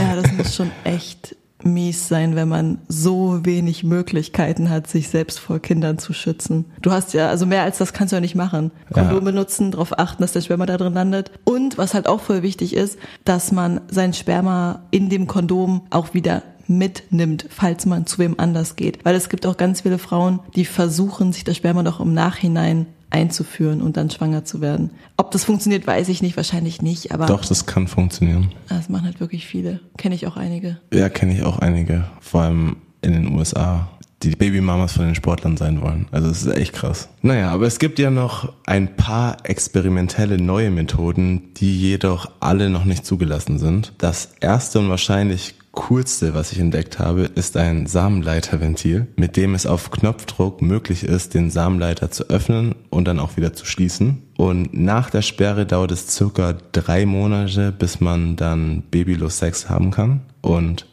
ja, 0.00 0.16
das 0.16 0.32
muss 0.32 0.56
schon 0.56 0.70
echt 0.84 1.36
mies 1.64 2.08
sein, 2.08 2.36
wenn 2.36 2.48
man 2.48 2.78
so 2.88 3.44
wenig 3.44 3.84
Möglichkeiten 3.84 4.70
hat, 4.70 4.86
sich 4.86 5.08
selbst 5.08 5.38
vor 5.38 5.58
Kindern 5.60 5.98
zu 5.98 6.12
schützen. 6.12 6.66
Du 6.80 6.92
hast 6.92 7.14
ja, 7.14 7.28
also 7.28 7.46
mehr 7.46 7.62
als 7.62 7.78
das 7.78 7.92
kannst 7.92 8.12
du 8.12 8.16
ja 8.16 8.20
nicht 8.20 8.34
machen. 8.34 8.70
Kondom 8.92 9.18
ja. 9.18 9.20
benutzen, 9.20 9.70
darauf 9.70 9.98
achten, 9.98 10.22
dass 10.22 10.32
der 10.32 10.40
Sperma 10.40 10.66
da 10.66 10.76
drin 10.76 10.94
landet. 10.94 11.30
Und 11.44 11.78
was 11.78 11.94
halt 11.94 12.06
auch 12.06 12.20
voll 12.20 12.42
wichtig 12.42 12.74
ist, 12.74 12.98
dass 13.24 13.52
man 13.52 13.80
sein 13.88 14.12
Sperma 14.12 14.82
in 14.90 15.08
dem 15.08 15.26
Kondom 15.26 15.82
auch 15.90 16.14
wieder 16.14 16.42
mitnimmt, 16.68 17.46
falls 17.50 17.86
man 17.86 18.06
zu 18.06 18.18
wem 18.18 18.34
anders 18.38 18.76
geht. 18.76 19.04
Weil 19.04 19.14
es 19.14 19.28
gibt 19.28 19.46
auch 19.46 19.56
ganz 19.56 19.82
viele 19.82 19.98
Frauen, 19.98 20.40
die 20.54 20.64
versuchen, 20.64 21.32
sich 21.32 21.44
das 21.44 21.56
Sperma 21.56 21.82
doch 21.82 22.00
im 22.00 22.14
Nachhinein 22.14 22.86
einzuführen 23.12 23.82
und 23.82 23.96
dann 23.96 24.10
schwanger 24.10 24.44
zu 24.44 24.60
werden. 24.60 24.90
Ob 25.16 25.30
das 25.30 25.44
funktioniert, 25.44 25.86
weiß 25.86 26.08
ich 26.08 26.22
nicht, 26.22 26.36
wahrscheinlich 26.36 26.82
nicht, 26.82 27.12
aber. 27.12 27.26
Doch, 27.26 27.44
das 27.44 27.66
kann 27.66 27.86
funktionieren. 27.86 28.52
Das 28.68 28.88
machen 28.88 29.04
halt 29.04 29.20
wirklich 29.20 29.46
viele. 29.46 29.80
Kenne 29.98 30.14
ich 30.14 30.26
auch 30.26 30.36
einige. 30.36 30.78
Ja, 30.92 31.08
kenne 31.08 31.34
ich 31.34 31.42
auch 31.42 31.58
einige. 31.58 32.04
Vor 32.20 32.42
allem 32.42 32.76
in 33.02 33.12
den 33.12 33.34
USA 33.34 33.88
die 34.22 34.36
Babymamas 34.36 34.92
von 34.92 35.06
den 35.06 35.14
Sportlern 35.14 35.56
sein 35.56 35.82
wollen. 35.82 36.06
Also 36.12 36.28
es 36.28 36.44
ist 36.44 36.56
echt 36.56 36.74
krass. 36.74 37.08
Naja, 37.22 37.50
aber 37.50 37.66
es 37.66 37.78
gibt 37.78 37.98
ja 37.98 38.10
noch 38.10 38.52
ein 38.66 38.96
paar 38.96 39.38
experimentelle 39.44 40.40
neue 40.40 40.70
Methoden, 40.70 41.54
die 41.56 41.76
jedoch 41.76 42.30
alle 42.40 42.70
noch 42.70 42.84
nicht 42.84 43.04
zugelassen 43.04 43.58
sind. 43.58 43.92
Das 43.98 44.34
erste 44.40 44.78
und 44.78 44.88
wahrscheinlich 44.88 45.54
coolste, 45.72 46.34
was 46.34 46.52
ich 46.52 46.58
entdeckt 46.58 46.98
habe, 46.98 47.22
ist 47.22 47.56
ein 47.56 47.86
Samenleiterventil, 47.86 49.08
mit 49.16 49.36
dem 49.36 49.54
es 49.54 49.66
auf 49.66 49.90
Knopfdruck 49.90 50.62
möglich 50.62 51.04
ist, 51.04 51.34
den 51.34 51.50
Samenleiter 51.50 52.10
zu 52.10 52.28
öffnen 52.28 52.74
und 52.90 53.06
dann 53.06 53.18
auch 53.18 53.36
wieder 53.36 53.52
zu 53.54 53.64
schließen. 53.64 54.22
Und 54.36 54.74
nach 54.74 55.10
der 55.10 55.22
Sperre 55.22 55.66
dauert 55.66 55.92
es 55.92 56.14
circa 56.14 56.54
drei 56.72 57.06
Monate, 57.06 57.72
bis 57.72 58.00
man 58.00 58.36
dann 58.36 58.82
babylos 58.90 59.38
Sex 59.38 59.68
haben 59.68 59.90
kann. 59.90 60.22
Und 60.42 60.86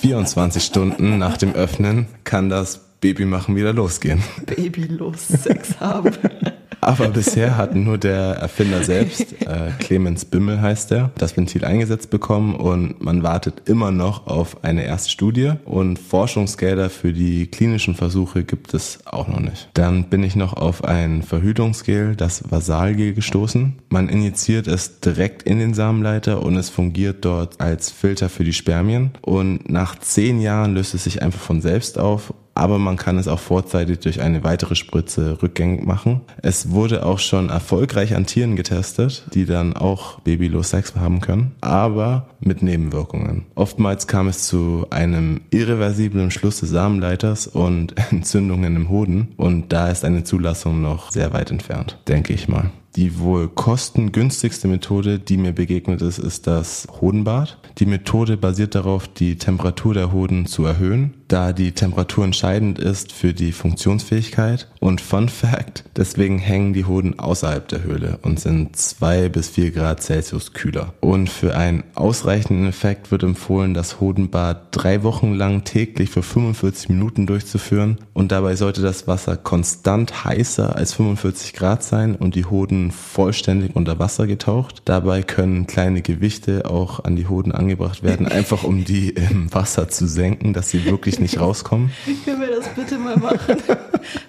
24 0.00 0.62
Stunden 0.62 1.18
nach 1.18 1.36
dem 1.36 1.54
Öffnen 1.54 2.06
kann 2.24 2.48
das 2.48 2.80
Babymachen 3.00 3.56
wieder 3.56 3.72
losgehen. 3.72 4.22
Babylos 4.44 5.28
Sex 5.28 5.80
haben. 5.80 6.12
Aber 6.80 7.08
bisher 7.08 7.56
hat 7.56 7.74
nur 7.74 7.98
der 7.98 8.36
Erfinder 8.36 8.82
selbst, 8.82 9.32
äh, 9.42 9.70
Clemens 9.78 10.24
Bimmel 10.24 10.60
heißt 10.60 10.92
er, 10.92 11.10
das 11.18 11.36
Ventil 11.36 11.64
eingesetzt 11.64 12.10
bekommen 12.10 12.54
und 12.54 13.02
man 13.02 13.22
wartet 13.22 13.68
immer 13.68 13.90
noch 13.90 14.26
auf 14.26 14.64
eine 14.64 14.84
erste 14.84 15.10
Studie 15.10 15.52
und 15.64 15.98
Forschungsgelder 15.98 16.90
für 16.90 17.12
die 17.12 17.46
klinischen 17.48 17.94
Versuche 17.94 18.44
gibt 18.44 18.74
es 18.74 19.00
auch 19.06 19.28
noch 19.28 19.40
nicht. 19.40 19.68
Dann 19.74 20.04
bin 20.04 20.22
ich 20.22 20.36
noch 20.36 20.52
auf 20.54 20.84
ein 20.84 21.22
Verhütungsgel, 21.22 22.16
das 22.16 22.50
Vasalgel 22.50 23.14
gestoßen. 23.14 23.76
Man 23.88 24.08
injiziert 24.08 24.66
es 24.66 25.00
direkt 25.00 25.42
in 25.42 25.58
den 25.58 25.74
Samenleiter 25.74 26.42
und 26.42 26.56
es 26.56 26.70
fungiert 26.70 27.24
dort 27.24 27.60
als 27.60 27.90
Filter 27.90 28.28
für 28.28 28.44
die 28.44 28.52
Spermien 28.52 29.10
und 29.22 29.68
nach 29.68 29.98
zehn 29.98 30.40
Jahren 30.40 30.74
löst 30.74 30.94
es 30.94 31.04
sich 31.04 31.22
einfach 31.22 31.40
von 31.40 31.60
selbst 31.60 31.98
auf 31.98 32.32
aber 32.56 32.78
man 32.78 32.96
kann 32.96 33.18
es 33.18 33.28
auch 33.28 33.38
vorzeitig 33.38 34.00
durch 34.00 34.20
eine 34.20 34.42
weitere 34.42 34.74
Spritze 34.74 35.42
rückgängig 35.42 35.84
machen. 35.84 36.22
Es 36.42 36.70
wurde 36.70 37.04
auch 37.04 37.18
schon 37.18 37.50
erfolgreich 37.50 38.16
an 38.16 38.26
Tieren 38.26 38.56
getestet, 38.56 39.26
die 39.34 39.44
dann 39.44 39.76
auch 39.76 40.20
babylos 40.20 40.70
Sex 40.70 40.94
haben 40.96 41.20
können, 41.20 41.52
aber 41.60 42.28
mit 42.40 42.62
Nebenwirkungen. 42.62 43.44
Oftmals 43.54 44.06
kam 44.06 44.28
es 44.28 44.46
zu 44.46 44.86
einem 44.90 45.42
irreversiblen 45.50 46.30
Schluss 46.30 46.60
des 46.60 46.70
Samenleiters 46.70 47.46
und 47.46 47.94
Entzündungen 48.10 48.74
im 48.74 48.88
Hoden 48.88 49.34
und 49.36 49.72
da 49.72 49.88
ist 49.90 50.04
eine 50.04 50.24
Zulassung 50.24 50.80
noch 50.80 51.12
sehr 51.12 51.32
weit 51.32 51.50
entfernt, 51.50 51.98
denke 52.08 52.32
ich 52.32 52.48
mal. 52.48 52.70
Die 52.96 53.18
wohl 53.18 53.48
kostengünstigste 53.48 54.68
Methode, 54.68 55.18
die 55.18 55.36
mir 55.36 55.52
begegnet 55.52 56.00
ist, 56.00 56.18
ist 56.18 56.46
das 56.46 56.88
Hodenbad. 57.02 57.58
Die 57.76 57.84
Methode 57.84 58.38
basiert 58.38 58.74
darauf, 58.74 59.06
die 59.06 59.36
Temperatur 59.36 59.92
der 59.92 60.12
Hoden 60.12 60.46
zu 60.46 60.64
erhöhen, 60.64 61.12
da 61.28 61.52
die 61.52 61.72
Temperatur 61.72 62.24
entscheidend 62.24 62.78
ist 62.78 63.12
für 63.12 63.34
die 63.34 63.52
Funktionsfähigkeit. 63.52 64.68
Und 64.80 65.00
Fun 65.00 65.28
Fact, 65.28 65.84
deswegen 65.96 66.38
hängen 66.38 66.72
die 66.72 66.84
Hoden 66.84 67.18
außerhalb 67.18 67.66
der 67.68 67.82
Höhle 67.82 68.18
und 68.22 68.38
sind 68.38 68.76
zwei 68.76 69.28
bis 69.28 69.48
vier 69.48 69.70
Grad 69.72 70.02
Celsius 70.02 70.52
kühler. 70.52 70.94
Und 71.00 71.28
für 71.28 71.56
einen 71.56 71.82
ausreichenden 71.94 72.68
Effekt 72.68 73.10
wird 73.10 73.22
empfohlen, 73.22 73.74
das 73.74 74.00
Hodenbad 74.00 74.68
drei 74.70 75.02
Wochen 75.02 75.34
lang 75.34 75.64
täglich 75.64 76.10
für 76.10 76.22
45 76.22 76.88
Minuten 76.90 77.26
durchzuführen. 77.26 77.98
Und 78.12 78.30
dabei 78.32 78.54
sollte 78.54 78.82
das 78.82 79.08
Wasser 79.08 79.36
konstant 79.36 80.24
heißer 80.24 80.76
als 80.76 80.92
45 80.94 81.52
Grad 81.54 81.82
sein 81.82 82.14
und 82.14 82.34
die 82.34 82.44
Hoden 82.44 82.92
vollständig 82.92 83.74
unter 83.74 83.98
Wasser 83.98 84.26
getaucht. 84.26 84.82
Dabei 84.84 85.22
können 85.22 85.66
kleine 85.66 86.02
Gewichte 86.02 86.70
auch 86.70 87.04
an 87.04 87.16
die 87.16 87.26
Hoden 87.26 87.52
angebracht 87.52 88.02
werden, 88.02 88.26
einfach 88.30 88.62
um 88.62 88.84
die 88.84 89.10
im 89.10 89.52
Wasser 89.52 89.88
zu 89.88 90.06
senken, 90.06 90.52
dass 90.52 90.70
sie 90.70 90.84
wirklich 90.84 91.15
nicht 91.20 91.40
rauskommen. 91.40 91.90
Können 92.24 92.40
wir 92.40 92.50
das 92.56 92.68
bitte 92.68 92.98
mal 92.98 93.16
machen? 93.16 93.56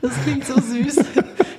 Das 0.01 0.11
klingt 0.23 0.45
so 0.45 0.55
süß. 0.55 0.97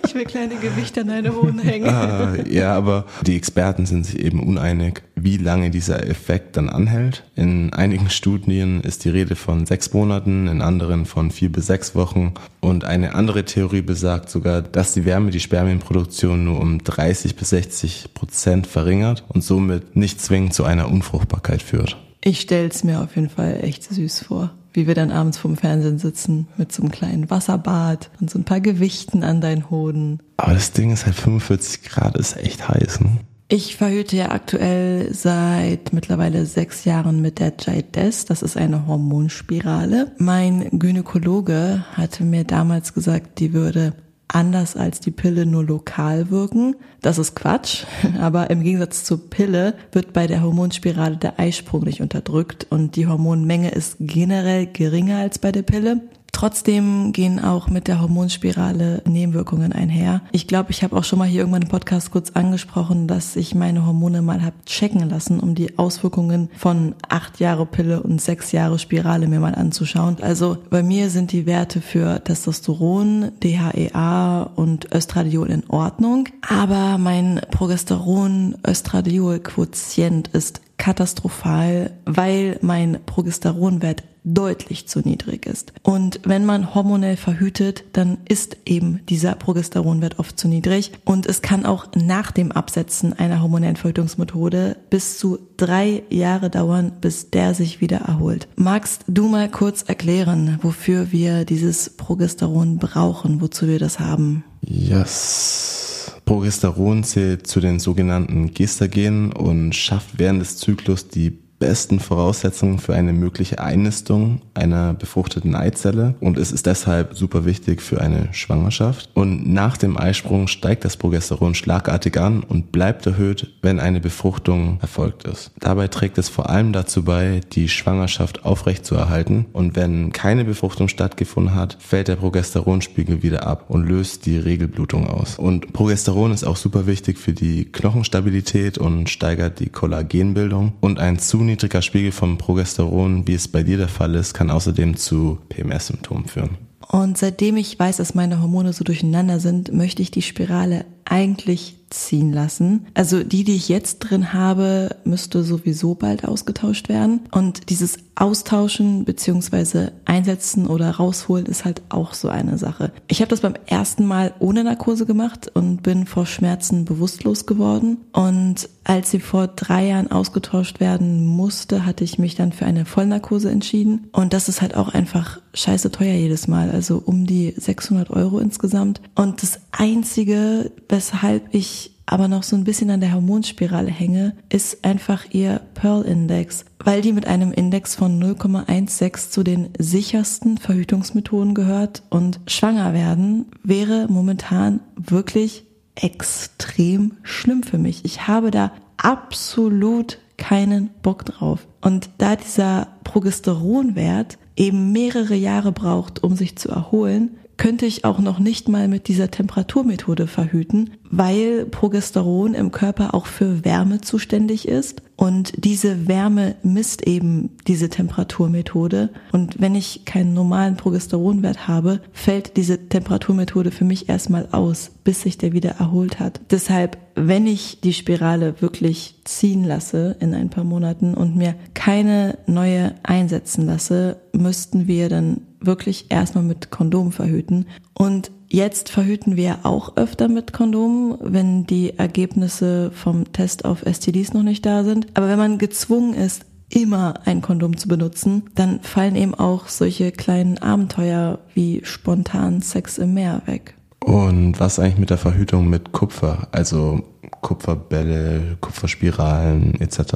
Ich 0.08 0.12
für 0.14 0.24
kleine 0.24 0.56
Gewichte 0.56 1.02
an 1.02 1.08
deine 1.08 1.36
Hoden 1.36 1.58
hängen. 1.58 1.86
Ah, 1.86 2.34
ja, 2.48 2.74
aber 2.74 3.04
die 3.26 3.36
Experten 3.36 3.84
sind 3.84 4.06
sich 4.06 4.18
eben 4.18 4.42
uneinig, 4.42 5.02
wie 5.16 5.36
lange 5.36 5.70
dieser 5.70 6.06
Effekt 6.08 6.56
dann 6.56 6.70
anhält. 6.70 7.24
In 7.36 7.74
einigen 7.74 8.08
Studien 8.08 8.80
ist 8.80 9.04
die 9.04 9.10
Rede 9.10 9.36
von 9.36 9.66
sechs 9.66 9.92
Monaten, 9.92 10.48
in 10.48 10.62
anderen 10.62 11.04
von 11.04 11.30
vier 11.30 11.52
bis 11.52 11.66
sechs 11.66 11.94
Wochen. 11.94 12.32
Und 12.60 12.84
eine 12.84 13.14
andere 13.14 13.44
Theorie 13.44 13.82
besagt 13.82 14.30
sogar, 14.30 14.62
dass 14.62 14.94
die 14.94 15.04
Wärme 15.04 15.30
die 15.30 15.40
Spermienproduktion 15.40 16.42
nur 16.42 16.58
um 16.58 16.82
30 16.82 17.36
bis 17.36 17.50
60 17.50 18.14
Prozent 18.14 18.66
verringert 18.66 19.24
und 19.28 19.44
somit 19.44 19.94
nicht 19.94 20.22
zwingend 20.22 20.54
zu 20.54 20.64
einer 20.64 20.90
Unfruchtbarkeit 20.90 21.60
führt. 21.60 21.98
Ich 22.24 22.40
stell's 22.40 22.82
mir 22.82 23.02
auf 23.02 23.14
jeden 23.14 23.28
Fall 23.28 23.60
echt 23.62 23.84
süß 23.84 24.24
vor 24.24 24.52
wie 24.72 24.86
wir 24.86 24.94
dann 24.94 25.10
abends 25.10 25.38
vorm 25.38 25.56
Fernsehen 25.56 25.98
sitzen 25.98 26.48
mit 26.56 26.72
so 26.72 26.82
einem 26.82 26.92
kleinen 26.92 27.30
Wasserbad 27.30 28.10
und 28.20 28.30
so 28.30 28.38
ein 28.38 28.44
paar 28.44 28.60
Gewichten 28.60 29.22
an 29.22 29.40
deinen 29.40 29.70
Hoden. 29.70 30.20
Aber 30.36 30.54
das 30.54 30.72
Ding 30.72 30.92
ist 30.92 31.06
halt 31.06 31.16
45 31.16 31.82
Grad, 31.82 32.16
ist 32.16 32.36
echt 32.36 32.68
heiß, 32.68 33.00
ne? 33.00 33.18
Ich 33.50 33.76
verhüte 33.76 34.14
ja 34.14 34.30
aktuell 34.30 35.14
seit 35.14 35.94
mittlerweile 35.94 36.44
sechs 36.44 36.84
Jahren 36.84 37.22
mit 37.22 37.38
der 37.38 37.54
Jaides. 37.58 38.26
Das 38.26 38.42
ist 38.42 38.58
eine 38.58 38.86
Hormonspirale. 38.86 40.12
Mein 40.18 40.68
Gynäkologe 40.78 41.82
hatte 41.94 42.24
mir 42.24 42.44
damals 42.44 42.92
gesagt, 42.92 43.38
die 43.38 43.54
würde 43.54 43.94
anders 44.28 44.76
als 44.76 45.00
die 45.00 45.10
Pille 45.10 45.46
nur 45.46 45.64
lokal 45.64 46.30
wirken. 46.30 46.76
Das 47.00 47.18
ist 47.18 47.34
Quatsch, 47.34 47.84
aber 48.20 48.50
im 48.50 48.62
Gegensatz 48.62 49.04
zur 49.04 49.28
Pille 49.30 49.74
wird 49.92 50.12
bei 50.12 50.26
der 50.26 50.42
Hormonspirale 50.42 51.16
der 51.16 51.40
Eisprung 51.40 51.84
nicht 51.84 52.00
unterdrückt 52.00 52.66
und 52.70 52.96
die 52.96 53.06
Hormonmenge 53.06 53.70
ist 53.70 53.96
generell 54.00 54.66
geringer 54.66 55.18
als 55.18 55.38
bei 55.38 55.52
der 55.52 55.62
Pille. 55.62 56.02
Trotzdem 56.38 57.10
gehen 57.10 57.42
auch 57.42 57.66
mit 57.66 57.88
der 57.88 58.00
Hormonspirale 58.00 59.02
Nebenwirkungen 59.08 59.72
einher. 59.72 60.22
Ich 60.30 60.46
glaube, 60.46 60.70
ich 60.70 60.84
habe 60.84 60.96
auch 60.96 61.02
schon 61.02 61.18
mal 61.18 61.26
hier 61.26 61.40
irgendwann 61.40 61.62
im 61.62 61.68
Podcast 61.68 62.12
kurz 62.12 62.30
angesprochen, 62.30 63.08
dass 63.08 63.34
ich 63.34 63.56
meine 63.56 63.84
Hormone 63.84 64.22
mal 64.22 64.44
habe 64.44 64.54
checken 64.64 65.10
lassen, 65.10 65.40
um 65.40 65.56
die 65.56 65.80
Auswirkungen 65.80 66.48
von 66.56 66.94
acht 67.08 67.40
Jahre 67.40 67.66
Pille 67.66 68.04
und 68.04 68.20
sechs 68.20 68.52
Jahre 68.52 68.78
Spirale 68.78 69.26
mir 69.26 69.40
mal 69.40 69.56
anzuschauen. 69.56 70.18
Also 70.20 70.58
bei 70.70 70.84
mir 70.84 71.10
sind 71.10 71.32
die 71.32 71.44
Werte 71.44 71.80
für 71.80 72.22
Testosteron, 72.22 73.32
DHEA 73.42 74.42
und 74.54 74.94
Östradiol 74.94 75.50
in 75.50 75.68
Ordnung, 75.68 76.28
aber 76.48 76.98
mein 76.98 77.40
Progesteron-Östradiol-Quotient 77.50 80.28
ist 80.28 80.60
katastrophal, 80.76 81.90
weil 82.04 82.60
mein 82.62 83.00
Progesteronwert 83.04 84.04
deutlich 84.34 84.86
zu 84.86 85.00
niedrig 85.00 85.46
ist. 85.46 85.72
Und 85.82 86.20
wenn 86.24 86.44
man 86.44 86.74
hormonell 86.74 87.16
verhütet, 87.16 87.84
dann 87.92 88.18
ist 88.28 88.56
eben 88.66 89.00
dieser 89.08 89.34
Progesteronwert 89.34 90.18
oft 90.18 90.38
zu 90.38 90.48
niedrig. 90.48 90.92
Und 91.04 91.26
es 91.26 91.42
kann 91.42 91.66
auch 91.66 91.86
nach 91.94 92.30
dem 92.30 92.52
Absetzen 92.52 93.12
einer 93.12 93.42
hormonellen 93.42 93.76
Verhütungsmethode 93.76 94.76
bis 94.90 95.18
zu 95.18 95.38
drei 95.56 96.02
Jahre 96.10 96.50
dauern, 96.50 96.92
bis 97.00 97.30
der 97.30 97.54
sich 97.54 97.80
wieder 97.80 97.98
erholt. 97.98 98.48
Magst 98.56 99.04
du 99.08 99.28
mal 99.28 99.50
kurz 99.50 99.82
erklären, 99.82 100.58
wofür 100.62 101.12
wir 101.12 101.44
dieses 101.44 101.90
Progesteron 101.90 102.78
brauchen, 102.78 103.40
wozu 103.40 103.66
wir 103.66 103.78
das 103.78 103.98
haben? 103.98 104.44
Yes. 104.60 106.12
Progesteron 106.24 107.04
zählt 107.04 107.46
zu 107.46 107.60
den 107.60 107.78
sogenannten 107.78 108.52
Gestagenen 108.52 109.32
und 109.32 109.74
schafft 109.74 110.18
während 110.18 110.42
des 110.42 110.58
Zyklus 110.58 111.08
die 111.08 111.38
besten 111.58 112.00
Voraussetzungen 112.00 112.78
für 112.78 112.94
eine 112.94 113.12
mögliche 113.12 113.58
Einnistung 113.58 114.42
einer 114.54 114.94
befruchteten 114.94 115.54
Eizelle 115.54 116.14
und 116.20 116.38
es 116.38 116.52
ist 116.52 116.66
deshalb 116.66 117.14
super 117.14 117.44
wichtig 117.44 117.82
für 117.82 118.00
eine 118.00 118.28
Schwangerschaft. 118.32 119.10
Und 119.14 119.52
nach 119.52 119.76
dem 119.76 119.96
Eisprung 119.96 120.46
steigt 120.46 120.84
das 120.84 120.96
Progesteron 120.96 121.54
schlagartig 121.54 122.18
an 122.18 122.42
und 122.42 122.72
bleibt 122.72 123.06
erhöht, 123.06 123.52
wenn 123.62 123.80
eine 123.80 124.00
Befruchtung 124.00 124.78
erfolgt 124.80 125.24
ist. 125.24 125.50
Dabei 125.58 125.88
trägt 125.88 126.18
es 126.18 126.28
vor 126.28 126.48
allem 126.48 126.72
dazu 126.72 127.04
bei, 127.04 127.40
die 127.52 127.68
Schwangerschaft 127.68 128.44
aufrechtzuerhalten 128.44 129.46
und 129.52 129.76
wenn 129.76 130.12
keine 130.12 130.44
Befruchtung 130.44 130.88
stattgefunden 130.88 131.54
hat, 131.54 131.76
fällt 131.80 132.08
der 132.08 132.16
Progesteronspiegel 132.16 133.22
wieder 133.22 133.46
ab 133.46 133.66
und 133.68 133.86
löst 133.86 134.26
die 134.26 134.38
Regelblutung 134.38 135.08
aus. 135.08 135.38
Und 135.38 135.72
Progesteron 135.72 136.32
ist 136.32 136.44
auch 136.44 136.56
super 136.56 136.86
wichtig 136.86 137.18
für 137.18 137.32
die 137.32 137.64
Knochenstabilität 137.64 138.78
und 138.78 139.08
steigert 139.10 139.60
die 139.60 139.68
Kollagenbildung 139.68 140.74
und 140.80 140.98
ein 140.98 141.18
zu 141.18 141.38
niedriger 141.48 141.82
Spiegel 141.82 142.12
von 142.12 142.38
Progesteron, 142.38 143.26
wie 143.26 143.34
es 143.34 143.48
bei 143.48 143.62
dir 143.62 143.76
der 143.76 143.88
Fall 143.88 144.14
ist, 144.14 144.34
kann 144.34 144.50
außerdem 144.50 144.96
zu 144.96 145.38
PMS-Symptomen 145.48 146.26
führen. 146.26 146.58
Und 146.90 147.18
seitdem 147.18 147.56
ich 147.56 147.78
weiß, 147.78 147.98
dass 147.98 148.14
meine 148.14 148.40
Hormone 148.40 148.72
so 148.72 148.84
durcheinander 148.84 149.40
sind, 149.40 149.72
möchte 149.72 150.00
ich 150.00 150.10
die 150.10 150.22
Spirale 150.22 150.86
eigentlich 151.08 151.78
ziehen 151.90 152.32
lassen. 152.32 152.86
Also 152.94 153.24
die, 153.24 153.44
die 153.44 153.56
ich 153.56 153.68
jetzt 153.68 153.98
drin 154.00 154.32
habe, 154.32 154.96
müsste 155.04 155.42
sowieso 155.42 155.94
bald 155.94 156.24
ausgetauscht 156.24 156.88
werden. 156.88 157.20
Und 157.30 157.70
dieses 157.70 157.98
Austauschen 158.14 159.04
beziehungsweise 159.04 159.92
Einsetzen 160.04 160.66
oder 160.66 160.90
rausholen 160.90 161.46
ist 161.46 161.64
halt 161.64 161.82
auch 161.88 162.14
so 162.14 162.28
eine 162.28 162.58
Sache. 162.58 162.92
Ich 163.06 163.20
habe 163.20 163.30
das 163.30 163.40
beim 163.40 163.54
ersten 163.66 164.06
Mal 164.06 164.34
ohne 164.40 164.64
Narkose 164.64 165.06
gemacht 165.06 165.50
und 165.54 165.82
bin 165.82 166.06
vor 166.06 166.26
Schmerzen 166.26 166.84
bewusstlos 166.84 167.46
geworden. 167.46 167.98
Und 168.12 168.68
als 168.84 169.10
sie 169.10 169.20
vor 169.20 169.46
drei 169.46 169.86
Jahren 169.86 170.10
ausgetauscht 170.10 170.80
werden 170.80 171.24
musste, 171.24 171.86
hatte 171.86 172.04
ich 172.04 172.18
mich 172.18 172.34
dann 172.34 172.52
für 172.52 172.66
eine 172.66 172.86
Vollnarkose 172.86 173.50
entschieden. 173.50 174.08
Und 174.12 174.32
das 174.32 174.48
ist 174.48 174.62
halt 174.62 174.74
auch 174.74 174.88
einfach 174.88 175.40
scheiße 175.54 175.90
teuer 175.90 176.14
jedes 176.14 176.48
Mal. 176.48 176.70
Also 176.70 177.00
um 177.04 177.26
die 177.26 177.54
600 177.56 178.10
Euro 178.10 178.40
insgesamt. 178.40 179.00
Und 179.14 179.42
das 179.42 179.60
Einzige, 179.70 180.72
weshalb 180.98 181.54
ich 181.54 181.92
aber 182.06 182.26
noch 182.26 182.42
so 182.42 182.56
ein 182.56 182.64
bisschen 182.64 182.90
an 182.90 182.98
der 182.98 183.12
Hormonspirale 183.12 183.90
hänge, 183.90 184.34
ist 184.48 184.84
einfach 184.84 185.26
ihr 185.30 185.60
Pearl-Index, 185.74 186.64
weil 186.82 187.02
die 187.02 187.12
mit 187.12 187.24
einem 187.24 187.52
Index 187.52 187.94
von 187.94 188.20
0,16 188.20 189.30
zu 189.30 189.44
den 189.44 189.68
sichersten 189.78 190.58
Verhütungsmethoden 190.58 191.54
gehört 191.54 192.02
und 192.10 192.40
schwanger 192.48 192.94
werden 192.94 193.46
wäre 193.62 194.08
momentan 194.08 194.80
wirklich 194.96 195.66
extrem 195.94 197.12
schlimm 197.22 197.62
für 197.62 197.78
mich. 197.78 198.04
Ich 198.04 198.26
habe 198.26 198.50
da 198.50 198.72
absolut 198.96 200.18
keinen 200.36 200.90
Bock 201.02 201.26
drauf. 201.26 201.68
Und 201.80 202.10
da 202.18 202.34
dieser 202.34 202.88
Progesteronwert 203.04 204.36
eben 204.56 204.90
mehrere 204.90 205.36
Jahre 205.36 205.70
braucht, 205.70 206.24
um 206.24 206.34
sich 206.34 206.56
zu 206.56 206.68
erholen, 206.70 207.36
könnte 207.58 207.84
ich 207.84 208.04
auch 208.04 208.20
noch 208.20 208.38
nicht 208.38 208.68
mal 208.68 208.88
mit 208.88 209.08
dieser 209.08 209.30
Temperaturmethode 209.30 210.26
verhüten, 210.26 210.92
weil 211.10 211.66
Progesteron 211.66 212.54
im 212.54 212.72
Körper 212.72 213.14
auch 213.14 213.26
für 213.26 213.64
Wärme 213.64 214.00
zuständig 214.00 214.66
ist 214.66 215.02
und 215.18 215.64
diese 215.64 216.06
Wärme 216.06 216.54
misst 216.62 217.04
eben 217.04 217.50
diese 217.66 217.88
Temperaturmethode 217.88 219.10
und 219.32 219.60
wenn 219.60 219.74
ich 219.74 220.04
keinen 220.04 220.32
normalen 220.32 220.76
Progesteronwert 220.76 221.66
habe, 221.66 222.00
fällt 222.12 222.56
diese 222.56 222.88
Temperaturmethode 222.88 223.72
für 223.72 223.84
mich 223.84 224.08
erstmal 224.08 224.48
aus, 224.52 224.92
bis 225.02 225.22
sich 225.22 225.36
der 225.36 225.52
wieder 225.52 225.70
erholt 225.70 226.20
hat. 226.20 226.40
Deshalb, 226.52 226.98
wenn 227.16 227.48
ich 227.48 227.80
die 227.80 227.94
Spirale 227.94 228.62
wirklich 228.62 229.16
ziehen 229.24 229.64
lasse 229.64 230.14
in 230.20 230.34
ein 230.34 230.50
paar 230.50 230.62
Monaten 230.62 231.14
und 231.14 231.34
mir 231.34 231.56
keine 231.74 232.38
neue 232.46 232.94
einsetzen 233.02 233.66
lasse, 233.66 234.20
müssten 234.32 234.86
wir 234.86 235.08
dann 235.08 235.40
wirklich 235.60 236.06
erstmal 236.10 236.44
mit 236.44 236.70
Kondom 236.70 237.10
verhüten. 237.10 237.66
Und 237.92 238.30
jetzt 238.48 238.88
verhüten 238.88 239.36
wir 239.36 239.60
auch 239.64 239.96
öfter 239.96 240.28
mit 240.28 240.52
Kondom, 240.52 241.18
wenn 241.20 241.66
die 241.66 241.98
Ergebnisse 241.98 242.90
vom 242.92 243.32
Test 243.32 243.64
auf 243.64 243.82
STDs 243.82 244.32
noch 244.32 244.42
nicht 244.42 244.64
da 244.64 244.84
sind. 244.84 245.06
Aber 245.14 245.28
wenn 245.28 245.38
man 245.38 245.58
gezwungen 245.58 246.14
ist, 246.14 246.44
immer 246.70 247.14
ein 247.24 247.40
Kondom 247.40 247.76
zu 247.76 247.88
benutzen, 247.88 248.44
dann 248.54 248.80
fallen 248.80 249.16
eben 249.16 249.34
auch 249.34 249.68
solche 249.68 250.12
kleinen 250.12 250.58
Abenteuer 250.58 251.38
wie 251.54 251.80
spontan 251.84 252.60
Sex 252.60 252.98
im 252.98 253.14
Meer 253.14 253.42
weg. 253.46 253.74
Und 254.04 254.60
was 254.60 254.78
eigentlich 254.78 254.98
mit 254.98 255.10
der 255.10 255.18
Verhütung 255.18 255.68
mit 255.68 255.92
Kupfer, 255.92 256.48
also 256.52 257.02
Kupferbälle, 257.40 258.56
Kupferspiralen 258.60 259.80
etc.? 259.80 260.14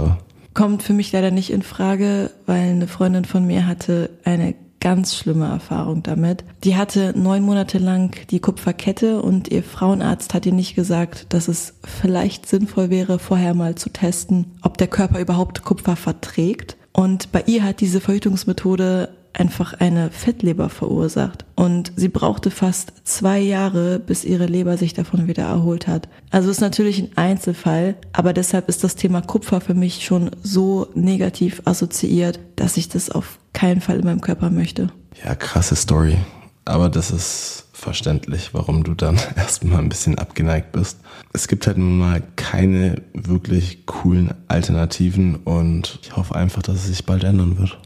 Kommt 0.55 0.83
für 0.83 0.93
mich 0.93 1.13
leider 1.13 1.31
nicht 1.31 1.51
in 1.51 1.63
Frage, 1.63 2.31
weil 2.47 2.71
eine 2.71 2.87
Freundin 2.87 3.25
von 3.25 3.47
mir 3.47 3.67
hatte 3.67 4.11
eine 4.25 4.55
ganz 4.83 5.15
schlimme 5.15 5.47
Erfahrung 5.47 6.03
damit. 6.03 6.45
Die 6.65 6.77
hatte 6.77 7.15
neun 7.17 7.45
Monate 7.45 7.79
lang 7.79 8.27
die 8.31 8.41
Kupferkette 8.41 9.23
und 9.23 9.49
ihr 9.49 9.63
Frauenarzt 9.63 10.35
hat 10.35 10.45
ihr 10.45 10.53
nicht 10.53 10.75
gesagt, 10.75 11.33
dass 11.33 11.47
es 11.47 11.75
vielleicht 11.85 12.47
sinnvoll 12.47 12.91
wäre, 12.91 13.21
vorher 13.21 13.55
mal 13.55 13.77
zu 13.77 13.91
testen, 13.91 14.47
ob 14.61 14.77
der 14.79 14.89
Körper 14.89 15.21
überhaupt 15.21 15.63
Kupfer 15.63 15.95
verträgt. 15.95 16.77
Und 16.93 17.31
bei 17.31 17.45
ihr 17.47 17.63
hat 17.63 17.81
diese 17.81 18.01
Verhütungsmethode 18.01 19.11
einfach 19.35 19.75
eine 19.75 20.11
Fettleber 20.11 20.69
verursacht. 20.69 21.45
Und 21.55 21.93
sie 21.97 22.09
brauchte 22.09 22.51
fast 22.51 22.93
zwei 23.05 23.39
Jahre, 23.39 23.99
bis 23.99 24.25
ihre 24.25 24.47
Leber 24.47 24.77
sich 24.77 24.95
davon 24.95 25.29
wieder 25.29 25.45
erholt 25.45 25.87
hat. 25.87 26.09
Also 26.31 26.51
ist 26.51 26.61
natürlich 26.61 26.99
ein 26.99 27.17
Einzelfall, 27.17 27.97
aber 28.13 28.33
deshalb 28.33 28.69
ist 28.69 28.85
das 28.85 28.97
Thema 28.97 29.21
Kupfer 29.23 29.61
für 29.61 29.75
mich 29.75 30.05
schon 30.05 30.31
so 30.43 30.89
negativ 30.95 31.63
assoziiert, 31.65 32.41
dass 32.57 32.77
ich 32.77 32.89
das 32.89 33.11
auf 33.11 33.39
keinen 33.53 33.81
Fall 33.81 33.99
in 33.99 34.05
meinem 34.05 34.21
Körper 34.21 34.51
möchte. 34.51 34.89
Ja, 35.25 35.35
krasse 35.35 35.77
Story. 35.77 36.17
Aber 36.65 36.89
das 36.89 37.11
ist 37.11 37.69
verständlich, 37.73 38.55
warum 38.55 38.85
du 38.85 38.95
dann 38.95 39.19
erstmal 39.37 39.79
ein 39.79 39.89
bisschen 39.89 40.19
abgeneigt 40.19 40.73
bist. 40.73 40.99
Es 41.33 41.49
gibt 41.49 41.67
halt 41.67 41.79
nun 41.79 41.99
mal 41.99 42.23
keine 42.37 43.03
wirklich 43.13 43.87
coolen 43.87 44.35
Alternativen 44.49 45.37
und 45.37 45.99
ich 46.03 46.17
hoffe 46.17 46.37
einfach, 46.37 46.63
dass 46.63 46.77
es 46.77 46.87
sich 46.87 47.05
bald 47.05 47.25
ändern 47.25 47.59
wird. 47.59 47.79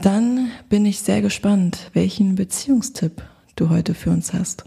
Dann 0.00 0.50
bin 0.68 0.86
ich 0.86 1.00
sehr 1.00 1.22
gespannt, 1.22 1.90
welchen 1.92 2.36
Beziehungstipp 2.36 3.22
du 3.56 3.68
heute 3.68 3.94
für 3.94 4.10
uns 4.10 4.32
hast. 4.32 4.64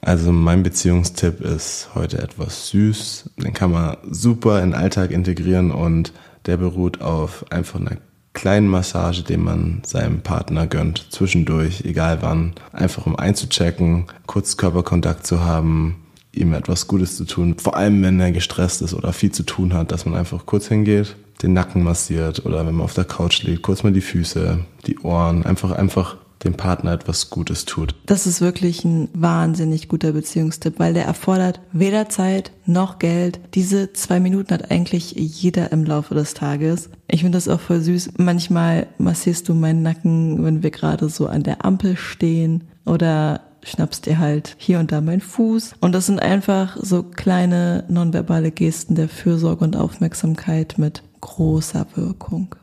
Also 0.00 0.32
mein 0.32 0.62
Beziehungstipp 0.62 1.40
ist 1.40 1.90
heute 1.94 2.18
etwas 2.18 2.68
süß. 2.68 3.30
Den 3.36 3.52
kann 3.52 3.72
man 3.72 3.96
super 4.10 4.62
in 4.62 4.70
den 4.70 4.80
Alltag 4.80 5.10
integrieren 5.10 5.70
und 5.70 6.12
der 6.46 6.56
beruht 6.56 7.02
auf 7.02 7.50
einfach 7.52 7.80
einer 7.80 7.98
kleinen 8.32 8.68
Massage, 8.68 9.22
den 9.22 9.42
man 9.42 9.82
seinem 9.84 10.20
Partner 10.20 10.66
gönnt, 10.66 11.06
zwischendurch, 11.10 11.82
egal 11.84 12.18
wann, 12.20 12.52
einfach 12.72 13.06
um 13.06 13.16
einzuchecken, 13.16 14.06
kurz 14.26 14.56
Körperkontakt 14.56 15.26
zu 15.26 15.44
haben, 15.44 16.04
ihm 16.32 16.52
etwas 16.52 16.88
Gutes 16.88 17.16
zu 17.16 17.24
tun, 17.24 17.56
vor 17.58 17.76
allem 17.76 18.02
wenn 18.02 18.18
er 18.18 18.32
gestresst 18.32 18.82
ist 18.82 18.94
oder 18.94 19.12
viel 19.12 19.30
zu 19.30 19.44
tun 19.44 19.72
hat, 19.72 19.92
dass 19.92 20.04
man 20.04 20.16
einfach 20.16 20.46
kurz 20.46 20.68
hingeht, 20.68 21.16
den 21.42 21.52
Nacken 21.52 21.82
massiert 21.82 22.44
oder 22.46 22.66
wenn 22.66 22.74
man 22.74 22.84
auf 22.84 22.94
der 22.94 23.04
Couch 23.04 23.42
liegt, 23.42 23.62
kurz 23.62 23.82
mal 23.82 23.92
die 23.92 24.00
Füße, 24.00 24.60
die 24.86 24.98
Ohren, 25.00 25.44
einfach 25.44 25.72
einfach 25.72 26.16
dem 26.44 26.54
Partner 26.54 26.92
etwas 26.92 27.30
Gutes 27.30 27.64
tut. 27.64 27.94
Das 28.06 28.26
ist 28.26 28.40
wirklich 28.40 28.84
ein 28.84 29.08
wahnsinnig 29.14 29.88
guter 29.88 30.12
Beziehungstipp, 30.12 30.78
weil 30.78 30.94
der 30.94 31.06
erfordert 31.06 31.60
weder 31.72 32.08
Zeit 32.08 32.52
noch 32.66 32.98
Geld. 32.98 33.40
Diese 33.54 33.92
zwei 33.92 34.20
Minuten 34.20 34.52
hat 34.52 34.70
eigentlich 34.70 35.12
jeder 35.12 35.72
im 35.72 35.84
Laufe 35.84 36.14
des 36.14 36.34
Tages. 36.34 36.90
Ich 37.08 37.22
finde 37.22 37.36
das 37.36 37.48
auch 37.48 37.60
voll 37.60 37.80
süß. 37.80 38.12
Manchmal 38.18 38.86
massierst 38.98 39.48
du 39.48 39.54
meinen 39.54 39.82
Nacken, 39.82 40.44
wenn 40.44 40.62
wir 40.62 40.70
gerade 40.70 41.08
so 41.08 41.26
an 41.26 41.42
der 41.42 41.64
Ampel 41.64 41.96
stehen 41.96 42.64
oder 42.84 43.40
schnappst 43.62 44.04
dir 44.04 44.18
halt 44.18 44.56
hier 44.58 44.78
und 44.78 44.92
da 44.92 45.00
meinen 45.00 45.22
Fuß. 45.22 45.76
Und 45.80 45.92
das 45.92 46.06
sind 46.06 46.20
einfach 46.20 46.76
so 46.80 47.02
kleine 47.02 47.84
nonverbale 47.88 48.50
Gesten 48.50 48.94
der 48.94 49.08
Fürsorge 49.08 49.64
und 49.64 49.76
Aufmerksamkeit 49.76 50.74
mit 50.76 51.02
großer 51.24 51.86
Wirkung. 51.94 52.54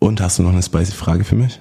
Und 0.00 0.20
hast 0.20 0.38
du 0.38 0.42
noch 0.42 0.52
eine 0.52 0.62
spicy 0.62 0.92
Frage 0.92 1.24
für 1.24 1.36
mich? 1.36 1.60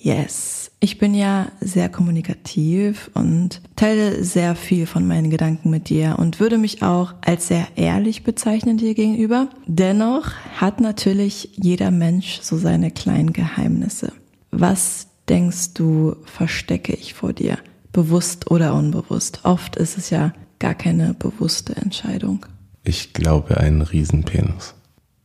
Yes. 0.00 0.70
Ich 0.78 0.98
bin 0.98 1.14
ja 1.14 1.48
sehr 1.60 1.88
kommunikativ 1.88 3.10
und 3.14 3.60
teile 3.76 4.22
sehr 4.22 4.54
viel 4.54 4.86
von 4.86 5.06
meinen 5.06 5.30
Gedanken 5.30 5.70
mit 5.70 5.88
dir 5.88 6.16
und 6.18 6.38
würde 6.38 6.58
mich 6.58 6.82
auch 6.82 7.14
als 7.22 7.48
sehr 7.48 7.66
ehrlich 7.76 8.22
bezeichnen 8.22 8.76
dir 8.76 8.94
gegenüber. 8.94 9.48
Dennoch 9.66 10.30
hat 10.54 10.80
natürlich 10.80 11.50
jeder 11.56 11.90
Mensch 11.90 12.40
so 12.42 12.56
seine 12.56 12.90
kleinen 12.90 13.32
Geheimnisse. 13.32 14.12
Was 14.52 15.08
denkst 15.28 15.74
du, 15.74 16.16
verstecke 16.24 16.92
ich 16.92 17.14
vor 17.14 17.32
dir? 17.32 17.58
Bewusst 17.92 18.50
oder 18.50 18.74
unbewusst? 18.74 19.40
Oft 19.44 19.76
ist 19.76 19.98
es 19.98 20.10
ja 20.10 20.32
gar 20.58 20.74
keine 20.74 21.14
bewusste 21.14 21.74
Entscheidung. 21.76 22.46
Ich 22.84 23.12
glaube, 23.12 23.56
einen 23.56 23.82
Riesenpenis. 23.82 24.74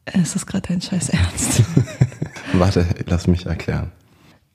Es 0.05 0.35
ist 0.35 0.45
gerade 0.45 0.67
dein 0.69 0.81
Scheiß 0.81 1.09
Ernst. 1.09 1.63
Warte, 2.53 2.85
lass 3.07 3.27
mich 3.27 3.45
erklären. 3.45 3.91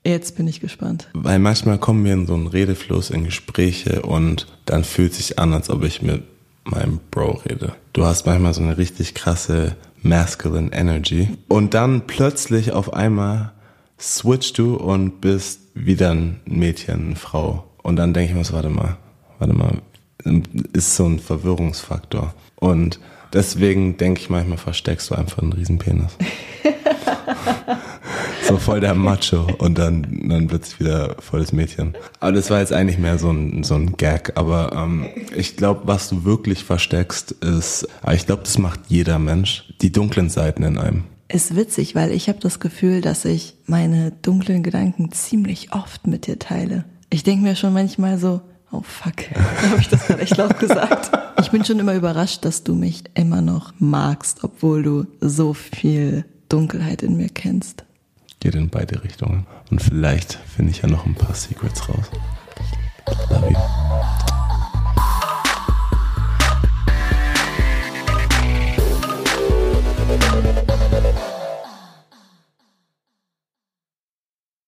Jetzt 0.05 0.37
bin 0.37 0.47
ich 0.47 0.61
gespannt. 0.61 1.09
Weil 1.13 1.39
manchmal 1.39 1.77
kommen 1.79 2.05
wir 2.05 2.13
in 2.13 2.27
so 2.27 2.33
einen 2.33 2.47
Redefluss, 2.47 3.09
in 3.09 3.25
Gespräche 3.25 4.03
und 4.03 4.47
dann 4.65 4.83
fühlt 4.83 5.13
sich 5.13 5.39
an, 5.39 5.53
als 5.53 5.69
ob 5.69 5.83
ich 5.83 6.01
mit 6.01 6.23
meinem 6.63 6.99
Bro 7.11 7.41
rede. 7.49 7.75
Du 7.93 8.05
hast 8.05 8.25
manchmal 8.25 8.53
so 8.53 8.61
eine 8.61 8.77
richtig 8.77 9.15
krasse 9.15 9.75
masculine 10.01 10.71
Energy 10.71 11.29
und 11.47 11.73
dann 11.73 12.07
plötzlich 12.07 12.71
auf 12.71 12.93
einmal 12.93 13.53
switchst 13.99 14.57
du 14.57 14.75
und 14.75 15.21
bist 15.21 15.61
wieder 15.73 16.11
ein 16.11 16.39
Mädchen, 16.45 17.07
eine 17.07 17.15
Frau. 17.15 17.65
Und 17.83 17.95
dann 17.95 18.13
denke 18.13 18.31
ich 18.31 18.37
mir 18.37 18.43
so, 18.43 18.53
warte 18.53 18.69
mal, 18.69 18.97
warte 19.39 19.53
mal, 19.53 19.81
ist 20.73 20.95
so 20.95 21.05
ein 21.05 21.19
Verwirrungsfaktor. 21.19 22.33
Und 22.55 22.99
deswegen 23.33 23.97
denke 23.97 24.21
ich 24.21 24.29
manchmal, 24.29 24.57
versteckst 24.57 25.09
du 25.09 25.15
einfach 25.15 25.41
einen 25.41 25.53
Riesenpenis. 25.53 26.17
so 28.47 28.57
voll 28.57 28.79
der 28.79 28.95
Macho 28.95 29.47
und 29.57 29.77
dann, 29.77 30.27
dann 30.29 30.47
plötzlich 30.47 30.79
wieder 30.79 31.15
volles 31.19 31.51
Mädchen. 31.51 31.95
Aber 32.19 32.31
das 32.31 32.49
war 32.49 32.59
jetzt 32.59 32.73
eigentlich 32.73 32.97
mehr 32.97 33.17
so 33.17 33.29
ein, 33.29 33.63
so 33.63 33.75
ein 33.75 33.97
Gag. 33.97 34.33
Aber 34.35 34.71
ähm, 34.73 35.07
ich 35.35 35.57
glaube, 35.57 35.81
was 35.85 36.09
du 36.09 36.23
wirklich 36.23 36.63
versteckst, 36.63 37.31
ist, 37.31 37.87
ich 38.11 38.25
glaube, 38.25 38.43
das 38.43 38.57
macht 38.57 38.79
jeder 38.87 39.19
Mensch, 39.19 39.65
die 39.81 39.91
dunklen 39.91 40.29
Seiten 40.29 40.63
in 40.63 40.77
einem. 40.77 41.03
Ist 41.29 41.55
witzig, 41.55 41.93
weil 41.93 42.11
ich 42.11 42.29
habe 42.29 42.39
das 42.39 42.59
Gefühl, 42.59 43.01
dass 43.01 43.25
ich 43.25 43.55
meine 43.65 44.13
dunklen 44.21 44.63
Gedanken 44.63 45.11
ziemlich 45.11 45.73
oft 45.73 46.07
mit 46.07 46.25
dir 46.25 46.39
teile. 46.39 46.85
Ich 47.09 47.23
denke 47.23 47.43
mir 47.43 47.55
schon 47.55 47.73
manchmal 47.73 48.17
so, 48.17 48.41
oh 48.71 48.81
fuck, 48.81 49.29
habe 49.71 49.81
ich 49.81 49.89
das 49.89 50.07
gerade 50.07 50.21
echt 50.21 50.37
laut 50.37 50.59
gesagt. 50.59 51.11
Ich 51.41 51.51
bin 51.51 51.63
schon 51.63 51.79
immer 51.79 51.93
überrascht, 51.93 52.45
dass 52.45 52.63
du 52.63 52.73
mich 52.73 53.03
immer 53.13 53.41
noch 53.41 53.73
magst, 53.79 54.43
obwohl 54.43 54.83
du 54.83 55.07
so 55.21 55.53
viel 55.53 56.25
Dunkelheit 56.49 57.03
in 57.03 57.17
mir 57.17 57.29
kennst 57.29 57.83
geht 58.39 58.55
in 58.55 58.69
beide 58.69 59.03
Richtungen. 59.03 59.45
Und 59.71 59.81
vielleicht 59.81 60.33
finde 60.33 60.71
ich 60.71 60.81
ja 60.81 60.87
noch 60.87 61.05
ein 61.05 61.15
paar 61.15 61.35
Secrets 61.35 61.87
raus. 61.89 62.09
Love 63.29 63.51
you. 63.51 64.36